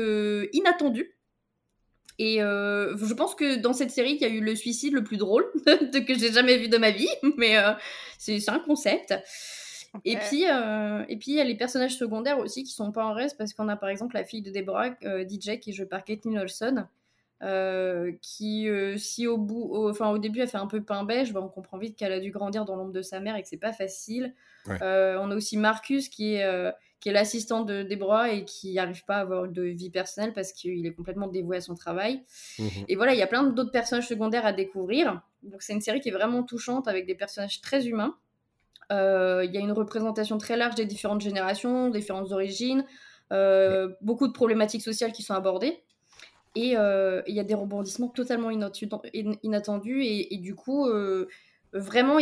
[0.54, 1.18] inattendus.
[2.24, 5.04] Et euh, je pense que dans cette série, il y a eu le suicide le
[5.04, 7.72] plus drôle que j'ai jamais vu de ma vie, mais euh,
[8.20, 9.16] c'est un concept.
[10.06, 13.04] Et puis, euh, et puis il y a les personnages secondaires aussi qui sont pas
[13.06, 15.74] en reste parce qu'on a par exemple la fille de Deborah, euh, DJ, qui est
[15.74, 16.86] jouée par Caitlin Olson,
[17.42, 21.04] euh, qui, euh, si au bout, au- enfin au début, elle fait un peu pain
[21.04, 23.42] beige, bah, on comprend vite qu'elle a dû grandir dans l'ombre de sa mère et
[23.42, 24.36] que c'est pas facile.
[24.68, 24.78] Ouais.
[24.84, 26.72] Euh, on a aussi Marcus qui est, euh,
[27.02, 30.54] qui est l'assistant de Deborah et qui n'arrive pas à avoir de vie personnelle parce
[30.54, 32.22] qu'il est complètement dévoué à son travail.
[32.60, 32.70] Mhm.
[32.88, 35.22] Et voilà, il y a plein d'autres personnages secondaires à découvrir.
[35.42, 38.16] Donc c'est une série qui est vraiment touchante avec des personnages très humains.
[38.92, 42.86] Euh, Il y a une représentation très large des différentes générations, différentes origines,
[43.34, 45.82] euh, beaucoup de problématiques sociales qui sont abordées.
[46.54, 50.04] Et euh, il y a des rebondissements totalement inattendus.
[50.04, 50.88] Et, et du coup,
[51.74, 52.20] vraiment,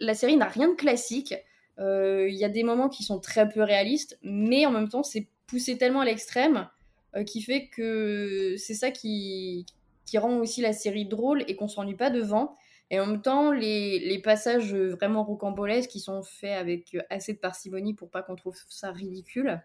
[0.00, 1.34] la série n'a rien de classique.
[1.78, 5.02] Euh, Il y a des moments qui sont très peu réalistes, mais en même temps,
[5.02, 6.68] c'est poussé tellement à l'extrême
[7.16, 9.66] euh, qui fait que c'est ça qui,
[10.06, 12.56] qui rend aussi la série drôle et qu'on s'ennuie pas devant.
[12.90, 17.38] Et en même temps, les, les passages vraiment rocambolesques qui sont faits avec assez de
[17.38, 19.62] parcimonie pour pas qu'on trouve ça ridicule.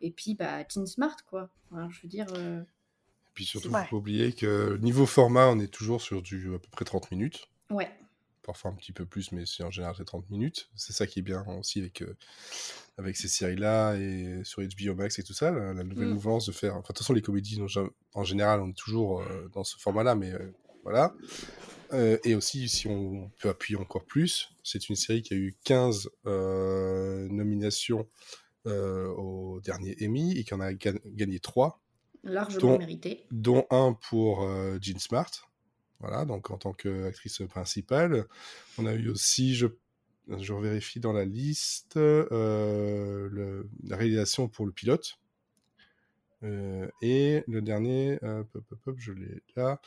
[0.00, 1.50] Et puis, bah, Teen Smart, quoi.
[1.72, 2.26] Enfin, je veux dire.
[2.36, 2.62] euh,
[3.34, 3.82] Puis surtout, Ouais.
[3.84, 7.10] faut pas oublier que niveau format, on est toujours sur du à peu près 30
[7.10, 7.48] minutes.
[7.70, 7.90] Ouais.
[8.44, 10.68] Parfois un petit peu plus, mais c'est en général c'est 30 minutes.
[10.74, 12.16] C'est ça qui est bien aussi avec, euh,
[12.98, 16.14] avec ces séries-là et sur HBO Max et tout ça, la, la nouvelle Mm.
[16.14, 16.72] mouvance de faire.
[16.72, 19.62] Enfin, de toute façon, les comédies, en gé- en général, on est toujours euh, dans
[19.64, 20.52] ce format-là, mais euh,
[20.82, 21.14] voilà.
[22.24, 26.08] Et aussi, si on peut appuyer encore plus, c'est une série qui a eu 15
[26.26, 28.08] euh, nominations
[28.64, 31.80] au dernier Emmy et qui en a ga- gagné 3
[32.24, 33.26] Largement Dont- mérité.
[33.30, 34.48] dont un pour
[34.80, 35.30] Jean Smart,
[36.02, 38.26] voilà, donc en tant qu'actrice principale.
[38.78, 39.66] On a eu aussi, je,
[40.28, 45.18] je vérifie dans la liste, euh, le- la réalisation pour le pilote.
[46.42, 49.80] Euh, et le dernier, euh, pop, pop, pop, je l'ai là,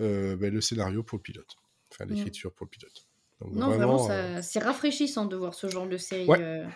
[0.00, 1.54] euh, ben, le scénario pour le pilote,
[1.92, 2.10] enfin Mm.
[2.10, 3.06] l'écriture pour le pilote.
[3.40, 6.28] Donc Non, vraiment, c'est rafraîchissant de voir ce genre de série.
[6.28, 6.66] Ouais.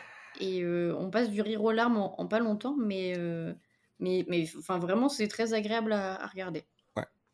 [0.41, 3.15] Et on passe du rire aux larmes en, en pas longtemps, mais,
[3.99, 6.65] mais, mais enfin, vraiment, c'est très agréable à, à regarder.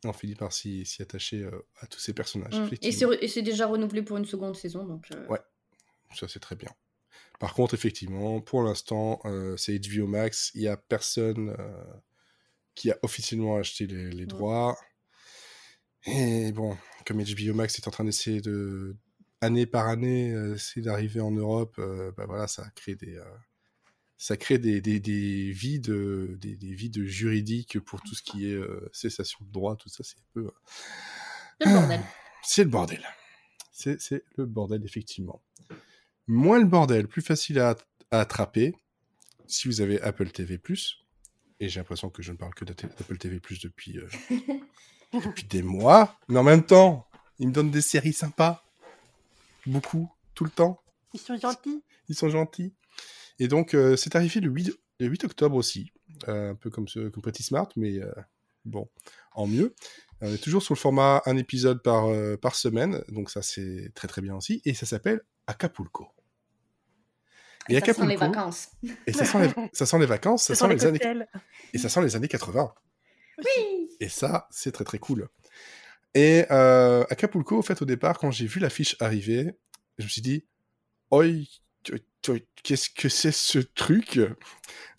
[0.04, 1.50] On finit par s'y attacher euh,
[1.80, 2.58] à tous ces personnages.
[2.58, 2.74] Mm.
[2.82, 5.06] Et c'est déjà renouvelé pour une seconde saison, donc.
[5.12, 5.40] euh, Ouais.
[6.14, 6.70] Ça, c'est très bien.
[7.38, 10.50] Par contre, effectivement, pour l'instant, euh, c'est HBO Max.
[10.54, 11.56] Il n'y a personne
[12.74, 14.78] qui a officiellement acheté les, les droits.
[16.06, 18.96] Et bon, comme HBO Max est en train d'essayer de,
[19.40, 21.80] année par année, essayer d'arriver en Europe,
[22.16, 23.24] bah voilà, ça crée des, euh,
[24.22, 28.54] ça crée des, des, des vides, des, des vides juridiques pour tout ce qui est
[28.54, 30.50] euh, cessation de droit, tout ça, c'est un peu.
[31.66, 31.98] euh,
[32.42, 33.00] C'est le bordel.
[33.72, 33.98] c'est le bordel.
[33.98, 35.40] C'est le bordel, effectivement.
[36.26, 37.76] Moins le bordel, plus facile à,
[38.10, 38.74] à attraper
[39.46, 40.60] si vous avez Apple TV+.
[41.58, 44.08] Et j'ai l'impression que je ne parle que d'Apple d'Apple TV+, depuis, euh,
[45.14, 46.20] depuis des mois.
[46.28, 48.62] Mais en même temps, ils me donnent des séries sympas.
[49.64, 50.78] Beaucoup, tout le temps.
[51.14, 51.82] Ils sont gentils.
[52.10, 52.74] Ils sont gentils.
[53.40, 55.92] Et donc, euh, c'est arrivé le 8, le 8 octobre aussi.
[56.28, 58.12] Euh, un peu comme, ce, comme Pretty Smart, mais euh,
[58.64, 58.88] bon,
[59.32, 59.74] en mieux.
[60.20, 63.02] On est toujours sur le format un épisode par, euh, par semaine.
[63.08, 64.60] Donc, ça, c'est très très bien aussi.
[64.66, 66.08] Et ça s'appelle Acapulco.
[67.68, 68.68] Et ça sent les vacances.
[69.06, 71.24] Et ça sent les, ça sent les vacances, ça sent les les années,
[71.72, 72.74] et ça sent les années 80.
[73.38, 73.88] Oui.
[74.00, 75.28] Et ça, c'est très très cool.
[76.14, 79.52] Et euh, Acapulco, au fait, au départ, quand j'ai vu l'affiche arriver,
[79.98, 80.44] je me suis dit,
[81.10, 81.26] oi,
[82.62, 84.20] qu'est-ce que c'est ce truc?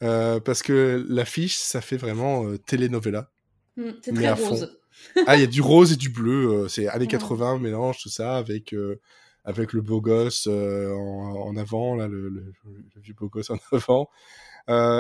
[0.04, 3.32] Euh, Parce que l'affiche, ça fait vraiment euh, telenovela.
[3.78, 4.80] Mm, C'est très rose.
[5.26, 6.50] Ah, il y a du rose et du bleu.
[6.52, 7.08] euh, c'est années Ouais.
[7.08, 9.00] 80, mélange tout ça avec euh,
[9.46, 12.54] avec le beau gosse en, en avant, là, le, le-
[12.96, 14.10] le vieux beau gosse en avant.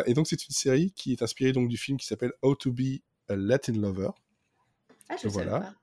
[0.07, 2.71] Et donc, c'est une série qui est inspirée donc du film qui s'appelle How to
[2.71, 4.09] Be a Latin Lover.
[5.09, 5.51] Ah, je Voilà.
[5.51, 5.73] savais pas.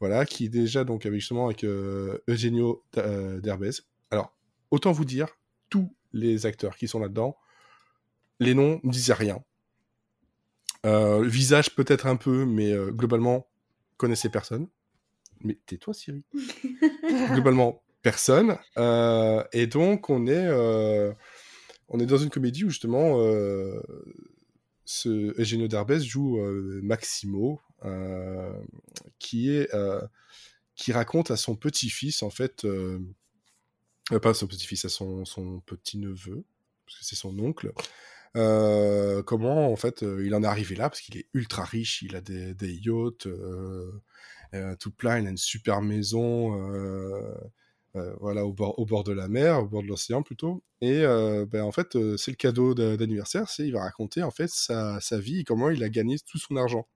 [0.00, 3.70] Voilà, qui est déjà donc avec justement avec Eugenio Derbez.
[4.10, 4.32] Alors,
[4.70, 5.28] autant vous dire,
[5.68, 7.36] tous les acteurs qui sont là-dedans,
[8.38, 9.42] les noms ne disaient rien.
[10.86, 13.46] Euh, le visage peut-être un peu, mais euh, globalement,
[13.96, 14.66] connaissez personne.
[15.42, 16.24] Mais tais-toi, Siri.
[17.32, 18.58] globalement, personne.
[18.78, 20.48] Euh, et donc, on est,
[21.88, 23.16] on est dans une comédie où justement,
[24.84, 26.40] ce Eugenio Derbez joue
[26.82, 27.60] Maximo,
[29.18, 29.70] qui est
[30.74, 32.66] qui raconte à son petit-fils en fait,
[34.18, 36.44] pas à son petit-fils, à son, son petit-neveu,
[36.86, 37.72] parce que c'est son oncle.
[38.36, 40.88] euh, comment en fait euh, il en est arrivé là?
[40.90, 43.90] Parce qu'il est ultra riche, il a des, des yachts euh,
[44.54, 47.34] euh, tout plein, il a une super maison euh,
[47.96, 50.62] euh, voilà au bord, au bord de la mer, au bord de l'océan plutôt.
[50.80, 54.22] Et euh, ben, en fait euh, c'est le cadeau d'a- d'anniversaire, c'est il va raconter
[54.22, 56.86] en fait sa, sa vie et comment il a gagné tout son argent.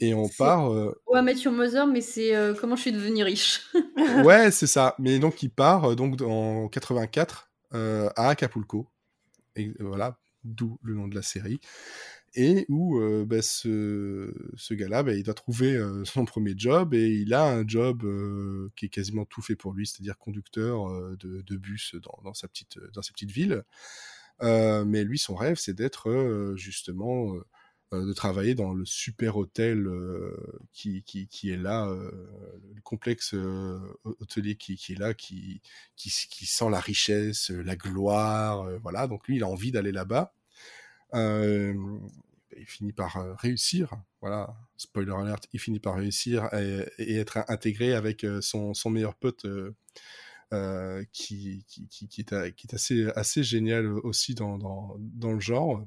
[0.00, 3.60] Et on part euh, Ouais, Matthew Mother, mais c'est euh, comment je suis devenu riche.
[4.24, 4.94] ouais, c'est ça.
[4.98, 8.88] Mais donc, il part euh, donc en 84 euh, à Acapulco.
[9.56, 11.60] Et voilà, d'où le nom de la série.
[12.34, 17.34] Et où bah, ce, ce gars-là, bah, il doit trouver son premier job et il
[17.34, 18.06] a un job
[18.76, 22.46] qui est quasiment tout fait pour lui, c'est-à-dire conducteur de, de bus dans, dans, sa
[22.46, 23.64] petite, dans sa petite ville.
[24.40, 27.34] Mais lui, son rêve, c'est d'être justement
[27.92, 30.36] de travailler dans le super hôtel euh,
[30.72, 32.10] qui, qui, qui est là, euh,
[32.74, 35.60] le complexe euh, hôtelier qui, qui est là, qui,
[35.96, 39.08] qui, sent la richesse, la gloire, euh, voilà.
[39.08, 40.32] Donc lui, il a envie d'aller là-bas.
[41.14, 41.74] Euh,
[42.56, 47.94] il finit par euh, réussir, voilà, spoiler alert, il finit par réussir et, être intégré
[47.94, 49.74] avec euh, son, son meilleur pote euh,
[50.52, 55.40] euh, qui, qui, qui, est, qui est assez, assez génial aussi dans, dans, dans le
[55.40, 55.84] genre.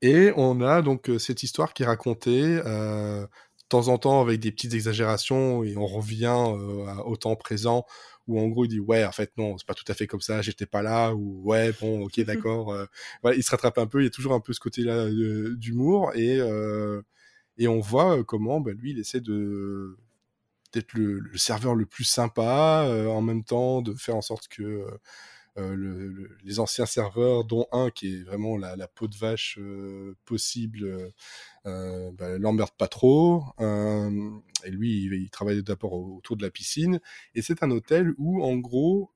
[0.00, 3.28] Et on a donc cette histoire qui est racontée de
[3.68, 6.36] temps en temps avec des petites exagérations et on revient
[7.04, 7.86] au temps présent
[8.28, 10.20] où en gros il dit ouais en fait non c'est pas tout à fait comme
[10.20, 12.86] ça j'étais pas là ou ouais bon ok d'accord euh,
[13.22, 15.08] voilà, il se rattrape un peu il y a toujours un peu ce côté là
[15.56, 17.02] d'humour et euh,
[17.58, 19.96] et on voit comment bah, lui il essaie de
[20.72, 24.86] d'être le, le serveur le plus sympa en même temps de faire en sorte que
[25.58, 29.58] euh, le- le- les anciens serveurs, dont un qui est vraiment la, peau de vache
[29.60, 31.10] euh, possible, euh,
[31.66, 33.44] euh, bah, l'emmerde pas trop.
[33.60, 37.00] Et lui, il, il travaille d'abord au- autour de la piscine.
[37.34, 39.12] Et c'est un hôtel où, en gros,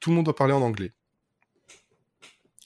[0.00, 0.92] tout le monde doit parler en anglais.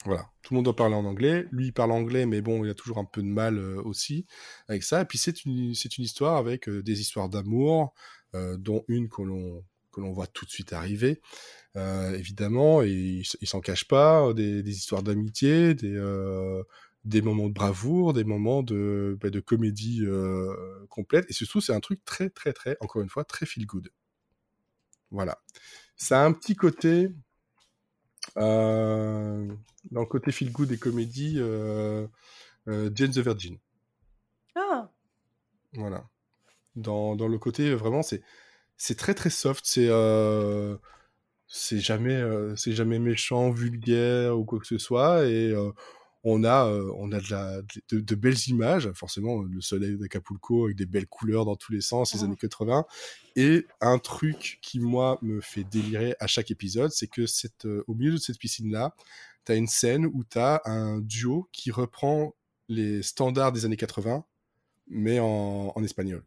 [0.05, 1.47] Voilà, tout le monde doit parler en anglais.
[1.51, 4.25] Lui, il parle anglais, mais bon, il a toujours un peu de mal aussi
[4.69, 5.01] avec ça.
[5.03, 7.93] Et puis, c'est une, une histoire avec des histoires d'amour,
[8.35, 11.21] dont une que l'on voit tout de suite arriver,
[11.77, 16.63] euh, évidemment, et il, il s'en cache pas, des, des histoires d'amitié, des, euh,
[17.05, 20.55] des moments de bravoure, des moments de, bah, de comédie euh,
[20.89, 23.91] complète, et surtout, c'est un truc très, très, très, encore une fois, très feel good.
[25.11, 25.39] Voilà.
[25.97, 27.11] Ça a un petit côté
[29.91, 32.07] dans le côté feel good et comédie, euh,
[32.69, 33.59] euh, Jane the Virgin.
[34.55, 34.91] Ah,
[35.75, 36.09] Voilà.
[36.77, 38.23] Dans, dans le côté, vraiment, c'est
[38.77, 39.65] c'est très très soft.
[39.67, 40.77] C'est euh,
[41.49, 42.23] c'est jamais
[42.57, 45.27] c'est jamais méchant, vulgaire ou quoi que ce soit.
[45.27, 45.55] Et
[46.29, 48.91] on a euh, on a de, la, de, de belles images.
[48.95, 52.25] Forcément, le soleil d'Acapulco avec des belles couleurs dans tous les sens, les Mhm.
[52.27, 52.85] années 80.
[53.37, 57.85] Et un truc qui moi me fait délirer à chaque épisode, c'est que cette, euh,
[57.87, 58.93] au milieu de cette piscine là,
[59.45, 62.35] t'as une scène où t'as un duo qui reprend
[62.69, 64.25] les standards des années 80,
[64.89, 66.25] mais en, en espagnol.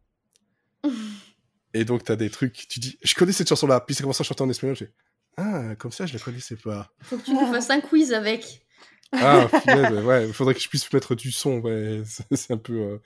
[1.73, 4.23] Et donc, t'as des trucs, tu dis, je connais cette chanson-là, puis ça commence à
[4.23, 4.93] chanter en espagnol, je fais,
[5.37, 6.91] ah, comme ça, je la connaissais pas.
[7.01, 8.65] Faut que tu nous fasses un quiz avec.
[9.11, 12.73] Ah, ouais, il faudrait que je puisse mettre du son, ouais, c'est c'est un peu,
[12.73, 12.97] euh,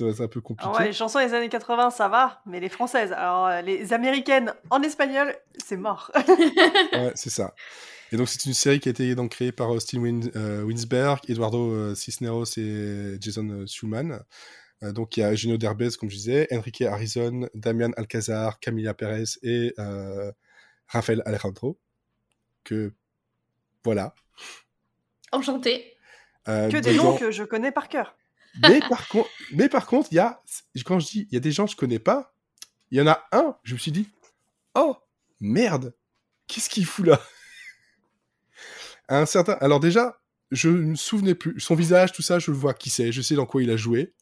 [0.00, 0.66] va être un peu compliqué.
[0.68, 3.92] Alors ouais, les chansons des années 80, ça va, mais les françaises, alors euh, les
[3.92, 6.10] américaines en espagnol, c'est mort.
[6.94, 7.54] Ouais, c'est ça.
[8.12, 11.20] Et donc, c'est une série qui a été donc créée par Austin Win- euh, Winsberg,
[11.28, 14.22] Eduardo euh, Cisneros et Jason euh, Schulman.
[14.82, 18.92] Euh, donc, il y a Eugenio Derbez, comme je disais, Enrique Harrison, Damian Alcazar, Camila
[18.92, 20.30] Perez et euh,
[20.92, 21.80] Rafael Alejandro.
[22.64, 22.92] Que,
[23.82, 24.14] voilà.
[25.32, 25.96] Enchanté.
[26.48, 28.16] Euh, que des noms que je connais par cœur.
[28.68, 30.42] Mais par, contre, mais par contre, il y a,
[30.84, 32.34] quand je dis il y a des gens que je connais pas,
[32.90, 34.08] il y en a un, je me suis dit,
[34.74, 34.96] oh
[35.40, 35.94] merde,
[36.46, 37.20] qu'est-ce qu'il fout là?
[39.08, 40.20] Un certain, alors déjà,
[40.50, 43.22] je ne me souvenais plus, son visage, tout ça, je le vois qui c'est, je
[43.22, 44.14] sais dans quoi il a joué.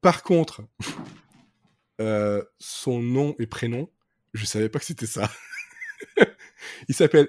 [0.00, 0.62] Par contre,
[2.00, 3.90] euh, son nom et prénom,
[4.34, 5.30] je savais pas que c'était ça.
[6.88, 7.28] Il s'appelle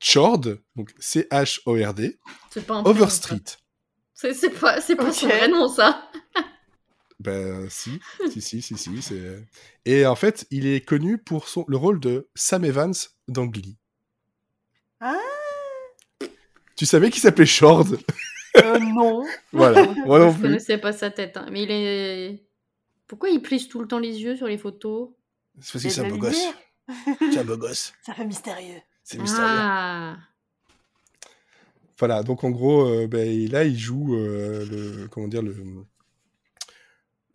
[0.00, 0.40] Chord,
[0.76, 2.18] donc C-H-O-R-D,
[2.50, 3.02] C'est pas un prénom, ça.
[3.04, 3.44] Overstreet.
[4.14, 5.32] C'est pas, c'est pas son Ok.
[5.32, 6.10] vrai nom, ça.
[7.20, 8.00] Ben si,
[8.30, 9.00] si, si, si, si.
[9.02, 9.44] c'est-
[9.84, 12.92] Et en fait, il est connu pour son, le rôle de Sam Evans
[13.28, 13.76] dans Glee.
[15.00, 15.16] Ah
[16.76, 17.98] Tu savais qu'il s'appelait Shord
[18.58, 19.24] euh, Non.
[19.52, 20.42] Voilà, moi non Je plus.
[20.42, 21.36] connaissais pas sa tête.
[21.36, 21.46] hein.
[21.50, 22.46] Mais il est.
[23.06, 25.10] Pourquoi il plisse tout le temps les yeux sur les photos?
[25.60, 26.42] C'est parce que c'est un beau gosse.
[26.88, 27.92] Un beau gosse.
[28.02, 28.80] Ça fait mystérieux.
[29.02, 29.46] C'est mystérieux.
[29.48, 30.16] Ah
[31.98, 35.54] Voilà, donc en gros, euh, ben, là, il joue euh, le, comment dire, le,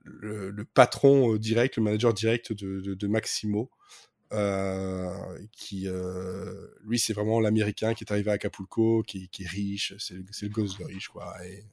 [0.04, 3.70] le, le patron euh, direct, le manager direct de, de, de Maximo,
[4.34, 9.48] euh, qui, euh, lui, c'est vraiment l'américain qui est arrivé à Acapulco, qui, qui est
[9.48, 11.34] riche, c'est le, c'est le gosse de riche, quoi.
[11.46, 11.64] Et,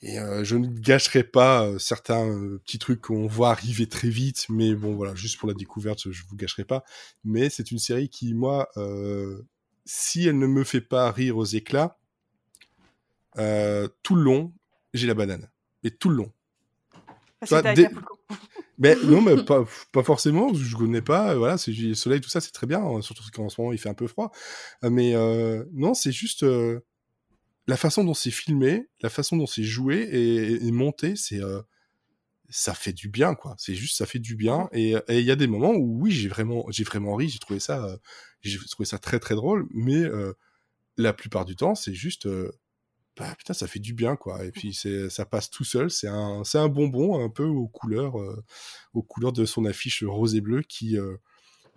[0.00, 4.08] et euh, je ne gâcherai pas euh, certains euh, petits trucs qu'on voit arriver très
[4.08, 6.84] vite, mais bon, voilà, juste pour la découverte, je vous gâcherai pas.
[7.24, 9.42] Mais c'est une série qui, moi, euh,
[9.84, 11.98] si elle ne me fait pas rire aux éclats,
[13.38, 14.52] euh, tout le long,
[14.94, 15.48] j'ai la banane.
[15.84, 16.32] Et tout le long.
[17.46, 18.18] Toi, dès- Acapulco.
[18.80, 22.28] Mais non, mais pas, pas forcément, je connais pas, euh, voilà, c'est le soleil, tout
[22.28, 24.30] ça, c'est très bien, hein, surtout qu'en ce moment, il fait un peu froid.
[24.84, 26.78] Mais euh, non, c'est juste euh,
[27.68, 31.40] la façon dont c'est filmé, la façon dont c'est joué et, et monté, c'est...
[31.42, 31.62] euh,
[32.50, 33.54] ça fait du bien, quoi.
[33.58, 34.68] C'est juste, ça fait du bien.
[34.72, 37.38] Et et il y a des moments où, oui, j'ai vraiment, j'ai vraiment ri, j'ai
[37.38, 37.96] trouvé ça, euh,
[38.42, 40.32] j'ai trouvé ça très, très drôle, mais euh,
[40.96, 42.26] la plupart du temps, c'est juste...
[42.26, 42.50] euh,
[43.18, 44.44] bah, putain, ça fait du bien, quoi.
[44.46, 45.90] Et puis, c'est, ça passe tout seul.
[45.90, 48.44] C'est un, c'est un bonbon un peu aux couleurs, euh,
[48.94, 51.16] aux couleurs de son affiche rose et bleu qui euh,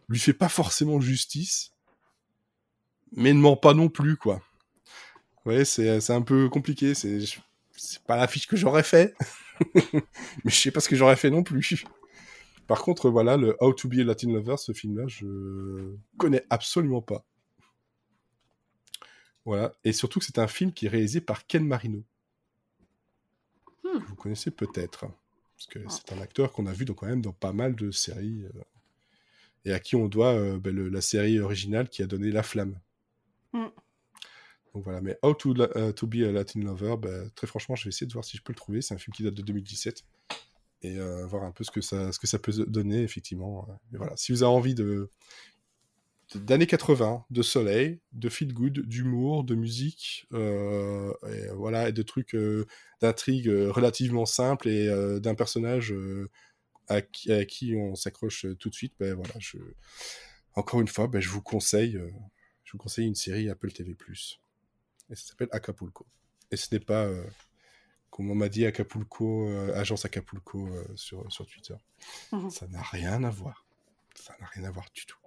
[0.10, 1.72] lui fait pas forcément justice,
[3.14, 4.42] mais ne ment pas non plus, quoi.
[5.46, 6.94] Ouais, c'est, c'est un peu compliqué.
[6.94, 7.20] C'est,
[8.06, 9.16] pas l'affiche que j'aurais fait,
[9.76, 11.84] mais je sais pas ce que j'aurais fait non plus.
[12.68, 17.02] Par contre, voilà, le How to be a Latin Lover, ce film-là, je connais absolument
[17.02, 17.26] pas.
[19.46, 22.04] Voilà, et surtout que c'est un film qui est réalisé par Ken Marino.
[23.84, 24.00] Hmm.
[24.08, 25.06] Vous connaissez peut-être,
[25.56, 27.92] parce que c'est un acteur qu'on a vu donc, quand même dans pas mal de
[27.92, 28.62] séries, euh,
[29.66, 32.44] et à qui on doit euh, ben, le- la série originale qui a donné La
[32.44, 32.80] Flamme.
[33.54, 33.68] Hmm.
[34.74, 37.90] Donc voilà, mais How to, euh, be a Latin Lover, ben, très franchement, je vais
[37.90, 38.82] essayer de voir si je peux le trouver.
[38.82, 40.06] C'est un film qui date de 2017
[40.84, 43.68] et euh, voir un peu ce que ça, ce que ça peut donner, effectivement.
[43.92, 45.10] Voilà, si vous avez envie de
[46.36, 52.38] d'années 80, de soleil, de feel good, d'humour, de musique, euh, et voilà, de trucs
[53.02, 55.94] d'intrigue relativement simples et d'un personnage
[56.88, 59.34] à, qui, on s'accroche tout de suite, ben voilà,
[60.56, 62.00] encore une fois, ben, je vous conseille,
[62.64, 63.98] je vous conseille une série Apple TV+.
[65.12, 66.06] Et ça s'appelle Acapulco.
[66.52, 67.24] Et ce n'est pas, euh,
[68.10, 71.76] comme on m'a dit, Acapulco, euh, agence Acapulco euh, sur, sur Twitter.
[72.32, 72.50] Mhm.
[72.50, 73.66] Ça n'a rien à voir.
[74.16, 75.18] Ça n'a rien à voir du tout.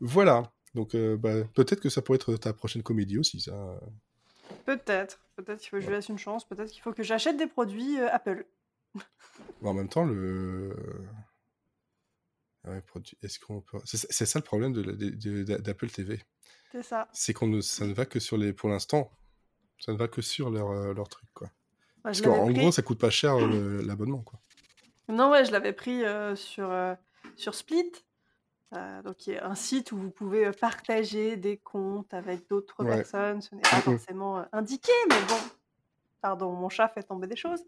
[0.00, 0.52] Voilà.
[0.74, 3.80] Donc euh, bah, peut-être que ça pourrait être ta prochaine comédie aussi, ça.
[4.64, 5.20] Peut-être.
[5.36, 6.46] Peut-être qu'il faut que je lui laisse une chance.
[6.46, 8.46] Peut-être qu'il faut que j'achète des produits euh, Apple.
[9.62, 10.74] En même temps, le...
[12.64, 12.82] Ouais,
[13.22, 13.78] Est-ce qu'on peut...
[13.84, 16.22] C'est ça le problème de la- de- de- d'Apple TV.
[16.72, 17.08] C'est ça.
[17.12, 19.10] C'est qu'on ne, ça ne va que sur les, pour l'instant,
[19.78, 21.48] ça ne va que sur leur, euh, leur truc, quoi.
[22.02, 24.38] Parce qu'en pris- gros, ça coûte pas cher le- l'abonnement, quoi.
[25.08, 26.94] Non, ouais, je l'avais pris euh, sur, euh,
[27.36, 27.92] sur Split.
[28.74, 32.46] Euh, donc, il y a un site où vous pouvez euh, partager des comptes avec
[32.48, 32.96] d'autres Ouais.
[32.96, 33.40] personnes.
[33.40, 35.38] Ce n'est pas forcément euh, indiqué, mais bon.
[36.20, 37.64] Pardon, mon chat fait tomber des choses.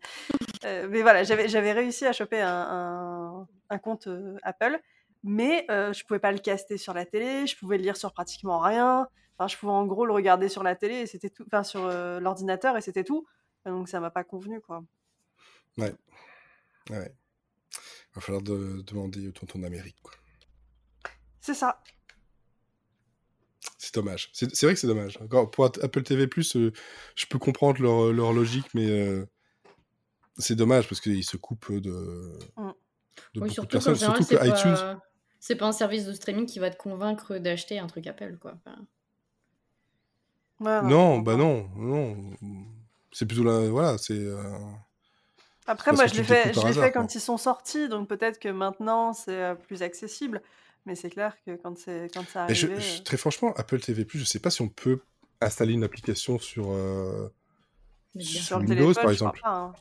[0.65, 4.79] Euh, mais voilà, j'avais j'avais réussi à choper un, un- un compte euh, Apple,
[5.23, 8.13] mais euh, je pouvais pas le caster sur la télé, je pouvais le lire sur
[8.13, 9.09] pratiquement rien.
[9.39, 11.85] Enfin, je pouvais en gros le regarder sur la télé et c'était tout, enfin sur
[11.87, 13.27] euh, l'ordinateur et c'était tout.
[13.67, 14.83] Donc ça m'a pas convenu quoi.
[15.79, 15.95] Ouais.
[16.91, 17.15] Ouais.
[18.15, 20.13] Va falloir de- demander au tonton d'Amérique, quoi.
[21.41, 21.81] C'est ça.
[23.79, 24.31] C'est dommage.
[24.33, 25.19] C'est c'est vrai que c'est dommage.
[25.23, 26.71] Encore, pour Apple TV+, euh,
[27.15, 29.27] je peux comprendre leur, leur logique, mais euh,
[30.39, 32.63] c'est dommage parce qu'ils se coupent de, Mm.
[32.63, 32.75] de Oui,
[33.35, 33.95] beaucoup de surtout personnes.
[33.97, 34.75] Surtout que iTunes...
[34.75, 35.03] pas...
[35.41, 38.55] c'est pas un service de streaming qui va te convaincre d'acheter un truc Apple, quoi.
[38.65, 38.87] Enfin,
[40.81, 42.17] Non, bah non, non.
[43.13, 44.15] C'est plutôt là, voilà, c'est...
[44.15, 44.43] euh,
[45.67, 48.49] Après, moi, je l'ai le fait, je fait quand ils sont sortis, donc peut-être que
[48.49, 50.43] maintenant c'est euh, plus accessible.
[50.87, 54.25] Mais c'est clair que quand, c'est, quand ça je- euh, très franchement, Apple TV+, je
[54.25, 55.01] sais pas si on peut
[55.41, 57.29] installer une application sur, euh,
[58.19, 59.41] sur sur le Windows, téléphone, par je crois exemple.
[59.41, 59.49] pas.
[59.51, 59.77] hein.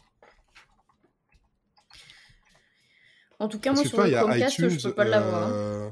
[3.40, 4.70] En tout cas, Parce moi, sur toi, il le y a Chromecast, iTunes...
[4.70, 5.44] je peux pas l'avoir.
[5.46, 5.54] hein.
[5.54, 5.90] euh,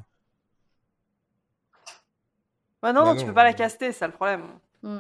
[2.83, 4.43] Ouais, non, Bah non, tu non, peux pas la euh, caster, c'est ça le problème.
[4.83, 4.99] Mm.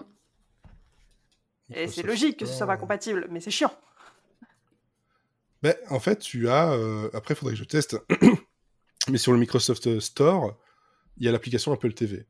[1.71, 2.77] Et c'est Microsoft logique que ce soit pas Store.
[2.77, 3.71] compatible, mais c'est chiant.
[5.61, 6.71] Ben, en fait, tu as.
[6.71, 7.97] euh, Après, il faudrait que je teste.
[9.09, 10.57] Mais sur le Microsoft Store,
[11.17, 12.27] il y a l'application Apple TV.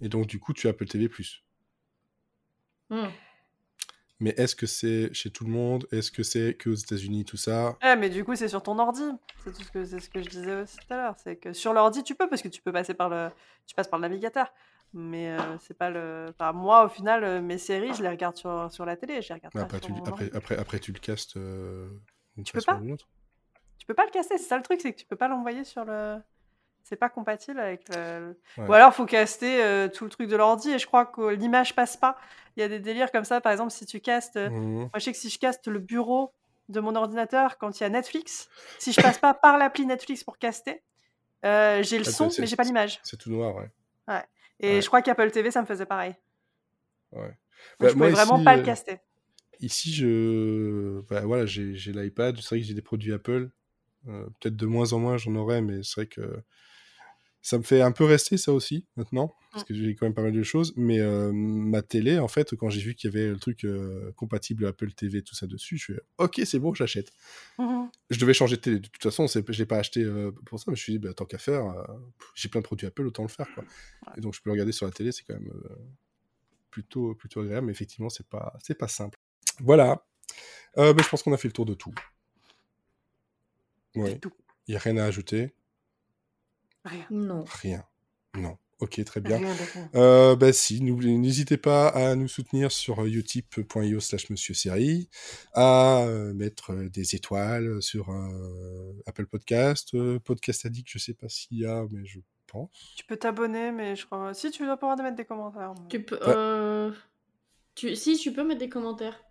[0.00, 1.10] Et donc, du coup, tu as Apple TV.
[2.90, 3.23] Mm.
[4.20, 5.86] Mais est-ce que c'est chez tout le monde?
[5.90, 7.76] Est-ce que c'est que aux États-Unis, tout ça?
[7.82, 9.02] Ouais, mais du coup, c'est sur ton ordi.
[9.44, 11.14] C'est tout ce que, c'est ce que je disais aussi tout à l'heure.
[11.22, 13.28] C'est que sur l'ordi, tu peux, parce que tu peux passer par le,
[13.66, 14.52] tu passes par le navigateur.
[14.92, 16.26] Mais euh, c'est pas le.
[16.30, 19.20] Enfin, moi, au final, euh, mes séries, je les regarde sur, sur la télé.
[19.20, 20.36] Je les regarde pas après, sur tu, mon après, ordi.
[20.36, 21.88] après, après, tu le castes euh,
[22.44, 23.08] Tu peux façon pas ou d'une autre.
[23.78, 24.38] Tu peux pas le casser.
[24.38, 26.18] C'est ça le truc, c'est que tu peux pas l'envoyer sur le.
[26.84, 28.36] C'est pas compatible avec le.
[28.58, 28.68] Ouais.
[28.68, 31.74] Ou alors, faut caster euh, tout le truc de l'ordi et je crois que l'image
[31.74, 32.16] passe pas.
[32.56, 33.40] Il y a des délires comme ça.
[33.40, 34.36] Par exemple, si tu castes.
[34.36, 34.74] euh, Mhm.
[34.80, 36.32] Moi, je sais que si je caste le bureau
[36.68, 38.48] de mon ordinateur quand il y a Netflix,
[38.78, 40.82] si je passe pas par l'appli Netflix pour caster,
[41.44, 43.00] euh, j'ai le Ah, son, mais j'ai pas l'image.
[43.02, 43.70] C'est tout noir, ouais.
[44.60, 44.80] Et Ouais.
[44.82, 46.14] je crois qu'Apple TV, ça me faisait pareil.
[47.12, 47.36] ouais.
[47.80, 49.00] Bah, je moi, pouvais vraiment ici, pas euh, le caster.
[49.60, 52.36] Ici, je, bah, voilà, j'ai l'iPad.
[52.36, 53.50] C'est vrai que j'ai des produits Apple.
[54.08, 56.42] Euh, Peut-être de moins en moins, j'en aurai, mais c'est vrai que
[57.44, 60.22] ça me fait un peu rester ça aussi maintenant, parce que j'ai quand même pas
[60.22, 60.72] mal de choses.
[60.76, 64.12] Mais euh, ma télé, en fait, quand j'ai vu qu'il y avait le truc euh,
[64.12, 67.12] compatible Apple TV, tout ça dessus, je suis ok, c'est bon, j'achète.
[67.58, 67.90] Mhm.
[68.08, 68.78] Je devais changer de télé.
[68.80, 70.98] De toute façon, je l'ai pas acheté euh, pour ça, mais je me suis dit,
[70.98, 71.86] bah, tant qu'à faire,
[72.34, 73.46] j'ai plein de produits Apple, autant le faire.
[73.54, 73.64] Quoi.
[74.16, 75.52] Et donc, je peux le regarder sur la télé, c'est quand même
[76.70, 79.18] plutôt, plutôt agréable, mais effectivement, c'est pas, c'est pas simple.
[79.60, 80.02] Voilà.
[80.76, 81.92] Bah, je pense qu'on a fait le tour de tout.
[83.92, 84.32] Tout.
[84.66, 85.52] Il n'y a rien à ajouter.
[86.84, 87.06] Rien.
[87.10, 87.44] Non.
[87.62, 87.84] Rien.
[88.36, 88.56] Non.
[88.80, 89.40] Ok, très bien.
[89.94, 95.08] Euh, bah si, n'hésitez pas à nous soutenir sur euh, utip.io slash monsieur série,
[95.54, 101.28] à euh, mettre des étoiles sur euh, Apple Podcast, euh, Podcast Addict, je sais pas
[101.28, 102.94] s'il y a, mais je pense.
[102.96, 104.34] Tu peux t'abonner, mais je crois.
[104.34, 105.72] Si, tu dois pouvoir mettre des commentaires.
[105.80, 106.16] mais- Tu peux.
[106.16, 106.22] Ouais.
[106.36, 106.90] euh,
[107.76, 107.94] Tu...
[107.96, 109.24] Si, tu peux mettre des commentaires.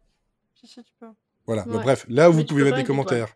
[0.56, 1.08] Si, si, tu peux.
[1.46, 3.36] Voilà, bah, bref, là où Mais vous pouvez mettre des commentaires.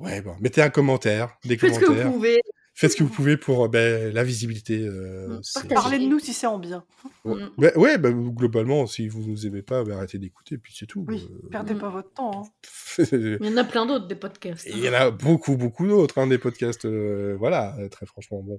[0.00, 2.06] Ouais, bon, mettez un commentaire, des Faites ce que commentaires.
[2.08, 2.40] vous pouvez.
[2.80, 4.80] Faites ce que vous pouvez pour euh, ben, la visibilité.
[4.82, 5.68] euh, Mm.
[5.68, 6.82] Parlez de nous si c'est en bien.
[7.26, 7.50] Ouais, Mm.
[7.58, 11.04] Ben, ouais, ben, globalement, si vous nous aimez pas, ben, arrêtez d'écouter, puis c'est tout.
[11.06, 11.78] Oui, Euh, perdez Mm.
[11.78, 12.42] pas votre temps.
[12.42, 12.48] hein.
[13.12, 14.66] Il y en a plein d'autres des podcasts.
[14.66, 18.58] Il y en a beaucoup, beaucoup d'autres, hein, des podcasts, euh, voilà, très franchement, bon.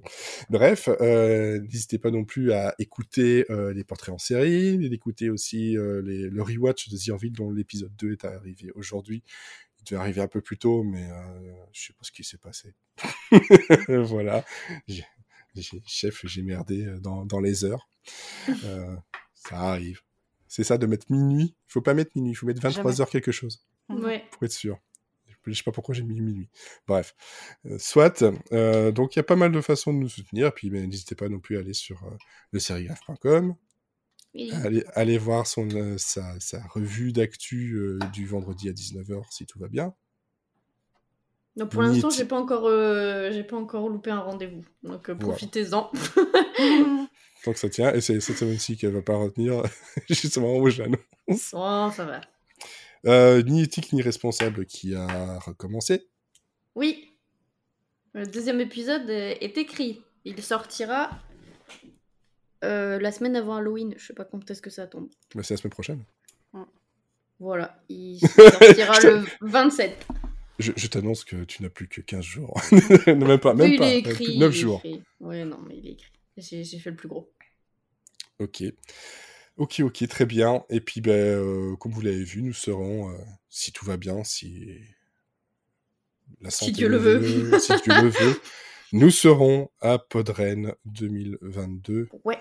[0.50, 5.76] Bref, euh, n'hésitez pas non plus à écouter euh, les portraits en série, d'écouter aussi
[5.76, 9.24] euh, les, le rewatch de The Orville dont l'épisode 2 est arrivé aujourd'hui.
[9.82, 12.38] Il devait arriver un peu plus tôt, mais euh, je sais pas ce qui s'est
[12.38, 12.74] passé.
[13.88, 14.44] voilà.
[14.86, 15.04] J'ai-
[15.86, 17.88] chef, j'ai merdé euh, dans, dans les heures.
[18.64, 18.96] Euh,
[19.34, 20.00] ça arrive.
[20.48, 21.54] C'est ça de mettre minuit.
[21.68, 23.00] Il faut pas mettre minuit, il faut mettre 23 Jamais.
[23.00, 24.24] heures quelque chose Ouais.
[24.32, 24.78] pour être sûr.
[25.46, 26.48] Je sais pas pourquoi j'ai mis minuit.
[26.86, 27.14] Bref.
[27.66, 28.22] Euh, soit.
[28.52, 30.52] euh, donc, il y a pas mal de façons de nous soutenir.
[30.54, 32.10] Puis, ben, n'hésitez pas non plus à aller sur euh,
[32.52, 33.54] le serigraphe.com.
[34.34, 39.44] Allez, allez voir son, euh, sa, sa revue d'actu euh, du vendredi à 19h si
[39.44, 39.94] tout va bien.
[41.56, 44.64] Donc pour l'instant, j'ai pas encore, euh, j'ai pas encore loupé un rendez-vous.
[44.82, 45.20] Donc Voilà.
[45.20, 45.92] profitez-en.
[47.44, 47.92] Donc, ça tient.
[47.92, 49.62] Et c'est cette semaine-ci qu'elle va pas retenir,
[50.08, 51.50] justement, où j'annonce.
[51.52, 52.04] Oh, ça
[53.04, 53.42] va.
[53.42, 56.08] Ni éthique ni responsable qui a recommencé.
[56.76, 57.16] Oui.
[58.14, 60.02] Le deuxième épisode est écrit.
[60.24, 61.10] Il sortira
[62.64, 63.94] euh, la semaine avant Halloween.
[63.96, 65.08] Je sais pas quand est-ce que ça tombe.
[65.34, 66.04] Bah, c'est la semaine prochaine.
[67.40, 70.06] Voilà, il sortira le 27.
[70.60, 72.60] Je, je t'annonce que tu n'as plus que 15 jours.
[73.08, 73.88] non, même pas, même Oui, pas.
[73.88, 74.34] il est plus écrit.
[74.36, 74.80] de 9 il est jours.
[74.84, 75.02] écrit.
[75.18, 76.12] Ouais, non, mais il est écrit.
[76.36, 77.32] J'ai j'ai fait le plus gros.
[78.38, 78.62] Ok.
[79.56, 80.64] Ok, ok, très bien.
[80.70, 83.18] Et puis, ben, euh, comme vous l'avez vu, nous serons, euh,
[83.50, 84.78] si tout va bien, si
[86.40, 87.58] la Si santé Dieu le veut.
[87.58, 88.40] si Dieu le veut,
[88.92, 92.08] nous serons à Podren 2022.
[92.24, 92.38] Ouais.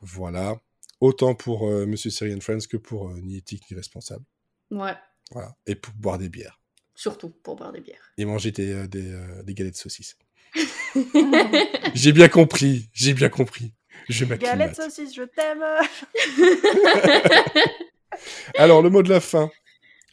[0.00, 0.60] Voilà.
[1.00, 4.24] Autant pour euh, Monsieur Syrian Friends que pour euh, Ni éthique ni responsable.
[4.70, 4.94] Ouais,
[5.32, 5.54] Voilà.
[5.66, 6.60] Et pour boire des bières.
[6.94, 8.12] surtout pour boire des bières.
[8.16, 10.16] Et manger des, euh, des, euh, des galettes de saucisses.
[11.94, 12.88] J'ai bien compris.
[12.92, 13.72] J'ai bien compris.
[14.08, 15.64] Je Galette saucisse, je t'aime.
[18.58, 19.50] Alors, le mot de la fin.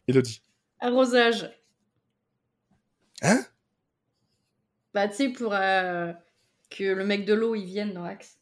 [0.07, 0.41] Elodie.
[0.79, 1.49] Arrosage.
[3.21, 3.45] Hein?
[4.93, 6.11] Bah, tu sais, pour euh,
[6.69, 8.37] que le mec de l'eau, il vienne dans Axe.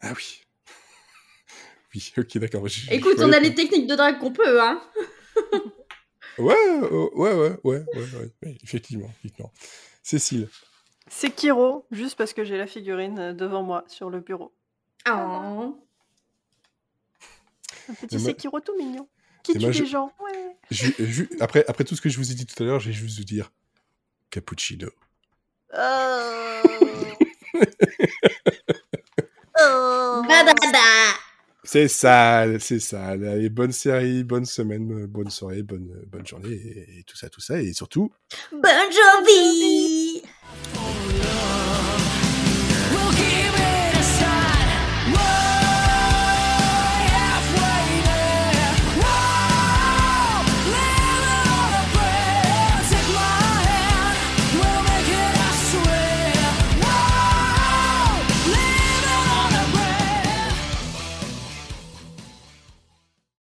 [0.00, 0.40] Ah oui.
[1.94, 2.66] Oui, ok, d'accord.
[2.66, 4.82] Je- je Écoute, on a les techniques de drague qu'on peut, hein.
[6.38, 6.52] Ouais,
[6.82, 9.52] euh, ouais, ouais, ouais, ouais, ouais, ouais, effectivement, effectivement.
[10.02, 10.48] Cécile.
[11.06, 14.52] C'est Kiro, juste parce que j'ai la figurine euh, devant moi sur le bureau.
[15.08, 15.80] Oh.
[17.88, 19.06] Un petit Sekiro tout mignon.
[19.44, 20.56] Qui tue moi, les gens Ouais.
[21.40, 23.24] Après, après tout ce que je vous ai dit tout à l'heure, j'ai juste vous
[23.24, 23.52] dire
[24.34, 24.88] cappuccino.
[25.72, 26.62] Oh.
[29.56, 30.22] Oh.
[31.62, 33.06] C'est ça, c'est ça.
[33.10, 37.40] Allez, bonne série, bonne semaine, bonne soirée, bonne, bonne journée, et, et tout ça, tout
[37.40, 37.62] ça.
[37.62, 38.12] Et surtout,
[38.50, 40.22] Bonne journée